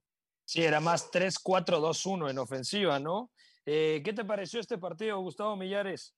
Sí, 0.45 0.63
era 0.63 0.79
más 0.79 1.11
3-4-2-1 1.11 2.29
en 2.29 2.37
ofensiva, 2.37 2.99
¿no? 2.99 3.31
¿Qué 3.65 4.13
te 4.15 4.23
pareció 4.23 4.59
este 4.59 4.77
partido, 4.77 5.19
Gustavo 5.19 5.55
Millares? 5.55 6.15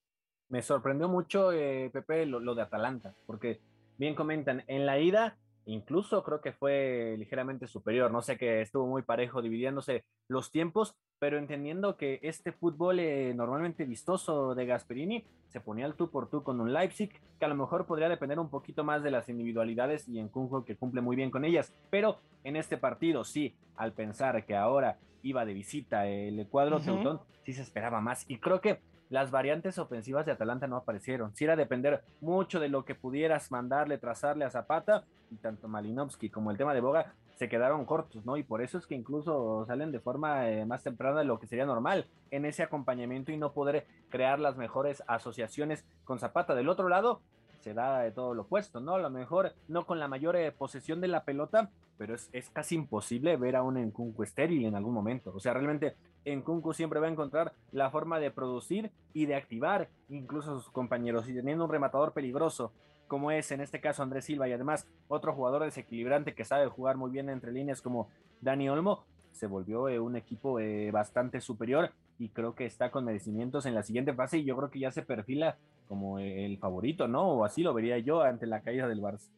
Me 0.50 0.62
sorprendió 0.62 1.08
mucho, 1.08 1.52
Pepe, 1.52 2.26
lo 2.26 2.54
de 2.54 2.62
Atalanta, 2.62 3.16
porque 3.26 3.62
bien 3.98 4.16
comentan, 4.16 4.66
en 4.68 4.86
la 4.86 5.00
ida 5.00 5.38
incluso 5.68 6.24
creo 6.24 6.42
que 6.42 6.54
fue 6.54 7.16
ligeramente 7.18 7.68
superior. 7.68 8.12
No 8.12 8.22
sé 8.22 8.38
que 8.38 8.62
estuvo 8.62 8.88
muy 8.88 9.04
parejo 9.04 9.42
dividiéndose 9.42 10.06
los 10.28 10.52
tiempos, 10.52 10.96
pero 11.20 11.38
entendiendo 11.38 11.98
que 11.98 12.20
este 12.24 12.52
fútbol 12.52 13.00
eh, 13.00 13.34
normalmente 13.36 13.86
vistoso 13.86 14.56
de 14.56 14.66
Gasperini 14.66 15.26
se 15.48 15.62
ponía 15.62 15.86
al 15.86 15.96
tú 15.96 16.10
por 16.10 16.30
tú 16.30 16.44
con 16.44 16.60
un 16.62 16.74
Leipzig, 16.74 17.12
que 17.40 17.46
a 17.46 17.50
lo 17.50 17.56
mejor 17.56 17.86
podría 17.86 18.10
depender 18.10 18.40
un 18.40 18.50
poquito 18.50 18.84
más 18.84 19.04
de 19.04 19.12
las 19.12 19.30
individualidades 19.30 20.08
y 20.08 20.20
en 20.20 20.30
Kunjo 20.30 20.66
que 20.66 20.76
cumple 20.76 21.02
muy 21.02 21.16
bien 21.16 21.32
con 21.32 21.46
ellas. 21.46 21.74
Pero 21.90 22.20
en 22.44 22.56
este 22.56 22.78
partido, 22.78 23.24
sí, 23.24 23.56
al 23.76 23.94
pensar 23.94 24.46
que 24.46 24.56
ahora 24.56 24.98
iba 25.24 25.46
de 25.46 25.54
visita 25.54 26.08
el 26.08 26.48
cuadro 26.48 26.78
uh 26.78 27.20
sí 27.44 27.54
se 27.54 27.62
esperaba 27.62 28.02
más. 28.02 28.30
Y 28.30 28.40
creo 28.40 28.60
que 28.60 28.82
las 29.10 29.32
variantes 29.32 29.78
ofensivas 29.78 30.26
de 30.26 30.34
Atalanta 30.34 30.68
no 30.68 30.78
aparecieron. 30.78 31.36
Si 31.36 31.44
era 31.44 31.56
depender 31.56 32.04
mucho 32.22 32.60
de 32.60 32.70
lo 32.70 32.86
que 32.86 32.96
pudieras 32.96 33.52
mandarle, 33.52 33.98
trazarle 33.98 34.46
a 34.46 34.50
Zapata, 34.50 35.04
y 35.32 35.36
tanto 35.36 35.68
Malinowski 35.68 36.30
como 36.30 36.52
el 36.52 36.58
tema 36.58 36.74
de 36.74 36.82
Boga 36.82 37.14
se 37.36 37.50
quedaron 37.50 37.86
cortos, 37.86 38.26
¿no? 38.26 38.36
Y 38.38 38.44
por 38.44 38.62
eso 38.62 38.78
es 38.78 38.88
que 38.88 38.96
incluso 38.96 39.66
salen 39.68 39.92
de 39.92 40.00
forma 40.00 40.50
eh, 40.50 40.66
más 40.66 40.84
temprana 40.84 41.20
de 41.20 41.26
lo 41.26 41.40
que 41.40 41.48
sería 41.48 41.66
normal 41.66 42.08
en 42.32 42.46
ese 42.46 42.64
acompañamiento 42.64 43.32
y 43.32 43.38
no 43.38 43.54
poder 43.54 43.86
crear 44.10 44.40
las 44.40 44.58
mejores 44.58 45.04
asociaciones 45.08 45.86
con 46.04 46.20
Zapata. 46.20 46.56
Del 46.56 46.70
otro 46.70 46.90
lado, 46.90 47.22
se 47.60 47.74
da 47.74 48.00
de 48.00 48.12
todo 48.12 48.34
lo 48.34 48.44
opuesto, 48.44 48.80
¿no? 48.80 48.96
A 48.96 49.00
lo 49.00 49.10
mejor 49.10 49.54
no 49.68 49.86
con 49.86 50.00
la 50.00 50.08
mayor 50.08 50.36
eh, 50.36 50.52
posesión 50.52 51.00
de 51.00 51.10
la 51.10 51.24
pelota, 51.24 51.70
pero 51.98 52.16
es, 52.16 52.30
es, 52.34 52.50
casi 52.50 52.76
imposible 52.76 53.38
ver 53.38 53.56
a 53.56 53.64
un 53.64 53.78
Nkunku 53.78 54.24
estéril 54.24 54.66
en 54.66 54.76
algún 54.76 54.94
momento. 54.94 55.32
O 55.36 55.40
sea, 55.40 55.54
realmente 55.54 55.96
Nkunku 56.36 56.74
siempre 56.74 57.00
va 57.00 57.08
a 57.08 57.12
encontrar 57.12 57.54
la 57.72 57.90
forma 57.90 58.20
de 58.20 58.32
producir 58.32 58.92
y 59.14 59.26
de 59.26 59.36
activar 59.36 59.90
incluso 60.10 60.52
a 60.52 60.62
sus 60.62 60.72
compañeros. 60.72 61.28
Y 61.30 61.34
teniendo 61.34 61.66
un 61.66 61.72
rematador 61.72 62.14
peligroso, 62.14 62.72
como 63.08 63.32
es 63.32 63.52
en 63.52 63.62
este 63.62 63.80
caso 63.80 64.04
Andrés 64.04 64.26
Silva, 64.26 64.48
y 64.48 64.54
además 64.54 64.88
otro 65.08 65.34
jugador 65.34 65.64
desequilibrante 65.64 66.36
que 66.36 66.46
sabe 66.46 66.68
jugar 66.68 66.98
muy 66.98 67.12
bien 67.12 67.30
entre 67.30 67.52
líneas 67.52 67.82
como 67.82 68.10
Dani 68.42 68.70
Olmo, 68.70 69.06
se 69.32 69.48
volvió 69.48 69.88
eh, 69.88 70.00
un 70.00 70.16
equipo 70.16 70.60
eh, 70.60 70.92
bastante 70.92 71.42
superior 71.42 71.92
y 72.20 72.30
creo 72.30 72.56
que 72.56 72.66
está 72.66 72.90
con 72.90 73.06
merecimientos 73.06 73.66
en 73.66 73.76
la 73.76 73.84
siguiente 73.84 74.14
fase 74.14 74.40
y 74.40 74.46
yo 74.46 74.58
creo 74.58 74.72
que 74.72 74.80
ya 74.80 74.92
se 74.92 75.04
perfila 75.04 75.58
como 75.88 76.20
el 76.20 76.58
favorito, 76.58 77.08
¿no? 77.08 77.30
O 77.30 77.46
así 77.46 77.62
lo 77.62 77.74
vería 77.74 78.00
yo 78.00 78.22
ante 78.22 78.48
la 78.48 78.62
caída 78.62 78.88
del 78.88 79.02
Barça. 79.02 79.30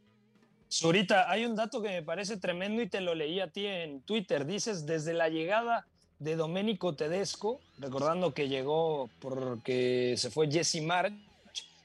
Zurita, 0.72 1.30
hay 1.30 1.46
un 1.46 1.56
dato 1.56 1.82
que 1.82 1.90
me 1.90 2.04
parece 2.04 2.38
tremendo 2.38 2.82
y 2.82 2.88
te 2.88 3.02
lo 3.02 3.16
leí 3.16 3.40
a 3.40 3.50
ti 3.50 3.66
en 3.66 4.02
Twitter. 4.02 4.46
Dices, 4.46 4.86
desde 4.86 5.14
la 5.14 5.28
llegada 5.28 5.88
de 6.20 6.36
Domenico 6.36 6.96
Tedesco, 6.96 7.62
recordando 7.80 8.34
que 8.34 8.50
llegó 8.50 9.10
porque 9.20 10.16
se 10.18 10.30
fue 10.30 10.52
Jesse 10.52 10.82
March, 10.82 11.14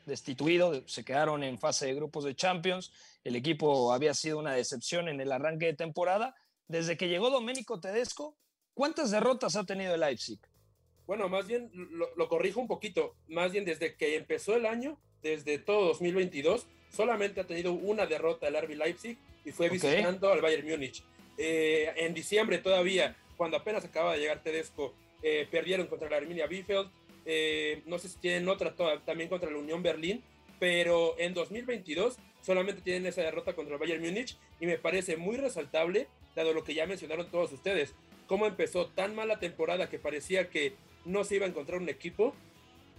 destituido, 0.07 0.83
se 0.87 1.05
quedaron 1.05 1.43
en 1.45 1.59
fase 1.59 1.87
de 1.87 1.95
grupos 1.95 2.25
de 2.25 2.35
Champions, 2.35 2.93
el 3.23 3.37
equipo 3.37 3.93
había 3.93 4.13
sido 4.13 4.39
una 4.39 4.53
decepción 4.53 5.09
en 5.09 5.21
el 5.21 5.33
arranque 5.33 5.67
de 5.67 5.75
temporada. 5.75 6.35
Desde 6.69 6.97
que 6.97 7.09
llegó 7.09 7.31
Domenico 7.31 7.81
Tedesco, 7.81 8.37
¿cuántas 8.75 9.11
derrotas 9.11 9.57
ha 9.57 9.65
tenido 9.65 9.95
el 9.95 10.01
Leipzig? 10.01 10.39
Bueno, 11.07 11.29
más 11.29 11.47
bien 11.47 11.71
lo, 12.17 12.29
corrijo 12.29 12.61
un 12.61 12.69
poquito. 12.69 13.15
Más 13.29 13.53
bien 13.53 13.65
desde 13.65 13.95
que 13.97 14.17
empezó 14.17 14.57
el 14.57 14.67
año, 14.67 14.99
desde 15.23 15.59
todo 15.59 15.87
2022, 15.87 16.67
solamente 16.91 17.41
ha 17.41 17.47
tenido 17.47 17.73
una 17.73 18.07
derrota 18.07 18.49
el 18.49 18.61
RB 18.61 18.77
Leipzig 18.77 19.19
y 19.45 19.53
fue 19.53 19.69
visitando 19.69 20.31
al 20.31 20.43
Bayern 20.43 20.69
Múnich. 20.69 21.03
Eh, 21.37 21.93
en 21.97 22.15
diciembre 22.15 22.59
todavía 22.59 23.17
cuando 23.37 23.57
apenas 23.57 23.85
acaba 23.85 24.13
de 24.13 24.21
llegar 24.21 24.43
Tedesco, 24.43 24.95
eh, 25.23 25.47
perdieron 25.51 25.87
contra 25.87 26.11
la 26.11 26.17
Arminia 26.17 26.47
Bielefeld, 26.47 26.91
eh, 27.27 27.83
no 27.87 27.99
sé 27.99 28.09
si 28.09 28.19
tienen 28.19 28.49
otra 28.49 28.75
también 29.05 29.29
contra 29.29 29.51
la 29.51 29.59
Unión 29.59 29.83
Berlín, 29.83 30.23
pero 30.59 31.15
en 31.19 31.35
2022 31.35 32.19
solamente 32.43 32.83
tienen 32.83 33.07
esa 33.07 33.23
derrota 33.23 33.55
contra 33.55 33.75
el 33.75 33.81
Bayern 33.81 34.03
Múnich 34.03 34.37
y 34.61 34.67
me 34.67 34.79
parece 34.79 35.17
muy 35.17 35.37
resaltable, 35.37 36.09
dado 36.37 36.53
lo 36.53 36.65
que 36.65 36.75
ya 36.75 36.87
mencionaron 36.87 37.31
todos 37.31 37.53
ustedes, 37.53 37.95
cómo 38.27 38.47
empezó 38.47 38.87
tan 38.87 39.15
mala 39.15 39.39
temporada 39.41 39.89
que 39.89 39.99
parecía 39.99 40.51
que 40.51 40.75
no 41.05 41.25
se 41.25 41.37
iba 41.37 41.47
a 41.47 41.49
encontrar 41.49 41.81
un 41.81 41.89
equipo 41.89 42.35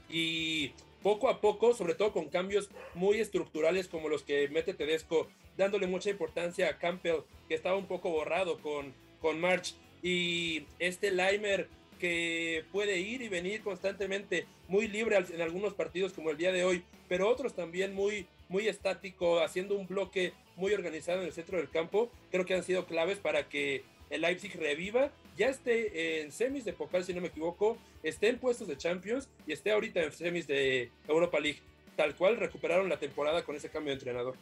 y 0.10 0.72
poco 1.04 1.30
a 1.30 1.42
poco, 1.42 1.74
sobre 1.74 1.94
todo 1.94 2.12
con 2.12 2.30
cambios 2.30 2.70
muy 2.96 3.20
estructurales 3.20 3.88
como 3.88 4.10
los 4.10 4.24
que 4.24 4.48
mete 4.50 4.74
Tedesco, 4.74 5.28
dándole 5.58 5.88
mucha 5.88 6.10
importancia 6.10 6.68
a 6.68 6.78
Campbell, 6.80 7.22
que 7.48 7.54
estaba 7.54 7.78
un 7.78 7.88
poco 7.88 8.10
borrado 8.10 8.60
con, 8.60 8.94
con 9.22 9.40
March, 9.40 9.76
y 10.06 10.68
este 10.78 11.10
Leimer 11.10 11.68
que 12.00 12.64
puede 12.72 13.00
ir 13.00 13.24
y 13.24 13.28
venir 13.28 13.64
constantemente, 13.64 14.46
muy 14.68 14.88
libre 14.88 15.18
en 15.18 15.42
algunos 15.42 15.74
partidos 15.74 16.14
como 16.14 16.30
el 16.30 16.38
día 16.38 16.52
de 16.52 16.64
hoy, 16.64 16.84
pero 17.10 17.28
otros 17.28 17.56
también 17.56 17.96
muy, 17.96 18.28
muy 18.48 18.68
estático, 18.68 19.40
haciendo 19.40 19.76
un 19.76 19.88
bloque 19.88 20.34
muy 20.58 20.74
organizado 20.74 21.22
en 21.22 21.26
el 21.26 21.34
centro 21.34 21.58
del 21.58 21.72
campo, 21.72 22.12
creo 22.30 22.46
que 22.46 22.54
han 22.54 22.64
sido 22.64 22.86
claves 22.86 23.18
para 23.18 23.50
que 23.50 23.84
el 24.12 24.22
Leipzig 24.22 24.56
reviva, 24.56 25.10
ya 25.38 25.48
esté 25.48 26.22
en 26.22 26.32
semis 26.32 26.66
de 26.66 26.74
Pokal, 26.74 27.04
si 27.04 27.16
no 27.16 27.22
me 27.22 27.30
equivoco, 27.30 27.76
esté 28.04 28.30
en 28.30 28.38
puestos 28.38 28.68
de 28.68 28.78
Champions 28.78 29.28
y 29.48 29.54
esté 29.54 29.72
ahorita 29.72 30.04
en 30.04 30.12
semis 30.12 30.46
de 30.46 30.92
Europa 31.08 31.40
League. 31.40 31.62
Tal 31.96 32.16
cual 32.16 32.38
recuperaron 32.38 32.90
la 32.90 32.98
temporada 32.98 33.44
con 33.44 33.56
ese 33.56 33.70
cambio 33.70 33.90
de 33.90 33.96
entrenador. 33.96 34.36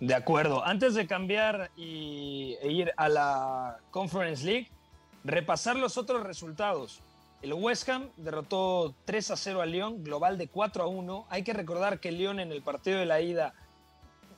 De 0.00 0.14
acuerdo. 0.14 0.64
Antes 0.64 0.94
de 0.94 1.06
cambiar 1.06 1.70
y, 1.76 2.56
e 2.60 2.72
ir 2.72 2.92
a 2.96 3.08
la 3.08 3.78
Conference 3.90 4.44
League, 4.44 4.68
repasar 5.26 5.76
los 5.76 5.98
otros 5.98 6.22
resultados. 6.22 7.00
El 7.42 7.52
West 7.52 7.88
Ham 7.88 8.08
derrotó 8.16 8.94
3 9.04 9.32
a 9.32 9.36
0 9.36 9.60
a 9.60 9.66
Lyon, 9.66 10.02
global 10.04 10.38
de 10.38 10.48
4 10.48 10.84
a 10.84 10.86
1. 10.86 11.26
Hay 11.28 11.42
que 11.42 11.52
recordar 11.52 12.00
que 12.00 12.12
Lyon 12.12 12.40
en 12.40 12.52
el 12.52 12.62
partido 12.62 12.98
de 12.98 13.06
la 13.06 13.20
ida 13.20 13.52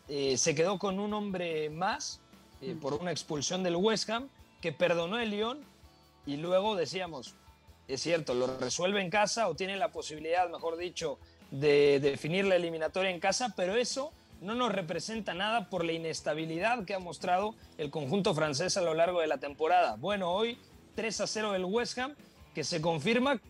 eh, 0.09 0.37
se 0.39 0.55
quedó 0.55 0.79
con 0.79 0.99
un 0.99 1.13
hombre 1.13 1.71
más 1.71 2.21
eh, 2.63 2.75
por 2.81 2.95
una 2.95 3.13
expulsión 3.13 3.63
del 3.63 3.77
West 3.77 4.09
Ham, 4.11 4.29
que 4.61 4.73
perdonó 4.73 5.19
el 5.21 5.31
Lyon 5.31 5.61
y 6.27 6.39
luego 6.39 6.75
decíamos, 6.75 7.35
es 7.87 8.01
cierto, 8.01 8.35
lo 8.35 8.59
resuelve 8.59 9.01
en 9.01 9.11
casa 9.11 9.49
o 9.49 9.55
tiene 9.55 9.77
la 9.77 9.93
posibilidad, 9.93 10.49
mejor 10.49 10.77
dicho, 10.77 11.19
de 11.51 12.01
definir 12.01 12.47
la 12.47 12.57
eliminatoria 12.57 13.11
en 13.11 13.21
casa, 13.21 13.55
pero 13.57 13.77
eso 13.77 14.11
no 14.41 14.55
nos 14.55 14.73
representa 14.73 15.35
nada 15.35 15.69
por 15.69 15.85
la 15.85 15.93
inestabilidad 15.93 16.85
que 16.85 16.95
ha 16.95 16.99
mostrado 16.99 17.55
el 17.77 17.91
conjunto 17.91 18.35
francés 18.35 18.77
a 18.77 18.83
lo 18.83 18.95
largo 18.95 19.21
de 19.21 19.27
la 19.27 19.39
temporada. 19.39 19.97
Bueno, 19.97 20.33
hoy 20.33 20.59
3 20.99 21.21
a 21.21 21.27
0 21.29 21.53
del 21.53 21.65
West 21.65 21.97
Ham, 21.99 22.17
que 22.53 22.65
se 22.65 22.81
confirma, 22.81 23.41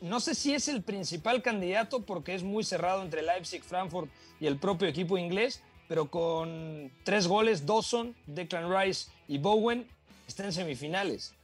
no 0.00 0.20
sé 0.20 0.32
si 0.32 0.54
es 0.54 0.68
el 0.68 0.80
principal 0.80 1.42
candidato 1.42 2.06
porque 2.06 2.36
es 2.36 2.44
muy 2.44 2.62
cerrado 2.62 3.02
entre 3.02 3.20
Leipzig, 3.22 3.64
Frankfurt 3.64 4.08
y 4.38 4.46
el 4.46 4.56
propio 4.56 4.86
equipo 4.86 5.18
inglés, 5.18 5.60
pero 5.88 6.08
con 6.08 6.92
tres 7.02 7.26
goles, 7.26 7.66
Dawson, 7.66 8.14
Declan 8.26 8.72
Rice 8.72 9.10
y 9.26 9.38
Bowen 9.38 9.88
está 10.28 10.44
en 10.44 10.52
semifinales. 10.52 11.34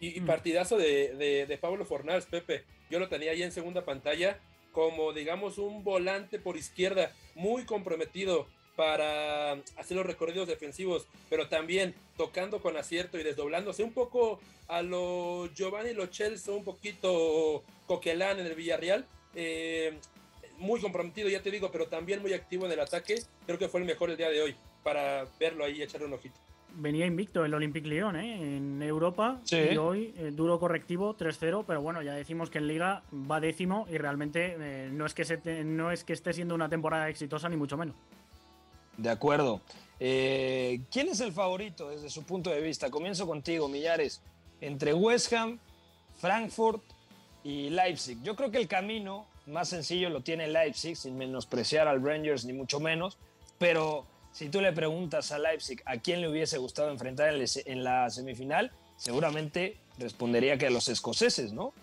Y, 0.00 0.20
partidazo 0.22 0.78
de, 0.78 1.46
de, 1.46 1.58
Pablo 1.58 1.84
Fornals, 1.84 2.26
Pepe. 2.26 2.64
Yo 2.90 2.98
lo 2.98 3.08
tenía 3.08 3.30
ahí 3.30 3.44
en 3.44 3.52
segunda 3.52 3.84
pantalla 3.84 4.40
como, 4.72 5.12
digamos, 5.12 5.58
un 5.58 5.84
volante 5.84 6.40
por 6.40 6.56
izquierda 6.56 7.12
muy 7.36 7.66
comprometido 7.66 8.48
para 8.76 9.52
hacer 9.76 9.96
los 9.96 10.06
recorridos 10.06 10.48
defensivos, 10.48 11.06
pero 11.30 11.48
también 11.48 11.94
tocando 12.16 12.60
con 12.60 12.76
acierto 12.76 13.18
y 13.18 13.22
desdoblándose 13.22 13.82
un 13.82 13.92
poco 13.92 14.40
a 14.68 14.82
lo 14.82 15.48
Giovanni 15.54 15.92
Lo 15.92 16.06
Celso, 16.06 16.56
un 16.56 16.64
poquito 16.64 17.62
Coquelán 17.86 18.40
en 18.40 18.46
el 18.46 18.54
Villarreal. 18.54 19.06
Eh, 19.34 19.98
muy 20.58 20.80
comprometido, 20.80 21.28
ya 21.28 21.42
te 21.42 21.50
digo, 21.50 21.70
pero 21.70 21.86
también 21.86 22.22
muy 22.22 22.32
activo 22.32 22.66
en 22.66 22.72
el 22.72 22.80
ataque. 22.80 23.22
Creo 23.46 23.58
que 23.58 23.68
fue 23.68 23.80
el 23.80 23.86
mejor 23.86 24.10
el 24.10 24.16
día 24.16 24.30
de 24.30 24.40
hoy 24.40 24.54
para 24.82 25.26
verlo 25.38 25.64
ahí 25.64 25.78
y 25.78 25.82
echarle 25.82 26.06
un 26.06 26.14
ojito. 26.14 26.38
Venía 26.76 27.06
invicto 27.06 27.44
el 27.44 27.54
Olympique 27.54 27.88
Lyon 27.88 28.16
¿eh? 28.16 28.56
en 28.56 28.82
Europa 28.82 29.40
y 29.48 29.76
hoy 29.76 30.12
eh, 30.16 30.32
duro 30.32 30.58
correctivo 30.58 31.16
3-0, 31.16 31.64
pero 31.66 31.80
bueno, 31.80 32.02
ya 32.02 32.14
decimos 32.14 32.50
que 32.50 32.58
en 32.58 32.66
Liga 32.66 33.04
va 33.12 33.38
décimo 33.38 33.86
y 33.88 33.96
realmente 33.96 34.56
eh, 34.58 34.90
no, 34.92 35.06
es 35.06 35.14
que 35.14 35.24
se 35.24 35.64
no 35.64 35.92
es 35.92 36.02
que 36.02 36.12
esté 36.12 36.32
siendo 36.32 36.54
una 36.54 36.68
temporada 36.68 37.08
exitosa 37.08 37.48
ni 37.48 37.56
mucho 37.56 37.76
menos. 37.76 37.94
De 38.96 39.10
acuerdo. 39.10 39.60
¿Quién 39.98 41.08
es 41.08 41.20
el 41.20 41.32
favorito 41.32 41.90
desde 41.90 42.10
su 42.10 42.24
punto 42.24 42.50
de 42.50 42.60
vista? 42.60 42.90
Comienzo 42.90 43.26
contigo, 43.26 43.68
Millares. 43.68 44.20
Entre 44.60 44.92
West 44.94 45.32
Ham, 45.32 45.58
Frankfurt 46.20 46.82
y 47.42 47.70
Leipzig. 47.70 48.18
Yo 48.22 48.36
creo 48.36 48.50
que 48.50 48.58
el 48.58 48.68
camino 48.68 49.26
más 49.46 49.68
sencillo 49.68 50.08
lo 50.08 50.22
tiene 50.22 50.48
Leipzig, 50.48 50.96
sin 50.96 51.18
menospreciar 51.18 51.86
al 51.86 52.02
Rangers 52.02 52.46
ni 52.46 52.54
mucho 52.54 52.80
menos, 52.80 53.18
pero 53.58 54.06
si 54.32 54.48
tú 54.48 54.62
le 54.62 54.72
preguntas 54.72 55.32
a 55.32 55.38
Leipzig 55.38 55.82
a 55.84 55.98
quién 55.98 56.22
le 56.22 56.28
hubiese 56.28 56.56
gustado 56.56 56.90
enfrentar 56.90 57.34
en 57.34 57.84
la 57.84 58.08
semifinal, 58.08 58.72
seguramente 58.96 59.76
respondería 59.98 60.56
que 60.56 60.68
a 60.68 60.70
los 60.70 60.88
escoceses, 60.88 61.52
¿no? 61.52 61.74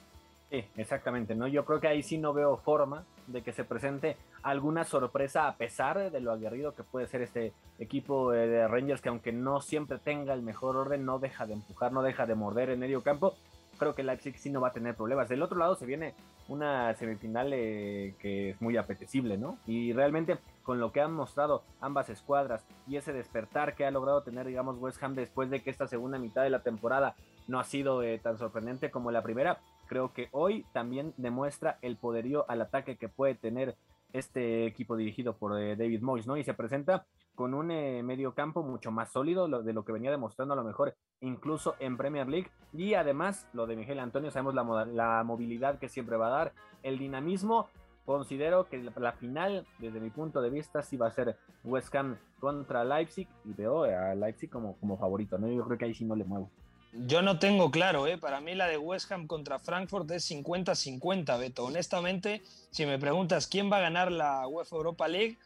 Sí, 0.50 0.66
exactamente, 0.76 1.36
¿no? 1.36 1.48
Yo 1.48 1.66
creo 1.66 1.80
que 1.80 1.88
ahí 1.88 2.02
sí 2.02 2.18
no 2.18 2.34
veo 2.34 2.58
forma 2.58 3.06
de 3.28 3.44
que 3.44 3.54
se 3.54 3.64
presente 3.64 4.18
alguna 4.44 4.84
sorpresa 4.84 5.48
a 5.48 5.56
pesar 5.56 6.12
de 6.12 6.20
lo 6.20 6.32
aguerrido 6.32 6.74
que 6.74 6.84
puede 6.84 7.08
ser 7.08 7.22
este 7.22 7.54
equipo 7.80 8.32
de 8.32 8.68
Rangers 8.68 9.02
que 9.02 9.10
aunque 9.10 9.32
no 9.32 9.62
siempre 9.62 9.98
tenga 9.98 10.34
el 10.34 10.42
mejor 10.42 10.76
orden, 10.76 11.06
no 11.06 11.20
deja 11.20 11.46
de 11.46 11.54
empujar, 11.54 11.92
no 11.92 12.02
deja 12.02 12.26
de 12.26 12.36
morder 12.36 12.70
en 12.70 12.80
medio 12.80 13.02
campo. 13.02 13.36
Creo 13.78 13.96
que 13.96 14.04
Leipzig 14.04 14.38
sí 14.38 14.52
no 14.52 14.62
va 14.62 14.68
a 14.68 14.74
tener 14.74 14.96
problemas. 14.96 15.28
Del 15.28 15.42
otro 15.42 15.58
lado 15.58 15.76
se 15.76 15.88
viene 15.88 16.14
una 16.48 16.94
semifinal 16.94 17.52
eh, 17.54 18.14
que 18.20 18.52
es 18.52 18.62
muy 18.62 18.78
apetecible, 18.78 19.38
¿no? 19.38 19.58
Y 19.66 19.94
realmente 19.94 20.38
con 20.64 20.80
lo 20.80 20.92
que 20.92 21.02
han 21.02 21.14
mostrado 21.14 21.64
ambas 21.80 22.10
escuadras 22.10 22.64
y 22.88 22.98
ese 22.98 23.14
despertar 23.14 23.74
que 23.76 23.86
ha 23.86 23.92
logrado 23.92 24.22
tener, 24.22 24.46
digamos, 24.46 24.78
West 24.78 25.02
Ham 25.02 25.16
después 25.16 25.50
de 25.50 25.62
que 25.62 25.72
esta 25.72 25.88
segunda 25.88 26.20
mitad 26.20 26.44
de 26.44 26.52
la 26.52 26.62
temporada 26.62 27.16
no 27.48 27.60
ha 27.60 27.64
sido 27.64 28.04
eh, 28.04 28.20
tan 28.20 28.38
sorprendente 28.38 28.92
como 28.92 29.12
la 29.12 29.24
primera, 29.24 29.60
creo 29.88 30.14
que 30.14 30.30
hoy 30.32 30.66
también 30.74 31.14
demuestra 31.18 31.78
el 31.82 31.98
poderío 31.98 32.46
al 32.50 32.62
ataque 32.62 32.98
que 32.98 33.10
puede 33.10 33.36
tener 33.36 33.76
este 34.14 34.66
equipo 34.66 34.96
dirigido 34.96 35.38
por 35.38 35.60
eh, 35.60 35.76
David 35.76 36.02
Moyes, 36.02 36.28
¿no? 36.28 36.38
Y 36.38 36.44
se 36.44 36.54
presenta 36.54 37.06
con 37.36 37.54
un 37.54 37.72
eh, 37.72 38.04
medio 38.04 38.34
campo 38.34 38.64
mucho 38.64 38.92
más 38.92 39.12
sólido 39.12 39.48
de 39.48 39.74
lo 39.74 39.86
que 39.86 39.92
venía 39.92 40.12
demostrando 40.12 40.54
a 40.54 40.58
lo 40.58 40.64
mejor 40.64 40.96
incluso 41.22 41.76
en 41.80 41.96
Premier 41.96 42.28
League 42.28 42.50
y 42.74 42.94
además 42.94 43.48
lo 43.54 43.68
de 43.68 43.76
Miguel 43.76 44.00
Antonio 44.00 44.32
sabemos 44.32 44.54
la, 44.54 44.86
la 44.86 45.24
movilidad 45.24 45.80
que 45.80 45.88
siempre 45.88 46.18
va 46.18 46.28
a 46.28 46.32
dar, 46.32 46.54
el 46.84 47.00
dinamismo 47.00 47.70
Considero 48.06 48.68
que 48.68 48.82
la 48.98 49.12
final, 49.14 49.66
desde 49.78 50.00
mi 50.00 50.10
punto 50.10 50.42
de 50.42 50.50
vista, 50.50 50.82
sí 50.82 50.98
va 50.98 51.08
a 51.08 51.12
ser 51.12 51.38
West 51.64 51.94
Ham 51.96 52.18
contra 52.40 52.84
Leipzig 52.84 53.28
y 53.46 53.54
veo 53.54 53.84
a 53.84 54.16
Leipzig 54.16 54.50
como, 54.50 54.76
como 54.80 54.98
favorito, 54.98 55.38
¿no? 55.38 55.48
Yo 55.48 55.64
creo 55.66 55.78
que 55.78 55.86
ahí 55.86 55.94
sí 55.94 56.04
no 56.04 56.16
le 56.16 56.26
muevo. 56.26 56.50
Yo 56.94 57.22
no 57.22 57.40
tengo 57.40 57.72
claro, 57.72 58.06
¿eh? 58.06 58.18
para 58.18 58.42
mí 58.42 58.54
la 58.54 58.68
de 58.68 58.78
West 58.78 59.12
Ham 59.12 59.26
contra 59.26 59.60
Frankfurt 59.60 60.12
es 60.12 60.30
50-50, 60.30 61.40
Beto. 61.40 61.66
Honestamente, 61.66 62.42
si 62.70 62.86
me 62.86 63.00
preguntas 63.00 63.48
quién 63.48 63.72
va 63.72 63.78
a 63.78 63.82
ganar 63.82 64.12
la 64.12 64.46
UEFA 64.48 64.76
Europa 64.76 65.08
League, 65.08 65.38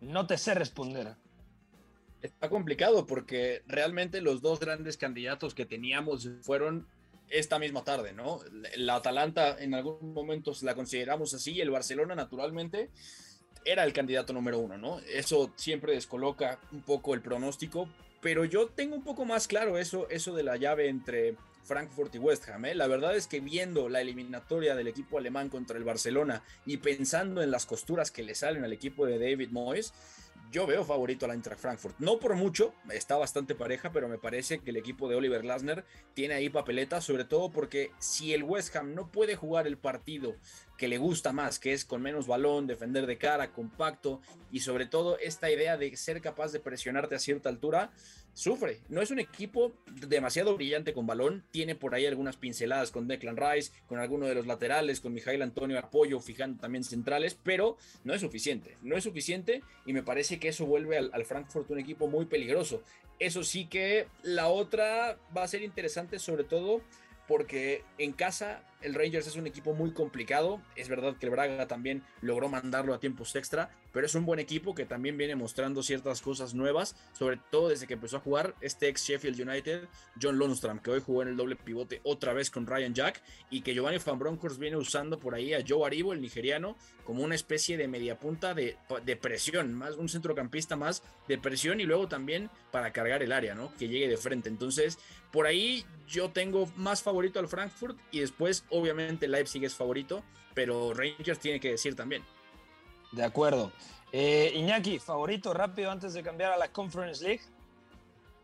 no 0.00 0.26
te 0.26 0.38
sé 0.38 0.54
responder. 0.54 1.14
Está 2.22 2.48
complicado 2.48 3.06
porque 3.06 3.62
realmente 3.66 4.22
los 4.22 4.40
dos 4.40 4.58
grandes 4.58 4.96
candidatos 4.96 5.54
que 5.54 5.66
teníamos 5.66 6.28
fueron 6.42 6.86
esta 7.28 7.58
misma 7.58 7.84
tarde, 7.84 8.12
¿no? 8.12 8.40
La 8.76 8.96
Atalanta 8.96 9.56
en 9.58 9.74
algún 9.74 10.14
momento 10.14 10.52
la 10.62 10.74
consideramos 10.74 11.32
así, 11.34 11.52
y 11.52 11.60
el 11.60 11.70
Barcelona 11.70 12.14
naturalmente 12.14 12.90
era 13.64 13.84
el 13.84 13.92
candidato 13.92 14.32
número 14.32 14.58
uno, 14.58 14.78
¿no? 14.78 14.98
Eso 15.00 15.52
siempre 15.56 15.92
descoloca 15.92 16.58
un 16.72 16.82
poco 16.82 17.14
el 17.14 17.20
pronóstico, 17.20 17.88
pero 18.20 18.44
yo 18.44 18.68
tengo 18.68 18.96
un 18.96 19.02
poco 19.02 19.24
más 19.24 19.46
claro 19.46 19.78
eso, 19.78 20.08
eso 20.10 20.34
de 20.34 20.42
la 20.42 20.56
llave 20.56 20.88
entre 20.88 21.36
Frankfurt 21.64 22.14
y 22.14 22.18
West 22.18 22.48
Ham. 22.48 22.64
¿eh? 22.66 22.74
La 22.74 22.86
verdad 22.86 23.16
es 23.16 23.26
que 23.26 23.40
viendo 23.40 23.88
la 23.88 24.00
eliminatoria 24.00 24.74
del 24.74 24.88
equipo 24.88 25.18
alemán 25.18 25.48
contra 25.48 25.78
el 25.78 25.84
Barcelona 25.84 26.42
y 26.66 26.78
pensando 26.78 27.42
en 27.42 27.50
las 27.50 27.66
costuras 27.66 28.10
que 28.10 28.22
le 28.22 28.34
salen 28.34 28.64
al 28.64 28.72
equipo 28.72 29.06
de 29.06 29.18
David 29.18 29.50
Moyes, 29.50 29.92
yo 30.50 30.66
veo 30.66 30.84
favorito 30.84 31.24
a 31.24 31.28
la 31.28 31.34
Eintracht 31.34 31.60
Frankfurt. 31.60 31.96
No 31.98 32.18
por 32.18 32.34
mucho, 32.34 32.74
está 32.92 33.16
bastante 33.16 33.54
pareja, 33.54 33.92
pero 33.92 34.08
me 34.08 34.18
parece 34.18 34.58
que 34.58 34.70
el 34.70 34.76
equipo 34.76 35.08
de 35.08 35.14
Oliver 35.14 35.42
Glasner 35.42 35.84
tiene 36.14 36.34
ahí 36.34 36.48
papeleta, 36.48 37.00
sobre 37.00 37.24
todo 37.24 37.50
porque 37.50 37.92
si 37.98 38.34
el 38.34 38.42
West 38.42 38.74
Ham 38.74 38.94
no 38.94 39.10
puede 39.10 39.36
jugar 39.36 39.66
el 39.66 39.78
partido 39.78 40.34
que 40.76 40.88
le 40.88 40.98
gusta 40.98 41.32
más, 41.32 41.58
que 41.58 41.72
es 41.72 41.84
con 41.84 42.02
menos 42.02 42.26
balón, 42.26 42.66
defender 42.66 43.06
de 43.06 43.18
cara, 43.18 43.52
compacto 43.52 44.20
y 44.50 44.60
sobre 44.60 44.86
todo 44.86 45.18
esta 45.18 45.50
idea 45.50 45.76
de 45.76 45.96
ser 45.96 46.20
capaz 46.20 46.52
de 46.52 46.60
presionarte 46.60 47.14
a 47.14 47.18
cierta 47.20 47.48
altura, 47.48 47.92
sufre. 48.40 48.80
No 48.88 49.02
es 49.02 49.10
un 49.10 49.18
equipo 49.18 49.72
demasiado 50.08 50.56
brillante 50.56 50.94
con 50.94 51.06
balón. 51.06 51.44
Tiene 51.50 51.74
por 51.74 51.94
ahí 51.94 52.06
algunas 52.06 52.38
pinceladas 52.38 52.90
con 52.90 53.06
Declan 53.06 53.36
Rice, 53.36 53.72
con 53.86 53.98
alguno 53.98 54.26
de 54.26 54.34
los 54.34 54.46
laterales, 54.46 55.00
con 55.00 55.12
Mijail 55.12 55.42
Antonio 55.42 55.78
Apoyo, 55.78 56.20
fijando 56.20 56.58
también 56.58 56.82
centrales, 56.82 57.38
pero 57.42 57.76
no 58.02 58.14
es 58.14 58.22
suficiente. 58.22 58.78
No 58.82 58.96
es 58.96 59.04
suficiente 59.04 59.62
y 59.84 59.92
me 59.92 60.02
parece 60.02 60.38
que 60.38 60.48
eso 60.48 60.64
vuelve 60.64 60.96
al, 60.96 61.10
al 61.12 61.26
Frankfurt 61.26 61.70
un 61.70 61.80
equipo 61.80 62.08
muy 62.08 62.24
peligroso. 62.24 62.82
Eso 63.18 63.44
sí 63.44 63.66
que 63.66 64.08
la 64.22 64.48
otra 64.48 65.18
va 65.36 65.42
a 65.42 65.48
ser 65.48 65.62
interesante, 65.62 66.18
sobre 66.18 66.44
todo 66.44 66.80
porque 67.28 67.84
en 67.98 68.12
casa 68.12 68.64
el 68.82 68.94
Rangers 68.94 69.26
es 69.26 69.36
un 69.36 69.46
equipo 69.46 69.74
muy 69.74 69.92
complicado. 69.92 70.60
Es 70.76 70.88
verdad 70.88 71.16
que 71.16 71.26
el 71.26 71.30
Braga 71.30 71.66
también 71.66 72.02
logró 72.20 72.48
mandarlo 72.48 72.94
a 72.94 73.00
tiempos 73.00 73.34
extra, 73.36 73.70
pero 73.92 74.06
es 74.06 74.14
un 74.14 74.24
buen 74.24 74.38
equipo 74.38 74.74
que 74.74 74.86
también 74.86 75.16
viene 75.16 75.36
mostrando 75.36 75.82
ciertas 75.82 76.20
cosas 76.20 76.54
nuevas, 76.54 76.96
sobre 77.12 77.38
todo 77.50 77.68
desde 77.68 77.86
que 77.86 77.94
empezó 77.94 78.18
a 78.18 78.20
jugar 78.20 78.54
este 78.60 78.88
ex 78.88 79.04
Sheffield 79.04 79.40
United, 79.40 79.88
John 80.20 80.38
Lundstrom, 80.38 80.78
que 80.78 80.90
hoy 80.90 81.00
jugó 81.00 81.22
en 81.22 81.28
el 81.28 81.36
doble 81.36 81.56
pivote 81.56 82.00
otra 82.04 82.32
vez 82.32 82.50
con 82.50 82.66
Ryan 82.66 82.94
Jack, 82.94 83.22
y 83.50 83.62
que 83.62 83.74
Giovanni 83.74 83.98
Van 84.04 84.18
Bronckhorst 84.18 84.58
viene 84.58 84.76
usando 84.76 85.18
por 85.18 85.34
ahí 85.34 85.54
a 85.54 85.64
Joe 85.66 85.86
Aribo, 85.86 86.12
el 86.12 86.20
nigeriano, 86.20 86.76
como 87.04 87.24
una 87.24 87.34
especie 87.34 87.76
de 87.76 87.88
mediapunta 87.88 88.54
de, 88.54 88.76
de 89.04 89.16
presión, 89.16 89.74
más 89.74 89.96
un 89.96 90.08
centrocampista 90.08 90.76
más 90.76 91.02
de 91.28 91.38
presión 91.38 91.80
y 91.80 91.84
luego 91.84 92.08
también 92.08 92.50
para 92.70 92.92
cargar 92.92 93.22
el 93.22 93.32
área, 93.32 93.54
¿no? 93.54 93.74
Que 93.76 93.88
llegue 93.88 94.08
de 94.08 94.16
frente. 94.16 94.48
Entonces, 94.48 94.98
por 95.32 95.46
ahí 95.46 95.84
yo 96.08 96.30
tengo 96.30 96.70
más 96.76 97.02
favorito 97.02 97.38
al 97.38 97.48
Frankfurt 97.48 97.98
y 98.10 98.20
después 98.20 98.64
obviamente 98.70 99.28
Leipzig 99.28 99.64
es 99.64 99.74
favorito, 99.74 100.22
pero 100.54 100.92
Rangers 100.94 101.38
tiene 101.38 101.60
que 101.60 101.70
decir 101.70 101.94
también. 101.94 102.22
De 103.12 103.24
acuerdo. 103.24 103.72
Eh, 104.12 104.52
Iñaki, 104.54 104.98
favorito 104.98 105.54
rápido 105.54 105.90
antes 105.90 106.14
de 106.14 106.22
cambiar 106.22 106.52
a 106.52 106.56
la 106.56 106.68
Conference 106.68 107.24
League. 107.24 107.42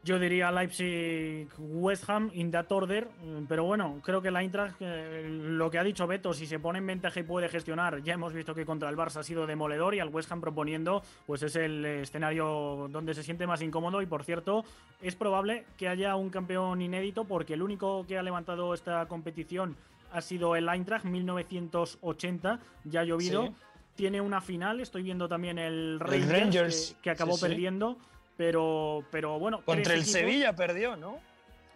Yo 0.06 0.20
diría 0.20 0.52
Leipzig, 0.52 1.48
West 1.58 2.08
Ham, 2.08 2.30
in 2.32 2.52
that 2.52 2.70
order, 2.70 3.08
pero 3.48 3.64
bueno, 3.64 4.00
creo 4.04 4.22
que 4.22 4.30
la 4.30 4.40
Eintracht, 4.40 4.76
eh, 4.78 5.26
lo 5.28 5.68
que 5.68 5.80
ha 5.80 5.82
dicho 5.82 6.06
Beto, 6.06 6.32
si 6.32 6.46
se 6.46 6.60
pone 6.60 6.78
en 6.78 6.86
ventaja 6.86 7.18
y 7.18 7.24
puede 7.24 7.48
gestionar, 7.48 8.00
ya 8.04 8.14
hemos 8.14 8.32
visto 8.32 8.54
que 8.54 8.64
contra 8.64 8.88
el 8.88 8.96
Barça 8.96 9.16
ha 9.16 9.22
sido 9.24 9.48
demoledor 9.48 9.96
y 9.96 9.98
al 9.98 10.10
West 10.10 10.30
Ham 10.30 10.40
proponiendo, 10.40 11.02
pues 11.26 11.42
es 11.42 11.56
el 11.56 11.84
escenario 11.84 12.86
donde 12.88 13.14
se 13.14 13.24
siente 13.24 13.48
más 13.48 13.62
incómodo 13.62 14.00
y 14.00 14.06
por 14.06 14.22
cierto, 14.22 14.64
es 15.02 15.16
probable 15.16 15.64
que 15.76 15.88
haya 15.88 16.14
un 16.14 16.30
campeón 16.30 16.80
inédito 16.82 17.24
porque 17.24 17.54
el 17.54 17.62
único 17.62 18.06
que 18.06 18.16
ha 18.16 18.22
levantado 18.22 18.74
esta 18.74 19.08
competición 19.08 19.76
ha 20.12 20.20
sido 20.20 20.56
el 20.56 20.68
Eintracht 20.68 21.04
1980, 21.04 22.58
ya 22.84 23.00
ha 23.00 23.04
llovido. 23.04 23.46
Sí. 23.46 23.52
Tiene 23.94 24.20
una 24.20 24.40
final, 24.40 24.80
estoy 24.80 25.02
viendo 25.02 25.26
también 25.28 25.58
el 25.58 25.94
El 25.94 26.00
Rangers, 26.00 26.30
Rangers, 26.30 26.94
que, 26.96 27.02
que 27.02 27.10
acabó 27.10 27.32
sí, 27.32 27.40
sí. 27.40 27.46
perdiendo, 27.46 27.96
pero, 28.36 29.02
pero 29.10 29.38
bueno. 29.38 29.62
Contra 29.64 29.94
el 29.94 30.00
equipos- 30.00 30.12
Sevilla 30.12 30.54
perdió, 30.54 30.96
¿no? 30.96 31.18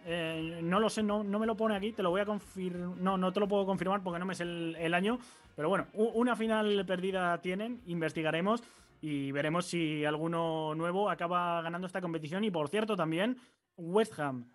eh, 0.05 0.59
no 0.63 0.79
lo 0.79 0.89
sé, 0.89 1.03
no, 1.03 1.23
no 1.23 1.37
me 1.39 1.45
lo 1.45 1.55
pone 1.55 1.75
aquí, 1.75 1.91
te 1.91 2.01
lo 2.03 2.09
voy 2.11 2.21
a 2.21 2.25
confirmar. 2.25 2.97
No, 2.97 3.17
no 3.17 3.31
te 3.33 3.39
lo 3.39 3.47
puedo 3.47 3.65
confirmar 3.65 4.01
porque 4.03 4.19
no 4.19 4.25
me 4.25 4.35
sé 4.35 4.43
el, 4.43 4.75
el 4.79 4.93
año. 4.93 5.19
Pero 5.55 5.69
bueno, 5.69 5.87
una 5.93 6.35
final 6.35 6.83
perdida 6.87 7.39
tienen, 7.41 7.81
investigaremos 7.85 8.63
y 9.01 9.31
veremos 9.31 9.65
si 9.65 10.05
alguno 10.05 10.73
nuevo 10.75 11.09
acaba 11.09 11.61
ganando 11.61 11.87
esta 11.87 12.01
competición. 12.01 12.43
Y 12.43 12.51
por 12.51 12.69
cierto, 12.69 12.95
también 12.95 13.37
West 13.77 14.17
Ham, 14.19 14.45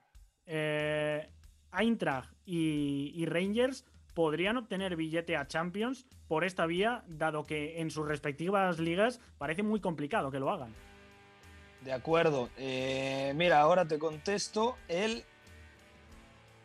eh, 0.46 1.28
Eintracht 1.72 2.32
y, 2.44 3.12
y 3.14 3.26
Rangers 3.26 3.84
podrían 4.14 4.56
obtener 4.56 4.96
billete 4.96 5.36
a 5.36 5.46
Champions 5.46 6.06
por 6.28 6.44
esta 6.44 6.66
vía, 6.66 7.04
dado 7.06 7.44
que 7.44 7.80
en 7.80 7.90
sus 7.90 8.08
respectivas 8.08 8.78
ligas 8.78 9.20
parece 9.38 9.62
muy 9.62 9.80
complicado 9.80 10.30
que 10.30 10.40
lo 10.40 10.50
hagan. 10.50 10.74
De 11.84 11.92
acuerdo. 11.92 12.48
Eh, 12.56 13.32
mira, 13.36 13.60
ahora 13.60 13.86
te 13.86 13.98
contesto. 13.98 14.76
El, 14.88 15.22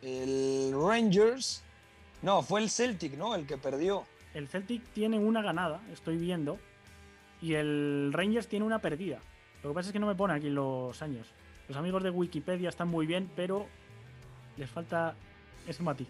el 0.00 0.72
Rangers. 0.74 1.62
No, 2.22 2.42
fue 2.42 2.60
el 2.60 2.70
Celtic, 2.70 3.16
¿no? 3.16 3.34
El 3.34 3.46
que 3.46 3.58
perdió. 3.58 4.04
El 4.34 4.48
Celtic 4.48 4.82
tiene 4.94 5.18
una 5.18 5.42
ganada, 5.42 5.80
estoy 5.92 6.16
viendo, 6.16 6.58
y 7.42 7.54
el 7.54 8.10
Rangers 8.12 8.48
tiene 8.48 8.64
una 8.64 8.80
perdida. 8.80 9.18
Lo 9.62 9.70
que 9.70 9.74
pasa 9.74 9.88
es 9.90 9.92
que 9.92 9.98
no 9.98 10.06
me 10.06 10.14
pone 10.14 10.34
aquí 10.34 10.48
los 10.48 11.02
años. 11.02 11.28
Los 11.68 11.76
amigos 11.76 12.02
de 12.02 12.10
Wikipedia 12.10 12.68
están 12.68 12.88
muy 12.88 13.06
bien, 13.06 13.30
pero 13.36 13.66
les 14.56 14.70
falta 14.70 15.14
ese 15.66 15.82
matiz. 15.82 16.06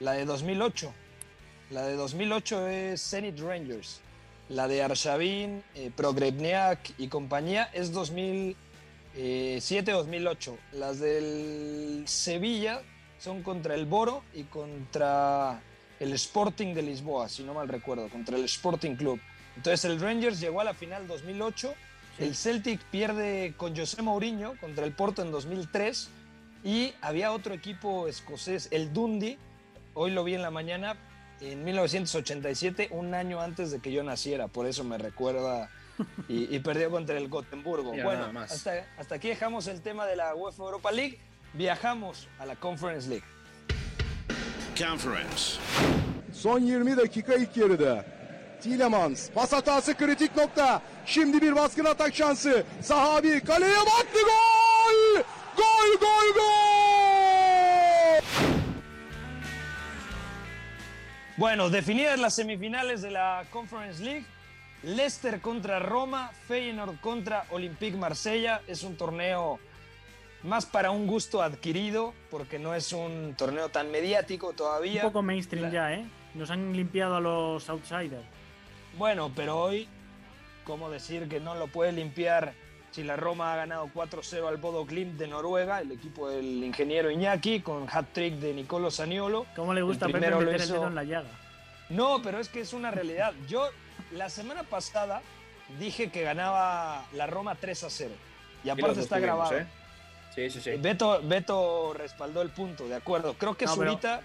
La 0.00 0.12
de 0.12 0.24
2008. 0.24 0.94
La 1.70 1.86
de 1.86 1.96
2008 1.96 2.68
es 2.68 3.10
Zenit 3.10 3.38
Rangers. 3.40 4.00
La 4.48 4.66
de 4.68 4.82
Arshavin, 4.82 5.62
eh, 5.74 5.90
Progrebniak 5.94 6.94
y 6.98 7.08
compañía 7.08 7.68
es 7.72 7.92
2007-2008. 7.94 10.56
Las 10.72 11.00
del 11.00 12.04
Sevilla 12.06 12.80
son 13.18 13.42
contra 13.42 13.74
el 13.74 13.84
Boro 13.86 14.22
y 14.34 14.44
contra 14.44 15.60
el 16.00 16.14
Sporting 16.14 16.74
de 16.74 16.82
Lisboa, 16.82 17.28
si 17.28 17.42
no 17.44 17.52
mal 17.54 17.68
recuerdo, 17.68 18.08
contra 18.08 18.36
el 18.36 18.44
Sporting 18.44 18.96
Club. 18.96 19.20
Entonces 19.56 19.84
el 19.84 20.00
Rangers 20.00 20.40
llegó 20.40 20.60
a 20.60 20.64
la 20.64 20.74
final 20.74 21.06
2008, 21.06 21.72
el 22.18 22.34
Celtic 22.34 22.80
pierde 22.90 23.54
con 23.56 23.76
José 23.76 24.02
Mourinho 24.02 24.54
contra 24.60 24.84
el 24.84 24.92
Porto 24.92 25.22
en 25.22 25.30
2003 25.30 26.10
y 26.64 26.94
había 27.00 27.32
otro 27.32 27.54
equipo 27.54 28.08
escocés, 28.08 28.68
el 28.70 28.92
Dundee, 28.92 29.38
hoy 29.94 30.10
lo 30.10 30.24
vi 30.24 30.34
en 30.34 30.42
la 30.42 30.50
mañana, 30.50 30.96
en 31.40 31.64
1987, 31.64 32.88
un 32.92 33.14
año 33.14 33.40
antes 33.40 33.70
de 33.70 33.80
que 33.80 33.92
yo 33.92 34.02
naciera, 34.02 34.48
por 34.48 34.66
eso 34.66 34.84
me 34.84 34.98
recuerda, 34.98 35.70
y, 36.28 36.54
y 36.54 36.58
perdió 36.60 36.90
contra 36.90 37.16
el 37.18 37.28
Gotemburgo. 37.28 37.92
Mira, 37.92 38.04
bueno, 38.04 38.20
nada 38.20 38.32
más. 38.32 38.52
hasta, 38.52 38.86
hasta 38.98 39.14
aquí 39.16 39.28
dejamos 39.28 39.66
el 39.66 39.80
tema 39.82 40.06
de 40.06 40.16
la 40.16 40.34
UEFA 40.34 40.62
Europa 40.62 40.92
League, 40.92 41.18
viajamos 41.52 42.28
a 42.38 42.46
la 42.46 42.56
Conference 42.56 43.08
League. 43.08 43.24
Conference. 44.78 45.58
Son 46.32 46.64
20 46.64 46.96
dakika 46.96 47.34
ilk 47.34 47.56
yarıda. 47.56 48.04
Tielemans 48.62 49.30
pas 49.30 49.52
hatası 49.52 49.94
kritik 49.94 50.36
nokta. 50.36 50.82
Şimdi 51.06 51.42
bir 51.42 51.56
baskın 51.56 51.84
atak 51.84 52.14
şansı. 52.14 52.64
Sahabi 52.80 53.40
kaleye 53.40 53.76
baktı 53.76 54.18
gol! 54.24 54.71
Gol 55.56 55.98
gol 56.00 56.34
gol! 56.34 56.42
Bueno, 61.36 61.70
definidas 61.70 62.18
las 62.18 62.34
semifinales 62.34 63.02
de 63.02 63.10
la 63.10 63.44
Conference 63.50 64.02
League, 64.02 64.24
Leicester 64.82 65.40
contra 65.40 65.78
Roma, 65.78 66.30
Feyenoord 66.46 67.00
contra 67.00 67.46
Olympique 67.50 67.96
Marsella. 67.96 68.60
Es 68.66 68.82
un 68.82 68.96
torneo 68.96 69.58
más 70.42 70.66
para 70.66 70.90
un 70.90 71.06
gusto 71.06 71.42
adquirido, 71.42 72.14
porque 72.30 72.58
no 72.58 72.74
es 72.74 72.92
un 72.92 73.34
torneo 73.36 73.68
tan 73.70 73.90
mediático 73.90 74.48
Un 74.50 74.56
todavía. 74.56 75.02
poco 75.02 75.22
mainstream 75.22 75.70
ya, 75.70 75.94
¿eh? 75.94 76.04
Nos 76.34 76.50
han 76.50 76.72
limpiado 76.74 77.16
a 77.16 77.20
los 77.20 77.68
outsiders. 77.68 78.24
Bueno, 78.98 79.30
pero 79.34 79.58
hoy, 79.58 79.88
¿cómo 80.64 80.90
decir 80.90 81.28
que 81.28 81.40
no 81.40 81.54
lo 81.54 81.66
puede 81.68 81.92
limpiar 81.92 82.54
si 82.92 83.02
la 83.02 83.16
Roma 83.16 83.52
ha 83.52 83.56
ganado 83.56 83.88
4-0 83.92 84.46
al 84.48 84.58
Bodo 84.58 84.84
Glimt 84.84 85.18
de 85.18 85.26
Noruega, 85.26 85.80
el 85.80 85.90
equipo 85.92 86.28
del 86.28 86.62
ingeniero 86.62 87.10
Iñaki, 87.10 87.60
con 87.60 87.88
hat-trick 87.90 88.34
de 88.34 88.52
Nicolo 88.52 88.90
Saniolo? 88.90 89.46
¿Cómo 89.56 89.72
le 89.74 89.82
gusta 89.82 90.06
El 90.06 90.12
Pepe 90.12 90.20
primero 90.26 90.40
lo 90.40 90.46
meter 90.46 90.60
el 90.60 90.66
hizo- 90.66 90.74
dedo 90.74 90.86
en 90.88 90.94
la 90.94 91.04
llaga? 91.04 91.30
No, 91.88 92.20
pero 92.22 92.38
es 92.38 92.48
que 92.48 92.60
es 92.60 92.72
una 92.74 92.90
realidad. 92.90 93.32
Yo 93.48 93.66
la 94.12 94.28
semana 94.28 94.62
pasada 94.62 95.22
dije 95.80 96.10
que 96.10 96.22
ganaba 96.22 97.04
la 97.14 97.26
Roma 97.26 97.54
3 97.54 97.82
a 97.84 97.90
0. 97.90 98.14
Y 98.64 98.68
aparte 98.70 99.00
está 99.00 99.16
tuvimos, 99.16 99.48
grabado. 99.48 99.58
¿eh? 99.58 99.66
Sí, 100.34 100.50
sí, 100.50 100.60
sí. 100.60 100.70
Beto, 100.78 101.20
Beto 101.22 101.94
respaldó 101.94 102.42
el 102.42 102.50
punto, 102.50 102.86
de 102.88 102.94
acuerdo. 102.94 103.34
Creo 103.34 103.54
que 103.56 103.64
No, 103.66 103.74
pero- 103.76 103.90
Zurita 103.90 104.20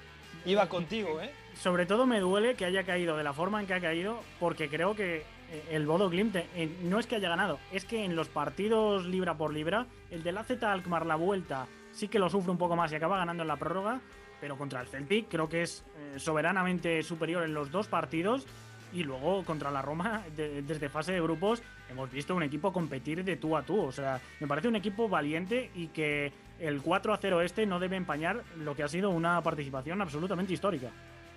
iba 0.45 0.67
contigo, 0.69 1.19
¿eh? 1.21 1.31
Sobre 1.61 1.85
todo 1.85 2.05
me 2.05 2.19
duele 2.19 2.55
que 2.55 2.65
haya 2.65 2.83
caído 2.83 3.17
de 3.17 3.23
la 3.23 3.33
forma 3.33 3.59
en 3.61 3.67
que 3.67 3.73
ha 3.73 3.81
caído, 3.81 4.21
porque 4.39 4.69
creo 4.69 4.93
que 4.95 5.25
el 5.71 5.85
Bodo 5.85 6.09
Glimt 6.09 6.35
eh, 6.35 6.69
no 6.83 6.99
es 6.99 7.07
que 7.07 7.15
haya 7.15 7.29
ganado, 7.29 7.59
es 7.71 7.85
que 7.85 8.03
en 8.03 8.15
los 8.15 8.27
partidos 8.29 9.05
libra 9.05 9.35
por 9.37 9.53
libra, 9.53 9.85
el 10.11 10.23
del 10.23 10.37
AZ 10.37 10.51
Alkmaar 10.63 11.05
la 11.05 11.15
vuelta 11.15 11.67
sí 11.91 12.07
que 12.07 12.19
lo 12.19 12.29
sufre 12.29 12.51
un 12.51 12.57
poco 12.57 12.75
más 12.75 12.91
y 12.91 12.95
acaba 12.95 13.17
ganando 13.17 13.43
en 13.43 13.47
la 13.47 13.55
prórroga, 13.57 13.99
pero 14.39 14.57
contra 14.57 14.81
el 14.81 14.87
Celtic 14.87 15.27
creo 15.29 15.49
que 15.49 15.63
es 15.63 15.83
eh, 15.97 16.19
soberanamente 16.19 17.01
superior 17.03 17.43
en 17.43 17.53
los 17.53 17.71
dos 17.71 17.87
partidos. 17.87 18.45
Y 18.93 19.03
luego 19.03 19.43
contra 19.43 19.69
la 19.69 19.81
Roma, 19.81 20.23
de- 20.37 20.61
desde 20.61 20.87
fase 20.87 21.11
de 21.11 21.19
grupos, 21.21 21.61
hemos 21.91 22.09
visto 22.09 22.33
un 22.33 22.43
equipo 22.43 22.71
competir 22.71 23.21
de 23.25 23.35
tú 23.35 23.57
a 23.57 23.61
tú. 23.63 23.81
O 23.81 23.91
sea, 23.91 24.21
me 24.39 24.47
parece 24.47 24.69
un 24.69 24.77
equipo 24.77 25.09
valiente 25.09 25.71
y 25.75 25.87
que 25.87 26.31
el 26.59 26.81
4 26.81 27.13
a 27.13 27.17
0 27.17 27.41
este 27.41 27.65
no 27.65 27.79
debe 27.79 27.97
empañar 27.97 28.43
lo 28.59 28.75
que 28.77 28.83
ha 28.83 28.87
sido 28.87 29.09
una 29.09 29.41
participación 29.41 30.01
absolutamente 30.01 30.53
histórica. 30.53 30.87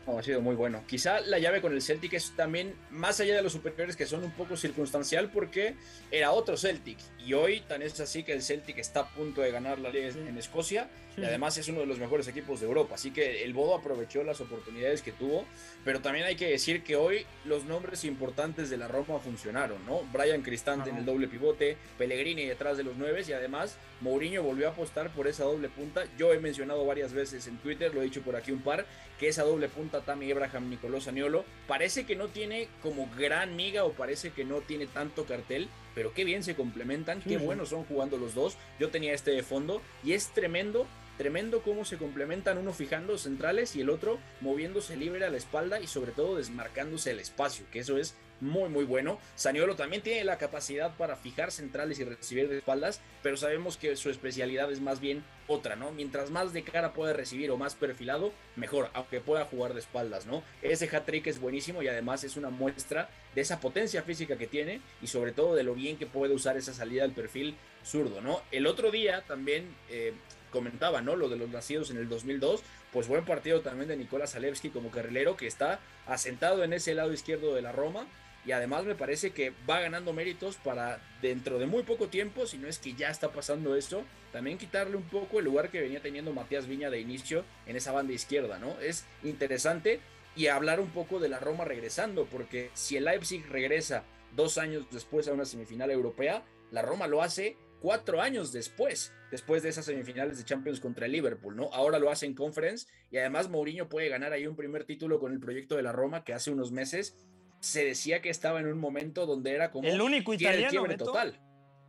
Ha 0.07 0.22
sido 0.22 0.40
muy 0.40 0.57
bueno. 0.57 0.82
Quizá 0.86 1.20
la 1.20 1.38
llave 1.38 1.61
con 1.61 1.72
el 1.72 1.82
Celtic 1.82 2.14
es 2.14 2.34
también, 2.36 2.74
más 2.90 3.20
allá 3.20 3.36
de 3.36 3.42
los 3.42 3.53
superiores, 3.53 3.96
que 3.96 4.07
son 4.07 4.24
un 4.24 4.32
poco 4.32 4.57
circunstancial 4.57 5.30
porque 5.30 5.74
era 6.11 6.32
otro 6.32 6.57
Celtic. 6.57 6.98
Y 7.24 7.34
hoy 7.34 7.61
tan 7.61 7.82
es 7.82 8.01
así 8.01 8.22
que 8.22 8.32
el 8.32 8.42
Celtic 8.42 8.78
está 8.78 9.01
a 9.01 9.09
punto 9.11 9.40
de 9.40 9.51
ganar 9.51 9.78
la 9.78 9.90
liga 9.90 10.09
en 10.09 10.36
Escocia 10.38 10.88
y 11.16 11.24
además 11.24 11.56
es 11.58 11.68
uno 11.68 11.80
de 11.80 11.86
los 11.86 11.98
mejores 11.98 12.26
equipos 12.28 12.61
de 12.61 12.66
Europa. 12.66 12.94
Así 12.94 13.11
que 13.11 13.44
el 13.44 13.52
Bodo 13.52 13.74
aprovechó 13.74 14.22
las 14.22 14.40
oportunidades 14.40 15.02
que 15.02 15.12
tuvo. 15.12 15.44
Pero 15.84 16.00
también 16.00 16.26
hay 16.26 16.36
que 16.36 16.48
decir 16.48 16.82
que 16.82 16.96
hoy 16.96 17.26
los 17.44 17.64
nombres 17.64 18.04
importantes 18.04 18.70
de 18.70 18.76
la 18.76 18.88
Roma 18.88 19.18
funcionaron, 19.18 19.84
¿no? 19.86 20.02
Brian 20.12 20.42
Cristante 20.42 20.90
en 20.90 20.96
el 20.96 21.04
doble 21.04 21.28
pivote, 21.28 21.76
Pellegrini 21.98 22.44
detrás 22.44 22.76
de 22.76 22.84
los 22.84 22.96
nueve 22.96 23.22
y 23.26 23.32
además 23.32 23.76
Mourinho 24.00 24.42
volvió 24.42 24.68
a 24.68 24.70
apostar 24.70 25.11
por 25.11 25.26
esa 25.26 25.44
doble 25.44 25.68
punta. 25.68 26.04
Yo 26.18 26.32
he 26.32 26.38
mencionado 26.38 26.84
varias 26.86 27.12
veces 27.12 27.46
en 27.46 27.58
Twitter, 27.58 27.94
lo 27.94 28.00
he 28.00 28.04
dicho 28.04 28.22
por 28.22 28.36
aquí 28.36 28.52
un 28.52 28.62
par, 28.62 28.86
que 29.18 29.28
esa 29.28 29.42
doble 29.42 29.68
punta 29.68 30.00
Tammy 30.00 30.30
Abraham, 30.32 30.70
Nicolás 30.70 31.08
Aniolo, 31.08 31.44
parece 31.66 32.06
que 32.06 32.16
no 32.16 32.28
tiene 32.28 32.68
como 32.82 33.08
gran 33.16 33.56
miga 33.56 33.84
o 33.84 33.92
parece 33.92 34.30
que 34.30 34.44
no 34.44 34.61
tiene 34.61 34.86
tanto 34.86 35.24
cartel, 35.24 35.68
pero 35.94 36.14
qué 36.14 36.24
bien 36.24 36.42
se 36.42 36.54
complementan, 36.54 37.20
qué 37.20 37.36
buenos 37.36 37.70
son 37.70 37.84
jugando 37.84 38.16
los 38.16 38.34
dos. 38.34 38.56
Yo 38.78 38.90
tenía 38.90 39.12
este 39.12 39.32
de 39.32 39.42
fondo 39.42 39.82
y 40.02 40.12
es 40.12 40.28
tremendo 40.28 40.86
Tremendo 41.21 41.61
cómo 41.61 41.85
se 41.85 41.99
complementan 41.99 42.57
uno 42.57 42.73
fijando 42.73 43.18
centrales 43.18 43.77
y 43.77 43.83
el 43.83 43.91
otro 43.91 44.18
moviéndose 44.41 44.97
libre 44.97 45.27
a 45.27 45.29
la 45.29 45.37
espalda 45.37 45.79
y 45.79 45.87
sobre 45.87 46.12
todo 46.12 46.37
desmarcándose 46.37 47.11
el 47.11 47.21
espacio, 47.21 47.66
que 47.71 47.81
eso 47.81 47.99
es 47.99 48.14
muy 48.41 48.71
muy 48.71 48.87
bueno. 48.87 49.18
Saniolo 49.35 49.77
también 49.77 50.03
tiene 50.03 50.25
la 50.25 50.39
capacidad 50.39 50.97
para 50.97 51.16
fijar 51.16 51.53
centrales 51.53 51.99
y 51.99 52.05
recibir 52.05 52.49
de 52.49 52.57
espaldas, 52.57 53.03
pero 53.23 53.37
sabemos 53.37 53.77
que 53.77 53.97
su 53.97 54.09
especialidad 54.09 54.73
es 54.73 54.81
más 54.81 54.99
bien 54.99 55.23
otra, 55.47 55.77
¿no? 55.77 55.93
Mientras 55.93 56.31
más 56.31 56.55
de 56.55 56.62
cara 56.62 56.95
puede 56.95 57.12
recibir 57.12 57.51
o 57.51 57.59
más 57.59 57.75
perfilado, 57.75 58.33
mejor, 58.57 58.89
aunque 58.95 59.21
pueda 59.21 59.45
jugar 59.45 59.75
de 59.75 59.81
espaldas, 59.81 60.25
¿no? 60.25 60.43
Ese 60.62 60.89
hat-trick 60.89 61.27
es 61.27 61.39
buenísimo 61.39 61.83
y 61.83 61.89
además 61.89 62.25
es 62.25 62.39
una 62.39 62.49
muestra 62.49 63.11
de 63.35 63.43
esa 63.43 63.61
potencia 63.61 64.03
física 64.05 64.39
que 64.39 64.47
tiene 64.47 64.81
y 65.03 65.07
sobre 65.07 65.33
todo 65.33 65.55
de 65.55 65.64
lo 65.64 65.75
bien 65.75 65.99
que 65.99 66.07
puede 66.07 66.33
usar 66.33 66.57
esa 66.57 66.73
salida 66.73 67.03
del 67.03 67.12
perfil 67.12 67.57
zurdo, 67.85 68.23
¿no? 68.23 68.41
El 68.51 68.66
otro 68.66 68.91
día 68.91 69.23
también... 69.27 69.77
Eh, 69.91 70.14
comentaba, 70.51 71.01
¿no? 71.01 71.16
Lo 71.16 71.28
de 71.28 71.36
los 71.36 71.48
nacidos 71.51 71.90
en 71.90 71.96
el 71.96 72.09
2002, 72.09 72.62
pues 72.92 73.09
buen 73.09 73.24
partido 73.24 73.61
también 73.61 73.88
de 73.88 73.96
Nicolás 73.96 74.32
Zalewski 74.32 74.70
como 74.70 74.90
carrilero 74.90 75.36
que 75.36 75.46
está 75.46 75.80
asentado 76.07 76.64
en 76.64 76.72
ese 76.72 76.94
lado 76.94 77.12
izquierdo 77.12 77.55
de 77.55 77.62
la 77.62 77.72
Roma 77.72 78.07
y 78.44 78.53
además 78.53 78.84
me 78.84 78.94
parece 78.94 79.32
que 79.32 79.53
va 79.68 79.80
ganando 79.80 80.12
méritos 80.12 80.57
para 80.57 81.01
dentro 81.20 81.59
de 81.59 81.66
muy 81.66 81.82
poco 81.82 82.09
tiempo, 82.09 82.46
si 82.46 82.57
no 82.57 82.68
es 82.68 82.78
que 82.78 82.94
ya 82.94 83.11
está 83.11 83.32
pasando 83.32 83.76
esto, 83.76 84.05
también 84.32 84.59
quitarle 84.59 84.96
un 84.96 85.03
poco 85.05 85.38
el 85.38 85.44
lugar 85.44 85.70
que 85.70 85.80
venía 85.80 86.01
teniendo 86.01 86.32
Matías 86.32 86.66
Viña 86.66 86.90
de 86.90 87.01
inicio 87.01 87.44
en 87.66 87.76
esa 87.76 87.92
banda 87.92 88.12
izquierda, 88.12 88.59
¿no? 88.59 88.78
Es 88.80 89.05
interesante 89.22 90.01
y 90.36 90.46
hablar 90.46 90.80
un 90.80 90.90
poco 90.90 91.18
de 91.20 91.28
la 91.28 91.38
Roma 91.38 91.64
regresando, 91.64 92.24
porque 92.26 92.70
si 92.74 92.96
el 92.96 93.05
Leipzig 93.05 93.44
regresa 93.46 94.05
dos 94.34 94.59
años 94.59 94.86
después 94.90 95.28
a 95.28 95.32
una 95.32 95.44
semifinal 95.44 95.90
europea, 95.90 96.42
la 96.70 96.82
Roma 96.82 97.09
lo 97.09 97.22
hace 97.22 97.57
cuatro 97.81 98.20
años 98.20 98.53
después, 98.53 99.12
después 99.31 99.62
de 99.62 99.70
esas 99.70 99.87
semifinales 99.87 100.39
de 100.39 100.45
Champions 100.45 100.81
contra 100.81 101.07
el 101.07 101.12
Liverpool, 101.12 101.57
¿no? 101.57 101.70
Ahora 101.72 101.99
lo 101.99 102.11
hace 102.11 102.26
en 102.26 102.35
Conference 102.35 102.87
y 103.11 103.18
además 103.18 103.49
Mourinho 103.49 103.89
puede 103.89 104.09
ganar 104.09 104.33
ahí 104.33 104.47
un 104.47 104.57
primer 104.57 104.85
título 104.85 105.18
con 105.18 105.33
el 105.33 105.41
proyecto 105.41 105.76
de 105.76 105.83
la 105.83 105.93
Roma 105.93 106.24
que 106.24 106.35
hace 106.35 106.51
unos 106.51 106.72
meses 106.72 107.16
se 107.61 107.85
decía 107.85 108.22
que 108.22 108.31
estaba 108.31 108.61
en 108.61 108.66
un 108.66 108.78
momento 108.78 109.26
donde 109.26 109.53
era 109.53 109.70
como 109.70 109.89
el 109.89 110.01
único 110.01 110.33
italiano 110.33 110.87
el 110.87 110.97
total. 110.97 111.41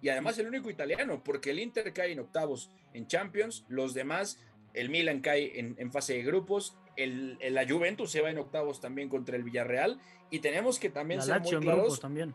Y 0.01 0.09
además 0.09 0.37
el 0.39 0.47
único 0.47 0.69
italiano, 0.71 1.23
porque 1.23 1.51
el 1.51 1.59
Inter 1.59 1.93
cae 1.93 2.11
en 2.11 2.19
octavos 2.19 2.71
en 2.93 3.05
Champions, 3.05 3.65
los 3.69 3.93
demás, 3.93 4.39
el 4.73 4.89
Milan 4.89 5.21
cae 5.21 5.59
en, 5.59 5.91
fase 5.91 6.13
de 6.13 6.23
grupos, 6.23 6.75
el, 6.95 7.37
la 7.39 7.67
Juventus 7.67 8.11
se 8.11 8.21
va 8.21 8.31
en 8.31 8.39
octavos 8.39 8.81
también 8.81 9.09
contra 9.09 9.35
el 9.35 9.43
Villarreal 9.43 9.99
y 10.31 10.39
tenemos 10.39 10.79
que 10.79 10.89
también 10.89 11.21
ser 11.21 11.39
muy 11.41 11.55
claros. 11.57 11.99
También 11.99 12.33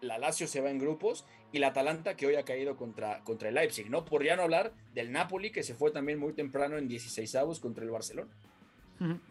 la 0.00 0.18
Lazio 0.18 0.46
se 0.46 0.60
va 0.60 0.70
en 0.70 0.78
grupos 0.78 1.24
y 1.52 1.58
la 1.58 1.68
Atalanta 1.68 2.16
que 2.16 2.26
hoy 2.26 2.34
ha 2.34 2.44
caído 2.44 2.76
contra, 2.76 3.20
contra 3.24 3.48
el 3.48 3.54
Leipzig, 3.54 3.90
¿no? 3.90 4.04
Por 4.04 4.24
ya 4.24 4.36
no 4.36 4.42
hablar 4.42 4.72
del 4.94 5.12
Napoli 5.12 5.50
que 5.50 5.62
se 5.62 5.74
fue 5.74 5.90
también 5.90 6.18
muy 6.18 6.32
temprano 6.32 6.76
en 6.76 6.88
16 6.88 7.34
avos 7.36 7.60
contra 7.60 7.84
el 7.84 7.90
Barcelona. 7.90 8.30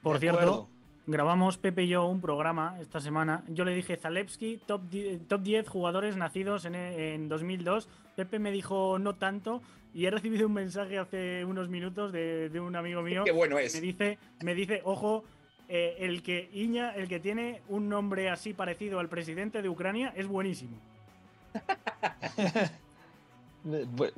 Por 0.01 0.19
cierto, 0.19 0.69
grabamos 1.07 1.57
Pepe 1.57 1.83
y 1.83 1.89
yo 1.89 2.05
un 2.05 2.21
programa 2.21 2.77
esta 2.79 2.99
semana. 2.99 3.43
Yo 3.47 3.65
le 3.65 3.73
dije 3.73 3.97
Zalewski, 3.97 4.57
top 4.65 4.89
10, 4.89 5.27
top 5.27 5.41
10 5.41 5.67
jugadores 5.67 6.17
nacidos 6.17 6.65
en, 6.65 6.75
en 6.75 7.27
2002. 7.27 7.89
Pepe 8.15 8.39
me 8.39 8.51
dijo 8.51 8.99
no 8.99 9.15
tanto 9.15 9.61
y 9.93 10.05
he 10.05 10.11
recibido 10.11 10.47
un 10.47 10.53
mensaje 10.53 10.97
hace 10.97 11.45
unos 11.45 11.69
minutos 11.69 12.11
de, 12.11 12.49
de 12.49 12.59
un 12.59 12.75
amigo 12.75 13.01
mío. 13.01 13.23
Qué 13.23 13.31
bueno 13.31 13.57
es. 13.57 13.73
Me 13.75 13.81
dice, 13.81 14.17
me 14.43 14.53
dice, 14.53 14.81
ojo, 14.83 15.23
eh, 15.67 15.95
el 15.99 16.21
que 16.21 16.49
Iña, 16.53 16.91
el 16.91 17.07
que 17.07 17.19
tiene 17.19 17.61
un 17.69 17.89
nombre 17.89 18.29
así 18.29 18.53
parecido 18.53 18.99
al 18.99 19.09
presidente 19.09 19.61
de 19.61 19.69
Ucrania, 19.69 20.13
es 20.15 20.27
buenísimo. 20.27 20.79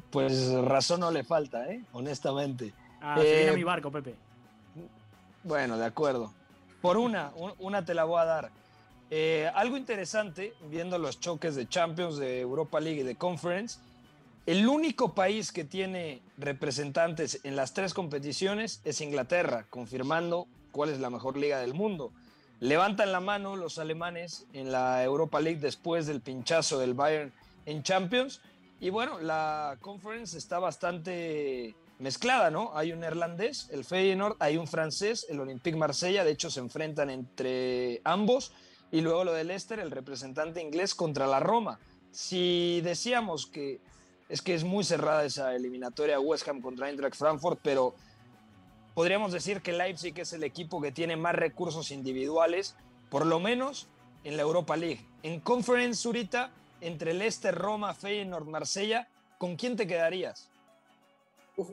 Pues 0.09 0.51
razón 0.53 1.01
no 1.01 1.11
le 1.11 1.23
falta, 1.23 1.67
¿eh? 1.71 1.83
honestamente. 1.93 2.73
Ah, 3.01 3.19
eh, 3.23 3.51
mi 3.55 3.63
barco, 3.63 3.91
Pepe. 3.91 4.15
Bueno, 5.43 5.77
de 5.77 5.85
acuerdo. 5.85 6.33
Por 6.81 6.97
una, 6.97 7.31
una 7.59 7.85
te 7.85 7.93
la 7.93 8.03
voy 8.03 8.19
a 8.19 8.25
dar. 8.25 8.51
Eh, 9.09 9.49
algo 9.55 9.77
interesante, 9.77 10.53
viendo 10.69 10.97
los 10.97 11.19
choques 11.19 11.55
de 11.55 11.67
Champions, 11.67 12.17
de 12.17 12.41
Europa 12.41 12.79
League 12.79 13.01
y 13.01 13.03
de 13.03 13.15
Conference, 13.15 13.79
el 14.45 14.67
único 14.67 15.13
país 15.13 15.51
que 15.51 15.63
tiene 15.63 16.21
representantes 16.37 17.39
en 17.43 17.55
las 17.55 17.73
tres 17.73 17.93
competiciones 17.93 18.81
es 18.83 19.01
Inglaterra, 19.01 19.65
confirmando 19.69 20.47
cuál 20.71 20.89
es 20.89 20.99
la 20.99 21.09
mejor 21.09 21.37
liga 21.37 21.59
del 21.59 21.73
mundo. 21.73 22.11
Levantan 22.59 23.11
la 23.11 23.19
mano 23.19 23.55
los 23.55 23.77
alemanes 23.77 24.47
en 24.53 24.71
la 24.71 25.03
Europa 25.03 25.39
League 25.39 25.59
después 25.59 26.07
del 26.07 26.21
pinchazo 26.21 26.79
del 26.79 26.95
Bayern 26.95 27.31
en 27.65 27.83
Champions. 27.83 28.41
Y 28.79 28.89
bueno, 28.89 29.19
la 29.19 29.77
conference 29.81 30.37
está 30.37 30.57
bastante 30.57 31.75
mezclada, 31.99 32.49
¿no? 32.49 32.75
Hay 32.75 32.91
un 32.91 33.01
neerlandés, 33.01 33.69
el 33.71 33.85
Feyenoord, 33.85 34.37
hay 34.39 34.57
un 34.57 34.67
francés, 34.67 35.25
el 35.29 35.39
Olympique 35.39 35.77
Marsella, 35.77 36.23
de 36.23 36.31
hecho 36.31 36.49
se 36.49 36.59
enfrentan 36.59 37.09
entre 37.09 38.01
ambos. 38.03 38.51
Y 38.91 39.01
luego 39.01 39.23
lo 39.23 39.33
del 39.33 39.47
Leicester, 39.47 39.79
el 39.79 39.91
representante 39.91 40.61
inglés 40.61 40.95
contra 40.95 41.27
la 41.27 41.39
Roma. 41.39 41.79
Si 42.11 42.81
decíamos 42.81 43.45
que 43.45 43.79
es 44.29 44.41
que 44.41 44.53
es 44.53 44.63
muy 44.63 44.83
cerrada 44.83 45.23
esa 45.25 45.55
eliminatoria 45.55 46.19
West 46.19 46.47
Ham 46.47 46.61
contra 46.61 46.89
Eintracht 46.89 47.15
Frankfurt, 47.15 47.59
pero 47.63 47.95
podríamos 48.97 49.31
decir 49.31 49.61
que 49.61 49.73
Leipzig 49.73 50.19
es 50.19 50.33
el 50.33 50.43
equipo 50.43 50.81
que 50.81 50.91
tiene 50.91 51.15
más 51.15 51.35
recursos 51.35 51.91
individuales, 51.91 52.75
por 53.11 53.27
lo 53.27 53.39
menos 53.39 53.87
en 54.23 54.37
la 54.37 54.41
Europa 54.41 54.75
League. 54.75 55.05
En 55.21 55.39
Conference 55.39 56.01
Zurita, 56.01 56.51
entre 56.81 57.13
Leicester, 57.13 57.53
Roma, 57.53 57.93
Feyenoord, 57.93 58.47
Marsella, 58.47 59.07
¿con 59.37 59.55
quién 59.55 59.75
te 59.75 59.85
quedarías? 59.85 60.49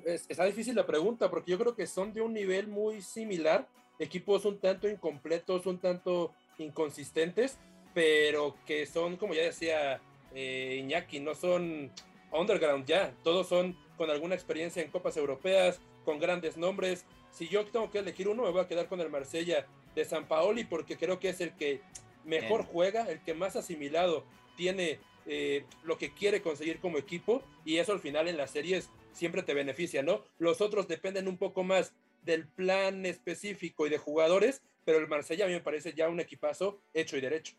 está 0.04 0.44
difícil 0.44 0.74
la 0.74 0.84
pregunta 0.84 1.30
porque 1.30 1.52
yo 1.52 1.58
creo 1.58 1.74
que 1.74 1.86
son 1.86 2.12
de 2.12 2.20
un 2.20 2.34
nivel 2.34 2.68
muy 2.68 3.00
similar, 3.00 3.66
equipos 3.98 4.44
un 4.44 4.58
tanto 4.58 4.86
incompletos, 4.86 5.64
un 5.64 5.78
tanto 5.78 6.30
inconsistentes, 6.58 7.56
pero 7.94 8.54
que 8.66 8.84
son, 8.84 9.16
como 9.16 9.32
ya 9.32 9.44
decía 9.44 9.98
eh, 10.34 10.76
Iñaki, 10.78 11.20
no 11.20 11.34
son 11.34 11.90
underground 12.32 12.84
ya, 12.84 13.14
todos 13.22 13.48
son 13.48 13.74
con 13.96 14.10
alguna 14.10 14.34
experiencia 14.34 14.82
en 14.82 14.90
copas 14.90 15.16
europeas, 15.16 15.80
con 16.04 16.18
grandes 16.18 16.56
nombres. 16.56 17.04
Si 17.30 17.48
yo 17.48 17.64
tengo 17.66 17.90
que 17.90 17.98
elegir 17.98 18.28
uno, 18.28 18.44
me 18.44 18.50
voy 18.50 18.60
a 18.60 18.68
quedar 18.68 18.88
con 18.88 19.00
el 19.00 19.10
Marsella 19.10 19.66
de 19.94 20.04
San 20.04 20.28
Paoli 20.28 20.64
porque 20.64 20.96
creo 20.96 21.18
que 21.18 21.30
es 21.30 21.40
el 21.40 21.54
que 21.56 21.80
mejor 22.24 22.64
juega, 22.64 23.10
el 23.10 23.20
que 23.22 23.34
más 23.34 23.56
asimilado 23.56 24.24
tiene 24.56 25.00
eh, 25.26 25.64
lo 25.84 25.98
que 25.98 26.12
quiere 26.12 26.42
conseguir 26.42 26.80
como 26.80 26.98
equipo 26.98 27.42
y 27.64 27.78
eso 27.78 27.92
al 27.92 28.00
final 28.00 28.28
en 28.28 28.36
las 28.36 28.50
series 28.50 28.90
siempre 29.12 29.42
te 29.42 29.54
beneficia, 29.54 30.02
¿no? 30.02 30.22
Los 30.38 30.60
otros 30.60 30.88
dependen 30.88 31.28
un 31.28 31.38
poco 31.38 31.64
más 31.64 31.94
del 32.22 32.46
plan 32.46 33.06
específico 33.06 33.86
y 33.86 33.90
de 33.90 33.98
jugadores, 33.98 34.62
pero 34.84 34.98
el 34.98 35.08
Marsella 35.08 35.44
a 35.44 35.48
mí 35.48 35.54
me 35.54 35.60
parece 35.60 35.94
ya 35.94 36.08
un 36.08 36.20
equipazo 36.20 36.80
hecho 36.92 37.16
y 37.16 37.20
derecho. 37.20 37.54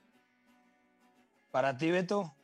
Para 1.52 1.78
ti, 1.78 1.92
Beto. 1.92 2.36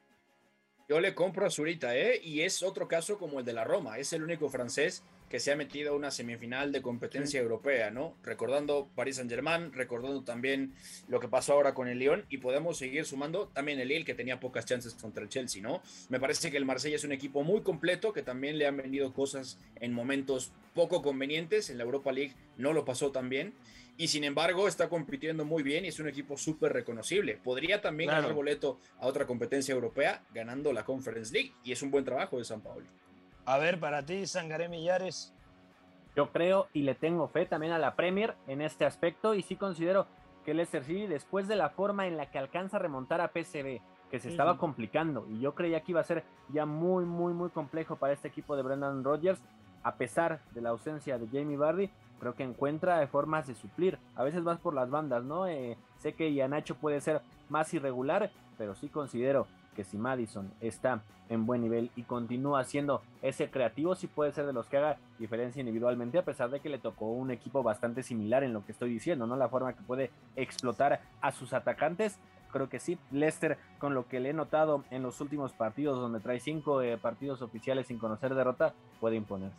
Yo 0.87 0.99
le 0.99 1.15
compro 1.15 1.45
a 1.45 1.49
Zurita, 1.49 1.95
¿eh? 1.95 2.19
Y 2.23 2.41
es 2.41 2.63
otro 2.63 2.87
caso 2.87 3.17
como 3.17 3.39
el 3.39 3.45
de 3.45 3.53
la 3.53 3.63
Roma. 3.63 3.97
Es 3.97 4.13
el 4.13 4.23
único 4.23 4.49
francés 4.49 5.03
que 5.31 5.39
se 5.39 5.53
ha 5.53 5.55
metido 5.55 5.93
a 5.93 5.95
una 5.95 6.11
semifinal 6.11 6.73
de 6.73 6.81
competencia 6.81 7.39
europea, 7.39 7.89
¿no? 7.89 8.17
Recordando 8.21 8.89
Paris 8.95 9.15
Saint-Germain, 9.15 9.71
recordando 9.71 10.23
también 10.23 10.73
lo 11.07 11.21
que 11.21 11.29
pasó 11.29 11.53
ahora 11.53 11.73
con 11.73 11.87
el 11.87 11.99
Lyon 11.99 12.25
y 12.29 12.39
podemos 12.39 12.77
seguir 12.77 13.05
sumando 13.05 13.47
también 13.47 13.79
el 13.79 13.87
Lille 13.87 14.03
que 14.03 14.13
tenía 14.13 14.41
pocas 14.41 14.65
chances 14.65 14.93
contra 14.93 15.23
el 15.23 15.29
Chelsea, 15.29 15.61
¿no? 15.61 15.81
Me 16.09 16.19
parece 16.19 16.51
que 16.51 16.57
el 16.57 16.65
Marsella 16.65 16.97
es 16.97 17.05
un 17.05 17.13
equipo 17.13 17.43
muy 17.43 17.61
completo 17.61 18.11
que 18.11 18.23
también 18.23 18.57
le 18.57 18.67
han 18.67 18.75
venido 18.75 19.13
cosas 19.13 19.57
en 19.79 19.93
momentos 19.93 20.51
poco 20.73 21.01
convenientes, 21.01 21.69
en 21.69 21.77
la 21.77 21.85
Europa 21.85 22.11
League 22.11 22.33
no 22.57 22.73
lo 22.73 22.83
pasó 22.83 23.13
tan 23.13 23.29
bien 23.29 23.53
y 23.95 24.09
sin 24.09 24.25
embargo 24.25 24.67
está 24.67 24.89
compitiendo 24.89 25.45
muy 25.45 25.63
bien 25.63 25.85
y 25.85 25.87
es 25.87 25.99
un 26.01 26.09
equipo 26.09 26.37
súper 26.37 26.73
reconocible. 26.73 27.37
Podría 27.41 27.79
también 27.79 28.09
ganar 28.09 28.33
boleto 28.33 28.81
a 28.99 29.07
otra 29.07 29.25
competencia 29.25 29.73
europea 29.73 30.25
ganando 30.33 30.73
la 30.73 30.83
Conference 30.83 31.33
League 31.33 31.53
y 31.63 31.71
es 31.71 31.81
un 31.81 31.89
buen 31.89 32.03
trabajo 32.03 32.37
de 32.37 32.43
San 32.43 32.59
Paulo. 32.59 32.85
A 33.51 33.57
ver, 33.57 33.81
para 33.81 34.05
ti, 34.05 34.25
Sangaré 34.27 34.69
Millares. 34.69 35.33
Yo 36.15 36.31
creo 36.31 36.67
y 36.71 36.83
le 36.83 36.95
tengo 36.95 37.27
fe 37.27 37.45
también 37.45 37.73
a 37.73 37.79
la 37.79 37.97
Premier 37.97 38.33
en 38.47 38.61
este 38.61 38.85
aspecto 38.85 39.33
y 39.33 39.41
sí 39.41 39.57
considero 39.57 40.07
que 40.45 40.53
Leicester 40.53 40.85
City, 40.85 41.05
después 41.05 41.49
de 41.49 41.57
la 41.57 41.69
forma 41.69 42.07
en 42.07 42.15
la 42.15 42.31
que 42.31 42.39
alcanza 42.39 42.77
a 42.77 42.79
remontar 42.79 43.19
a 43.19 43.33
PSV, 43.33 43.81
que 44.09 44.19
se 44.19 44.29
estaba 44.29 44.57
complicando 44.57 45.27
y 45.29 45.41
yo 45.41 45.53
creía 45.53 45.81
que 45.81 45.91
iba 45.91 45.99
a 45.99 46.05
ser 46.05 46.23
ya 46.47 46.65
muy, 46.65 47.03
muy, 47.03 47.33
muy 47.33 47.49
complejo 47.49 47.97
para 47.97 48.13
este 48.13 48.29
equipo 48.29 48.55
de 48.55 48.63
Brendan 48.63 49.03
Rodgers, 49.03 49.41
a 49.83 49.95
pesar 49.95 50.39
de 50.51 50.61
la 50.61 50.69
ausencia 50.69 51.17
de 51.17 51.27
Jamie 51.27 51.57
Vardy, 51.57 51.89
creo 52.21 52.35
que 52.35 52.43
encuentra 52.43 53.05
formas 53.07 53.47
de 53.47 53.55
suplir, 53.55 53.99
a 54.15 54.23
veces 54.23 54.43
más 54.43 54.59
por 54.59 54.73
las 54.73 54.89
bandas, 54.89 55.25
¿no? 55.25 55.45
Eh, 55.47 55.77
sé 55.97 56.13
que 56.13 56.33
Yanacho 56.33 56.75
puede 56.75 57.01
ser 57.01 57.21
más 57.49 57.73
irregular, 57.73 58.31
pero 58.57 58.75
sí 58.75 58.87
considero 58.87 59.45
que 59.75 59.83
si 59.83 59.97
Madison 59.97 60.51
está 60.61 61.01
en 61.29 61.45
buen 61.45 61.61
nivel 61.61 61.91
y 61.95 62.03
continúa 62.03 62.63
siendo 62.65 63.01
ese 63.21 63.49
creativo, 63.49 63.95
sí 63.95 64.07
puede 64.07 64.33
ser 64.33 64.45
de 64.45 64.53
los 64.53 64.67
que 64.67 64.77
haga 64.77 64.97
diferencia 65.17 65.61
individualmente, 65.61 66.17
a 66.17 66.25
pesar 66.25 66.49
de 66.49 66.59
que 66.59 66.69
le 66.69 66.77
tocó 66.77 67.05
un 67.05 67.31
equipo 67.31 67.63
bastante 67.63 68.03
similar 68.03 68.43
en 68.43 68.53
lo 68.53 68.65
que 68.65 68.73
estoy 68.73 68.89
diciendo, 68.89 69.25
¿no? 69.25 69.37
La 69.37 69.47
forma 69.47 69.73
que 69.73 69.81
puede 69.81 70.11
explotar 70.35 71.01
a 71.21 71.31
sus 71.31 71.53
atacantes. 71.53 72.19
Creo 72.51 72.67
que 72.67 72.79
sí, 72.79 72.97
Lester, 73.11 73.57
con 73.79 73.93
lo 73.93 74.09
que 74.09 74.19
le 74.19 74.31
he 74.31 74.33
notado 74.33 74.83
en 74.91 75.03
los 75.03 75.21
últimos 75.21 75.53
partidos, 75.53 75.99
donde 75.99 76.19
trae 76.19 76.41
cinco 76.41 76.81
eh, 76.81 76.97
partidos 76.97 77.41
oficiales 77.41 77.87
sin 77.87 77.97
conocer 77.97 78.35
derrota, 78.35 78.73
puede 78.99 79.15
imponerse. 79.15 79.55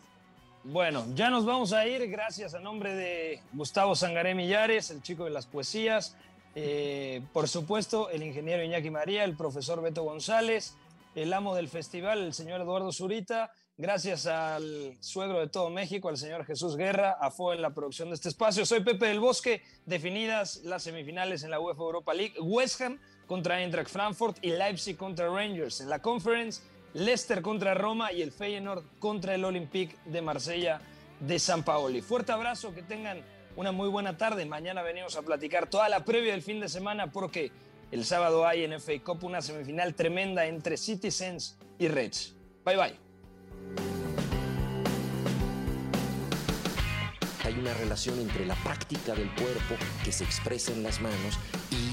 Bueno, 0.65 1.03
ya 1.13 1.29
nos 1.29 1.45
vamos 1.45 1.73
a 1.73 1.85
ir, 1.87 2.07
gracias 2.09 2.53
a 2.53 2.59
nombre 2.59 2.95
de 2.95 3.41
Gustavo 3.51 3.95
Sangaré 3.95 4.33
Millares, 4.33 4.91
el 4.91 5.01
chico 5.01 5.25
de 5.25 5.31
las 5.31 5.45
poesías, 5.45 6.15
eh, 6.55 7.21
por 7.33 7.47
supuesto, 7.47 8.09
el 8.09 8.23
ingeniero 8.23 8.63
Iñaki 8.63 8.89
María, 8.89 9.23
el 9.23 9.35
profesor 9.35 9.81
Beto 9.81 10.03
González, 10.03 10.75
el 11.15 11.33
amo 11.33 11.55
del 11.55 11.67
festival, 11.67 12.19
el 12.19 12.33
señor 12.33 12.61
Eduardo 12.61 12.91
Zurita. 12.91 13.51
Gracias 13.75 14.27
al 14.27 14.95
suegro 14.99 15.39
de 15.39 15.47
todo 15.47 15.71
México, 15.71 16.09
al 16.09 16.17
señor 16.17 16.45
Jesús 16.45 16.75
Guerra, 16.75 17.17
a 17.19 17.31
FO 17.31 17.53
en 17.53 17.61
la 17.61 17.73
producción 17.73 18.09
de 18.09 18.15
este 18.15 18.29
espacio. 18.29 18.67
Soy 18.67 18.83
Pepe 18.83 19.07
del 19.07 19.19
Bosque. 19.19 19.63
Definidas 19.85 20.57
las 20.63 20.83
semifinales 20.83 21.43
en 21.43 21.49
la 21.49 21.59
UEFA 21.59 21.81
Europa 21.81 22.13
League. 22.13 22.35
West 22.39 22.81
Ham 22.81 22.99
contra 23.25 23.61
Eintracht 23.61 23.89
Frankfurt 23.89 24.37
y 24.43 24.51
Leipzig 24.51 24.95
contra 24.95 25.27
Rangers. 25.27 25.81
En 25.81 25.89
la 25.89 25.99
Conference, 25.99 26.61
Leicester 26.93 27.41
contra 27.41 27.73
Roma 27.73 28.13
y 28.13 28.21
el 28.21 28.31
Feyenoord 28.31 28.83
contra 28.99 29.33
el 29.33 29.43
Olympique 29.43 29.95
de 30.05 30.21
Marsella 30.21 30.79
de 31.19 31.39
San 31.39 31.63
Paoli. 31.63 32.01
Fuerte 32.01 32.31
abrazo, 32.31 32.75
que 32.75 32.83
tengan 32.83 33.23
una 33.55 33.71
muy 33.71 33.89
buena 33.89 34.17
tarde. 34.17 34.45
Mañana 34.45 34.81
venimos 34.81 35.15
a 35.15 35.21
platicar 35.21 35.69
toda 35.69 35.89
la 35.89 36.03
previa 36.05 36.31
del 36.31 36.41
fin 36.41 36.59
de 36.59 36.69
semana 36.69 37.11
porque 37.11 37.51
el 37.91 38.05
sábado 38.05 38.47
hay 38.47 38.63
en 38.63 38.79
FA 38.79 38.93
Cup 39.03 39.23
una 39.23 39.41
semifinal 39.41 39.93
tremenda 39.93 40.45
entre 40.45 40.77
Citizens 40.77 41.57
y 41.77 41.87
Reds. 41.87 42.35
Bye 42.65 42.77
bye. 42.77 42.99
Hay 47.43 47.59
una 47.59 47.73
relación 47.73 48.19
entre 48.19 48.45
la 48.45 48.55
práctica 48.55 49.13
del 49.13 49.29
cuerpo 49.35 49.75
que 50.03 50.11
se 50.11 50.23
expresa 50.23 50.71
en 50.71 50.81
las 50.81 51.01
manos 51.01 51.37
y 51.69 51.92